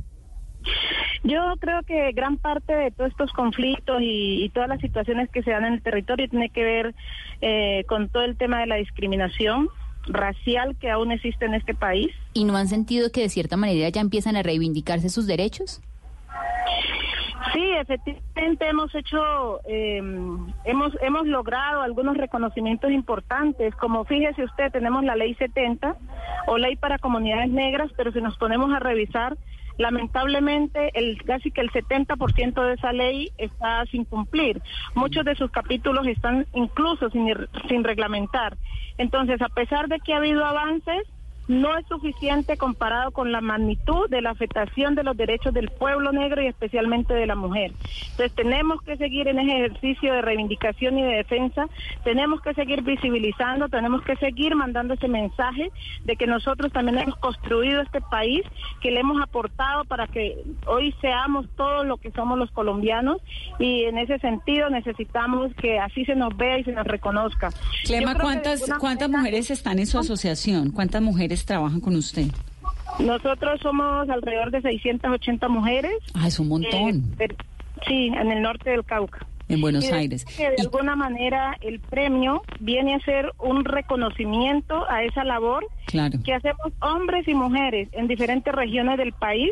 Yo 1.24 1.42
creo 1.60 1.82
que 1.84 2.12
gran 2.12 2.38
parte 2.38 2.74
de 2.74 2.92
todos 2.92 3.10
estos 3.10 3.32
conflictos 3.34 4.00
y, 4.02 4.44
y 4.44 4.50
todas 4.50 4.70
las 4.70 4.80
situaciones 4.80 5.30
que 5.32 5.42
se 5.42 5.52
dan 5.52 5.66
en 5.66 5.74
el 5.74 5.82
territorio 5.82 6.30
tiene 6.30 6.50
que 6.50 6.64
ver 6.64 6.96
eh, 7.42 7.84
con 7.88 8.10
todo 8.10 8.24
el 8.24 8.38
tema 8.38 8.60
de 8.60 8.68
la 8.68 8.76
discriminación 8.76 9.70
racial 10.08 10.76
que 10.80 10.90
aún 10.90 11.12
existe 11.12 11.46
en 11.46 11.54
este 11.54 11.74
país. 11.74 12.12
¿Y 12.34 12.46
no 12.46 12.58
han 12.58 12.68
sentido 12.68 13.12
que 13.12 13.22
de 13.22 13.30
cierta 13.30 13.58
manera 13.58 13.90
ya 13.90 14.02
empiezan 14.02 14.36
a 14.36 14.44
reivindicarse 14.44 15.10
sus 15.10 15.28
derechos? 15.28 15.82
Sí, 17.54 17.72
efectivamente 17.80 18.68
hemos 18.68 18.94
hecho, 18.94 19.62
eh, 19.66 20.02
hemos 20.66 20.98
hemos 21.02 21.26
logrado 21.26 21.82
algunos 21.82 22.18
reconocimientos 22.18 22.92
importantes, 22.92 23.74
como 23.76 24.04
fíjese 24.04 24.44
usted, 24.44 24.72
tenemos 24.72 25.04
la 25.06 25.16
ley 25.16 25.36
70 25.36 25.96
o 26.48 26.58
ley 26.58 26.76
para 26.76 26.98
comunidades 26.98 27.50
negras, 27.50 27.92
pero 27.96 28.12
si 28.12 28.20
nos 28.20 28.38
ponemos 28.38 28.74
a 28.74 28.80
revisar, 28.80 29.38
lamentablemente 29.78 30.92
el 30.94 31.22
casi 31.24 31.52
que 31.52 31.62
el 31.62 31.72
70% 31.72 32.68
de 32.68 32.74
esa 32.74 32.94
ley 32.94 33.32
está 33.38 33.86
sin 33.88 34.06
cumplir. 34.06 34.62
Muchos 34.94 35.26
de 35.26 35.36
sus 35.36 35.52
capítulos 35.52 36.08
están 36.08 36.46
incluso 36.54 37.10
sin, 37.10 37.34
sin 37.68 37.84
reglamentar. 37.84 38.58
Entonces, 38.98 39.42
a 39.42 39.50
pesar 39.50 39.88
de 39.88 40.00
que 40.00 40.14
ha 40.14 40.18
habido 40.18 40.46
avances, 40.46 41.04
no 41.48 41.78
es 41.78 41.86
suficiente 41.88 42.58
comparado 42.58 43.12
con 43.12 43.32
la 43.32 43.42
magnitud 43.42 44.10
de 44.10 44.22
la 44.22 44.32
afectación 44.32 44.96
de 44.96 45.04
los 45.04 45.16
derechos 45.16 45.54
del 45.54 45.70
pueblo 45.70 46.12
negro 46.12 46.42
y 46.42 46.48
especialmente 46.48 47.14
de 47.14 47.28
la 47.28 47.36
mujer. 47.36 47.72
Entonces 48.12 48.34
tenemos 48.34 48.82
que 48.82 48.98
seguir 48.98 49.28
en 49.28 49.40
ese 49.40 49.52
ejercicio 49.52 50.14
de 50.14 50.22
reivindicación 50.22 50.98
y 50.98 51.04
de 51.04 51.16
defensa, 51.18 51.68
tenemos 52.04 52.42
que 52.42 52.54
seguir 52.54 52.82
visibilizando, 52.82 53.70
tenemos 53.70 54.02
que 54.04 54.16
seguir 54.18 54.56
mandando 54.56 54.96
ese 54.96 55.08
mensaje 55.08 55.72
de 56.06 56.16
que 56.16 56.28
nosotros 56.28 56.72
también 56.72 56.98
hemos 57.00 57.18
construido 57.18 57.82
este 57.82 58.02
país, 58.02 58.44
que 58.82 58.92
le 58.92 59.02
hemos 59.02 59.22
aportado 59.22 59.86
para 59.86 60.08
que 60.08 60.38
hoy 60.66 60.94
seamos 61.02 61.46
todos 61.56 61.86
lo 61.86 61.98
que 61.98 62.12
somos 62.12 62.40
los 62.40 62.50
colombianos 62.52 63.22
y 63.60 63.84
en 63.84 63.98
ese 63.98 64.18
sentido 64.20 64.70
necesitamos 64.70 65.54
que 65.56 65.80
así 65.80 66.06
se 66.06 66.16
nos 66.16 66.36
vea 66.36 66.60
y 66.60 66.64
se 66.64 66.72
nos 66.72 66.88
reconozca. 66.88 67.50
Clema, 67.84 68.14
creo 68.14 68.14
que 68.14 68.18
de 68.18 68.24
¿cuántas, 68.24 68.62
alguna 68.62 68.80
¿cuántas 68.80 69.10
mujeres 69.10 69.52
están 69.52 69.80
en 69.80 69.88
su 69.88 70.00
asociación? 70.00 70.72
¿Cuántas 70.72 71.02
mujeres 71.02 71.35
trabajan 71.44 71.82
con 71.82 71.96
usted? 71.96 72.28
Nosotros 73.00 73.60
somos 73.62 74.08
alrededor 74.10 74.52
de 74.52 74.62
680 74.62 75.48
mujeres. 75.50 75.92
Ah, 76.14 76.28
es 76.28 76.40
un 76.40 76.48
montón. 76.48 77.14
Eh, 77.20 77.28
sí, 77.88 78.08
en 78.08 78.32
el 78.32 78.42
norte 78.42 78.70
del 78.70 78.86
Cauca. 78.86 79.26
En 79.48 79.62
Buenos 79.62 79.92
Aires. 79.92 80.26
que 80.26 80.50
de 80.50 80.56
alguna 80.62 80.96
manera 80.96 81.56
el 81.62 81.80
premio 81.80 82.42
viene 82.60 82.96
a 82.96 83.00
ser 83.02 83.32
un 83.38 83.64
reconocimiento 83.66 84.90
a 84.90 85.04
esa 85.04 85.24
labor 85.24 85.68
Claro. 85.86 86.18
que 86.24 86.34
hacemos 86.34 86.72
hombres 86.82 87.28
y 87.28 87.34
mujeres 87.36 87.90
en 87.92 88.08
diferentes 88.08 88.54
regiones 88.56 88.98
del 88.98 89.12
país, 89.14 89.52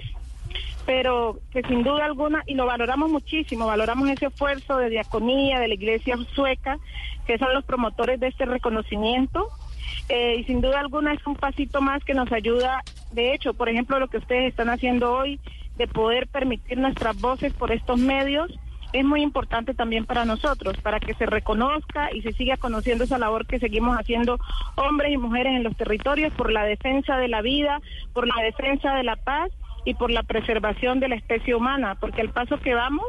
pero 0.87 1.37
que 1.51 1.61
sin 1.63 1.83
duda 1.83 2.05
alguna, 2.05 2.41
y 2.47 2.55
lo 2.55 2.65
valoramos 2.65 3.11
muchísimo, 3.11 3.67
valoramos 3.67 4.09
ese 4.09 4.27
esfuerzo 4.27 4.77
de 4.77 4.89
diaconía, 4.89 5.59
de 5.59 5.67
la 5.67 5.73
iglesia 5.75 6.17
sueca, 6.33 6.77
que 7.27 7.37
son 7.37 7.53
los 7.53 7.63
promotores 7.63 8.19
de 8.19 8.27
este 8.29 8.45
reconocimiento, 8.45 9.47
eh, 10.09 10.37
y 10.39 10.43
sin 10.45 10.61
duda 10.61 10.79
alguna 10.79 11.13
es 11.13 11.25
un 11.25 11.35
pasito 11.35 11.81
más 11.81 12.03
que 12.03 12.13
nos 12.13 12.31
ayuda, 12.31 12.83
de 13.11 13.33
hecho, 13.33 13.53
por 13.53 13.69
ejemplo, 13.69 13.99
lo 13.99 14.07
que 14.07 14.17
ustedes 14.17 14.49
están 14.49 14.69
haciendo 14.69 15.13
hoy, 15.13 15.39
de 15.77 15.87
poder 15.87 16.27
permitir 16.27 16.77
nuestras 16.77 17.19
voces 17.19 17.53
por 17.53 17.71
estos 17.71 17.99
medios, 17.99 18.51
es 18.93 19.03
muy 19.03 19.23
importante 19.23 19.73
también 19.73 20.05
para 20.05 20.23
nosotros, 20.23 20.77
para 20.77 20.99
que 20.99 21.15
se 21.15 21.25
reconozca 21.25 22.13
y 22.13 22.21
se 22.21 22.31
siga 22.33 22.57
conociendo 22.57 23.03
esa 23.03 23.17
labor 23.17 23.47
que 23.47 23.59
seguimos 23.59 23.97
haciendo 23.97 24.39
hombres 24.75 25.11
y 25.11 25.17
mujeres 25.17 25.53
en 25.55 25.63
los 25.63 25.75
territorios 25.75 26.31
por 26.33 26.51
la 26.51 26.63
defensa 26.63 27.17
de 27.17 27.27
la 27.27 27.41
vida, 27.41 27.81
por 28.13 28.27
la 28.27 28.41
defensa 28.43 28.93
de 28.93 29.03
la 29.03 29.15
paz 29.15 29.51
y 29.83 29.95
por 29.95 30.11
la 30.11 30.21
preservación 30.21 30.99
de 30.99 31.09
la 31.09 31.15
especie 31.15 31.55
humana, 31.55 31.95
porque 31.99 32.21
al 32.21 32.29
paso 32.29 32.59
que 32.59 32.75
vamos 32.75 33.07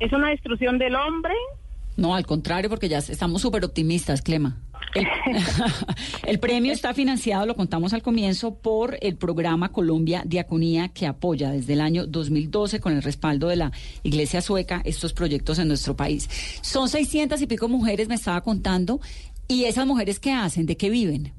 es 0.00 0.12
una 0.12 0.30
destrucción 0.30 0.78
del 0.78 0.96
hombre. 0.96 1.34
No, 1.96 2.14
al 2.14 2.26
contrario, 2.26 2.70
porque 2.70 2.88
ya 2.88 2.98
estamos 2.98 3.42
súper 3.42 3.64
optimistas, 3.64 4.22
Clema. 4.22 4.56
El, 6.26 6.40
premio 6.40 6.72
está 6.72 6.94
financiado, 6.94 7.46
lo 7.46 7.54
contamos 7.54 7.92
al 7.92 8.02
comienzo, 8.02 8.56
por 8.56 8.96
el 9.00 9.16
programa 9.16 9.70
Colombia 9.70 10.22
Diaconía 10.24 10.88
que 10.88 11.06
apoya 11.06 11.50
desde 11.50 11.74
el 11.74 11.80
año 11.80 12.06
2012 12.06 12.80
con 12.80 12.94
el 12.94 13.02
respaldo 13.02 13.48
de 13.48 13.56
la 13.56 13.72
Iglesia 14.02 14.40
Sueca 14.40 14.82
estos 14.84 15.12
proyectos 15.12 15.58
en 15.58 15.68
nuestro 15.68 15.94
país. 15.94 16.28
Son 16.62 16.88
600 16.88 17.40
y 17.40 17.46
pico 17.46 17.68
mujeres, 17.68 18.08
me 18.08 18.16
estaba 18.16 18.40
contando, 18.40 19.00
y 19.46 19.64
esas 19.64 19.86
mujeres 19.86 20.18
qué 20.18 20.32
hacen, 20.32 20.66
de 20.66 20.76
qué 20.76 20.90
viven. 20.90 21.32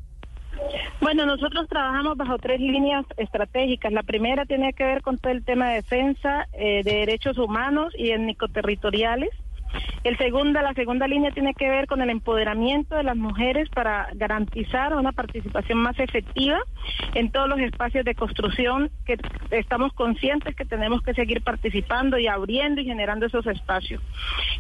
Bueno, 1.01 1.25
nosotros 1.25 1.67
trabajamos 1.67 2.15
bajo 2.15 2.37
tres 2.37 2.59
líneas 2.59 3.05
estratégicas. 3.17 3.91
La 3.91 4.03
primera 4.03 4.45
tiene 4.45 4.71
que 4.73 4.83
ver 4.83 5.01
con 5.01 5.17
todo 5.17 5.33
el 5.33 5.43
tema 5.43 5.69
de 5.69 5.75
defensa 5.75 6.47
eh, 6.53 6.83
de 6.83 6.91
derechos 6.91 7.37
humanos 7.37 7.91
y 7.97 8.11
étnico-territoriales. 8.11 9.31
El 10.03 10.17
segunda, 10.17 10.61
la 10.63 10.73
segunda 10.73 11.07
línea 11.07 11.31
tiene 11.31 11.53
que 11.53 11.69
ver 11.69 11.85
con 11.85 12.01
el 12.01 12.09
empoderamiento 12.09 12.95
de 12.95 13.03
las 13.03 13.15
mujeres 13.15 13.69
para 13.69 14.09
garantizar 14.13 14.95
una 14.95 15.11
participación 15.11 15.77
más 15.77 15.99
efectiva 15.99 16.59
en 17.13 17.31
todos 17.31 17.47
los 17.47 17.59
espacios 17.59 18.03
de 18.03 18.15
construcción 18.15 18.89
que 19.05 19.17
estamos 19.51 19.93
conscientes 19.93 20.55
que 20.55 20.65
tenemos 20.65 21.03
que 21.03 21.13
seguir 21.13 21.41
participando 21.43 22.17
y 22.17 22.27
abriendo 22.27 22.81
y 22.81 22.85
generando 22.85 23.27
esos 23.27 23.45
espacios. 23.45 24.01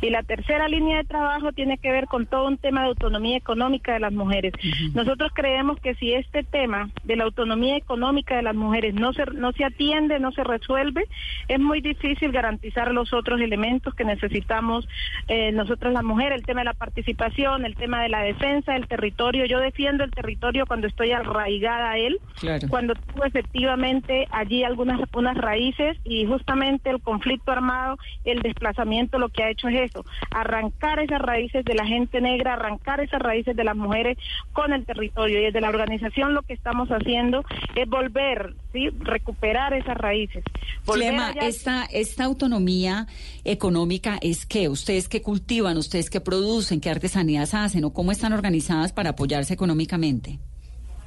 Y 0.01 0.11
la 0.11 0.21
tercera 0.21 0.67
línea 0.67 0.97
de 0.97 1.03
trabajo 1.05 1.51
tiene 1.53 1.77
que 1.79 1.91
ver 1.91 2.05
con 2.05 2.27
todo 2.27 2.47
un 2.47 2.57
tema 2.57 2.81
de 2.81 2.87
autonomía 2.89 3.37
económica 3.37 3.93
de 3.93 3.99
las 3.99 4.13
mujeres. 4.13 4.53
Nosotros 4.93 5.31
creemos 5.33 5.79
que 5.79 5.95
si 5.95 6.13
este 6.13 6.43
tema 6.43 6.89
de 7.03 7.15
la 7.15 7.23
autonomía 7.23 7.77
económica 7.77 8.35
de 8.35 8.43
las 8.43 8.55
mujeres 8.55 8.93
no 8.93 9.13
se, 9.13 9.25
no 9.25 9.51
se 9.53 9.65
atiende, 9.65 10.19
no 10.19 10.31
se 10.31 10.43
resuelve, 10.43 11.05
es 11.47 11.59
muy 11.59 11.81
difícil 11.81 12.31
garantizar 12.31 12.91
los 12.91 13.11
otros 13.13 13.41
elementos 13.41 13.93
que 13.95 14.03
necesitamos 14.03 14.87
eh, 15.27 15.51
nosotros 15.51 15.93
las 15.93 16.03
mujeres, 16.03 16.37
el 16.39 16.45
tema 16.45 16.61
de 16.61 16.65
la 16.65 16.73
participación, 16.73 17.65
el 17.65 17.75
tema 17.75 18.01
de 18.03 18.09
la 18.09 18.21
defensa 18.21 18.73
del 18.73 18.87
territorio. 18.87 19.45
Yo 19.45 19.59
defiendo 19.59 20.03
el 20.03 20.11
territorio 20.11 20.65
cuando 20.65 20.87
estoy 20.87 21.11
arraigada 21.11 21.91
a 21.91 21.97
él, 21.97 22.19
Claro. 22.39 22.67
cuando 22.69 22.93
tuve 22.95 23.27
efectivamente 23.27 24.27
allí 24.31 24.63
algunas 24.63 24.99
unas 25.13 25.37
raíces 25.37 25.97
y 26.03 26.25
justamente 26.25 26.89
el 26.89 27.01
conflicto 27.01 27.51
armado, 27.51 27.97
el 28.25 28.41
desplazamiento 28.41 29.19
lo 29.19 29.29
que 29.29 29.43
ha 29.43 29.49
hecho 29.49 29.67
es 29.67 29.89
eso, 29.91 30.05
arrancar 30.31 30.99
esas 30.99 31.21
raíces 31.21 31.65
de 31.65 31.73
la 31.75 31.85
gente 31.85 32.21
negra, 32.21 32.53
arrancar 32.53 32.99
esas 33.01 33.21
raíces 33.21 33.55
de 33.55 33.63
las 33.63 33.75
mujeres 33.75 34.17
con 34.53 34.73
el 34.73 34.85
territorio 34.85 35.39
y 35.39 35.43
desde 35.43 35.61
la 35.61 35.69
organización 35.69 36.33
lo 36.33 36.41
que 36.43 36.53
estamos 36.53 36.89
haciendo 36.89 37.43
es 37.75 37.87
volver, 37.89 38.53
¿sí? 38.73 38.89
recuperar 38.99 39.73
esas 39.73 39.97
raíces. 39.97 40.43
Volver 40.85 41.09
Clema, 41.09 41.27
allá- 41.29 41.47
esta, 41.47 41.85
esta 41.85 42.23
autonomía 42.25 43.07
económica 43.43 44.17
es 44.21 44.45
que 44.45 44.69
ustedes 44.91 45.07
que 45.07 45.21
cultivan, 45.21 45.77
ustedes 45.77 46.09
que 46.09 46.19
producen, 46.19 46.81
qué 46.81 46.89
artesanías 46.89 47.53
hacen 47.53 47.85
o 47.85 47.93
cómo 47.93 48.11
están 48.11 48.33
organizadas 48.33 48.91
para 48.91 49.11
apoyarse 49.11 49.53
económicamente. 49.53 50.39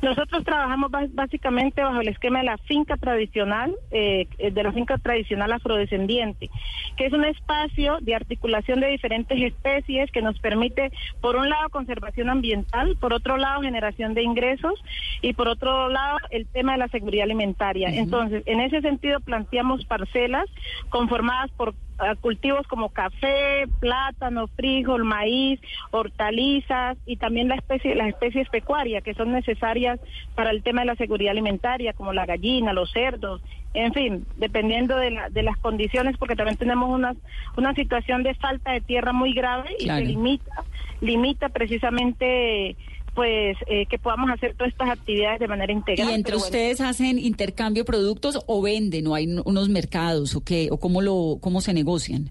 Nosotros 0.01 0.45
trabajamos 0.45 0.91
básicamente 1.13 1.83
bajo 1.83 2.01
el 2.01 2.09
esquema 2.09 2.39
de 2.39 2.45
la 2.47 2.59
finca 2.59 2.97
tradicional, 2.97 3.75
eh, 3.91 4.27
eh, 4.39 4.51
de 4.51 4.63
la 4.63 4.73
finca 4.73 4.97
tradicional 4.99 5.53
afrodescendiente, 5.53 6.51
que 6.97 7.07
es 7.07 7.13
un 7.13 7.25
espacio 7.25 7.99
de 8.01 8.15
articulación 8.15 8.81
de 8.81 8.89
diferentes 8.89 9.41
especies 9.41 10.11
que 10.11 10.23
nos 10.23 10.39
permite, 10.41 10.91
por 11.21 11.37
un 11.37 11.49
lado, 11.49 11.69
conservación 11.71 12.31
ambiental, 12.31 12.97
por 13.01 13.13
otro 13.13 13.37
lado, 13.37 13.63
generación 13.63 14.15
de 14.15 14.23
ingresos 14.23 14.75
y 15.21 15.35
por 15.35 15.49
otro 15.49 15.89
lado, 15.89 16.19
el 16.31 16.47
tema 16.47 16.73
de 16.73 16.79
la 16.79 16.89
seguridad 16.89 17.25
alimentaria. 17.25 17.89
Entonces, 17.89 18.43
en 18.47 18.61
ese 18.61 18.81
sentido, 18.81 19.21
planteamos 19.21 19.85
parcelas 19.87 20.47
conformadas 20.91 21.51
por 21.53 21.75
cultivos 22.21 22.67
como 22.67 22.89
café, 22.91 23.67
plátano, 23.81 24.49
frijol, 24.49 25.05
maíz, 25.05 25.61
hortalizas 25.91 26.97
y 27.07 27.17
también 27.17 27.49
la 27.49 27.57
especie, 27.57 27.95
las 27.95 28.09
especies 28.09 28.49
pecuarias 28.49 29.03
que 29.03 29.15
son 29.15 29.33
necesarias 29.33 29.99
para 30.35 30.51
el 30.51 30.63
tema 30.63 30.81
de 30.83 30.87
la 30.89 30.97
seguridad 30.97 31.33
alimentaria, 31.33 31.93
como 31.93 32.13
la 32.13 32.27
gallina, 32.27 32.73
los 32.73 32.91
cerdos, 32.91 33.43
en 33.73 33.93
fin, 33.93 34.27
dependiendo 34.37 34.97
de, 34.97 35.11
la- 35.11 35.31
de 35.31 35.43
las 35.43 35.57
condiciones, 35.59 36.17
porque 36.19 36.37
también 36.37 36.57
tenemos 36.57 36.89
una, 36.91 37.15
una 37.57 37.75
situación 37.75 38.23
de 38.23 38.35
falta 38.35 38.73
de 38.73 38.81
tierra 38.81 39.13
muy 39.13 39.33
grave 39.35 39.71
y 39.79 39.85
se 39.85 40.05
limita, 40.07 40.65
limita 41.01 41.49
precisamente 41.49 42.77
pues 43.15 43.57
eh, 43.67 43.87
que 43.87 43.99
podamos 43.99 44.31
hacer 44.31 44.55
todas 44.55 44.73
estas 44.73 44.91
actividades 44.91 45.41
de 45.41 45.49
manera 45.49 45.73
integral. 45.73 46.11
¿Y 46.11 46.15
entre 46.15 46.35
bueno. 46.35 46.45
ustedes 46.45 46.81
hacen 46.81 47.19
intercambio 47.19 47.85
de 47.85 47.87
productos 47.87 48.41
o 48.47 48.63
venden 48.63 49.07
o 49.07 49.15
hay 49.15 49.27
unos 49.45 49.69
mercados 49.69 50.35
o 50.35 50.45
qué 50.45 50.69
o 50.71 50.79
cómo 50.79 51.01
lo 51.01 51.39
cómo 51.41 51.61
se 51.61 51.73
negocian? 51.73 52.31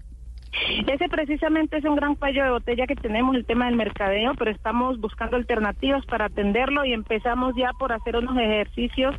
Ese 0.86 1.08
precisamente 1.08 1.78
es 1.78 1.84
un 1.84 1.96
gran 1.96 2.14
cuello 2.14 2.44
de 2.44 2.50
botella 2.50 2.86
que 2.86 2.94
tenemos, 2.94 3.34
el 3.34 3.44
tema 3.44 3.66
del 3.66 3.76
mercadeo, 3.76 4.34
pero 4.38 4.50
estamos 4.50 5.00
buscando 5.00 5.36
alternativas 5.36 6.04
para 6.06 6.26
atenderlo 6.26 6.84
y 6.84 6.92
empezamos 6.92 7.54
ya 7.56 7.70
por 7.78 7.92
hacer 7.92 8.16
unos 8.16 8.36
ejercicios 8.38 9.16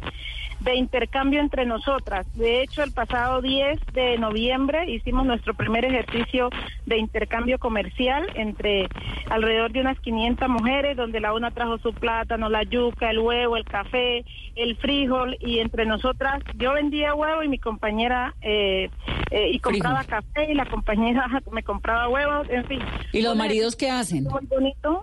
de 0.59 0.75
intercambio 0.75 1.39
entre 1.39 1.65
nosotras. 1.65 2.25
De 2.35 2.61
hecho, 2.61 2.83
el 2.83 2.91
pasado 2.91 3.41
10 3.41 3.79
de 3.93 4.17
noviembre 4.17 4.89
hicimos 4.89 5.25
nuestro 5.25 5.53
primer 5.53 5.85
ejercicio 5.85 6.49
de 6.85 6.97
intercambio 6.97 7.59
comercial 7.59 8.25
entre 8.35 8.87
alrededor 9.29 9.71
de 9.71 9.81
unas 9.81 9.99
500 9.99 10.49
mujeres, 10.49 10.97
donde 10.97 11.19
la 11.19 11.33
una 11.33 11.51
trajo 11.51 11.77
su 11.77 11.93
plátano, 11.93 12.49
la 12.49 12.63
yuca, 12.63 13.09
el 13.09 13.19
huevo, 13.19 13.57
el 13.57 13.65
café, 13.65 14.25
el 14.55 14.75
frijol, 14.77 15.37
y 15.39 15.59
entre 15.59 15.85
nosotras 15.85 16.41
yo 16.57 16.73
vendía 16.73 17.13
huevo 17.13 17.43
y 17.43 17.49
mi 17.49 17.59
compañera 17.59 18.33
eh, 18.41 18.89
eh, 19.31 19.49
y 19.51 19.59
compraba 19.59 20.03
café 20.03 20.51
y 20.51 20.55
la 20.55 20.65
compañera 20.65 21.27
me 21.51 21.63
compraba 21.63 22.07
huevos, 22.09 22.47
en 22.49 22.65
fin. 22.65 22.79
¿Y 23.11 23.21
los 23.21 23.35
maridos 23.35 23.75
qué 23.75 23.89
hacen? 23.89 24.23
muy 24.23 24.45
bonito. 24.47 25.01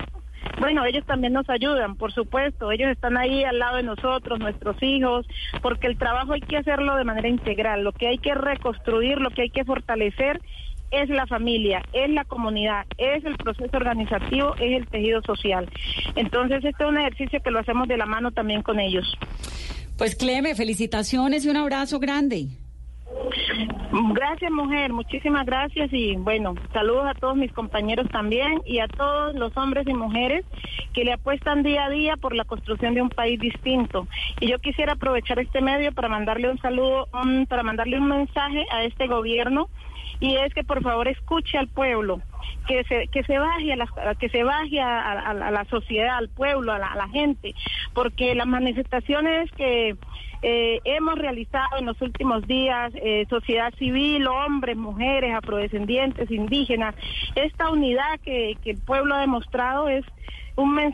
Bueno, 0.58 0.84
ellos 0.84 1.04
también 1.06 1.32
nos 1.32 1.48
ayudan, 1.48 1.96
por 1.96 2.12
supuesto. 2.12 2.70
Ellos 2.70 2.90
están 2.90 3.16
ahí 3.16 3.44
al 3.44 3.58
lado 3.58 3.76
de 3.76 3.82
nosotros, 3.82 4.38
nuestros 4.38 4.80
hijos, 4.82 5.26
porque 5.60 5.86
el 5.86 5.98
trabajo 5.98 6.34
hay 6.34 6.40
que 6.40 6.56
hacerlo 6.56 6.96
de 6.96 7.04
manera 7.04 7.28
integral. 7.28 7.82
Lo 7.82 7.92
que 7.92 8.08
hay 8.08 8.18
que 8.18 8.34
reconstruir, 8.34 9.18
lo 9.18 9.30
que 9.30 9.42
hay 9.42 9.50
que 9.50 9.64
fortalecer 9.64 10.40
es 10.92 11.08
la 11.08 11.26
familia, 11.26 11.82
es 11.92 12.10
la 12.10 12.24
comunidad, 12.24 12.84
es 12.98 13.24
el 13.24 13.36
proceso 13.36 13.76
organizativo, 13.76 14.54
es 14.56 14.76
el 14.76 14.86
tejido 14.86 15.22
social. 15.22 15.68
Entonces, 16.16 16.62
este 16.64 16.84
es 16.84 16.88
un 16.88 16.98
ejercicio 16.98 17.40
que 17.42 17.50
lo 17.50 17.60
hacemos 17.60 17.88
de 17.88 17.96
la 17.96 18.06
mano 18.06 18.30
también 18.30 18.62
con 18.62 18.78
ellos. 18.78 19.16
Pues 19.96 20.14
Cleme, 20.14 20.54
felicitaciones 20.54 21.44
y 21.44 21.48
un 21.48 21.56
abrazo 21.56 21.98
grande. 21.98 22.48
Gracias, 24.14 24.50
mujer, 24.50 24.92
muchísimas 24.92 25.44
gracias 25.44 25.92
y 25.92 26.16
bueno, 26.16 26.54
saludos 26.72 27.06
a 27.06 27.14
todos 27.14 27.36
mis 27.36 27.52
compañeros 27.52 28.08
también 28.10 28.62
y 28.64 28.78
a 28.78 28.88
todos 28.88 29.34
los 29.34 29.54
hombres 29.56 29.86
y 29.86 29.94
mujeres 29.94 30.44
que 30.94 31.04
le 31.04 31.12
apuestan 31.12 31.62
día 31.62 31.84
a 31.84 31.90
día 31.90 32.16
por 32.16 32.34
la 32.34 32.44
construcción 32.44 32.94
de 32.94 33.02
un 33.02 33.10
país 33.10 33.38
distinto. 33.38 34.06
Y 34.40 34.48
yo 34.48 34.58
quisiera 34.58 34.94
aprovechar 34.94 35.38
este 35.38 35.60
medio 35.60 35.92
para 35.92 36.08
mandarle 36.08 36.50
un 36.50 36.58
saludo, 36.58 37.08
para 37.48 37.62
mandarle 37.62 37.98
un 37.98 38.08
mensaje 38.08 38.66
a 38.70 38.84
este 38.84 39.06
gobierno 39.06 39.68
y 40.20 40.36
es 40.36 40.54
que 40.54 40.64
por 40.64 40.82
favor 40.82 41.08
escuche 41.08 41.58
al 41.58 41.68
pueblo, 41.68 42.22
que 42.66 42.84
se 42.84 43.08
que 43.08 43.24
se 43.24 43.38
baje 43.38 43.72
a 43.72 43.76
la, 43.76 44.14
que 44.18 44.28
se 44.28 44.42
baje 44.44 44.80
a 44.80 45.34
la 45.34 45.64
sociedad, 45.66 46.16
al 46.16 46.28
pueblo, 46.28 46.72
a 46.72 46.78
la, 46.78 46.86
a 46.86 46.96
la 46.96 47.08
gente, 47.08 47.54
porque 47.92 48.34
las 48.34 48.46
manifestaciones 48.46 49.50
que 49.52 49.96
eh, 50.42 50.80
hemos 50.84 51.14
realizado 51.16 51.78
en 51.78 51.86
los 51.86 52.00
últimos 52.02 52.46
días, 52.46 52.92
eh, 52.96 53.26
sociedad 53.30 53.72
civil, 53.78 54.26
hombres, 54.26 54.76
mujeres, 54.76 55.34
afrodescendientes, 55.34 56.30
indígenas, 56.30 56.94
esta 57.36 57.70
unidad 57.70 58.18
que, 58.24 58.56
que 58.62 58.70
el 58.72 58.78
pueblo 58.78 59.14
ha 59.14 59.20
demostrado 59.20 59.88
es 59.88 60.04
un 60.56 60.74
mensaje 60.74 60.92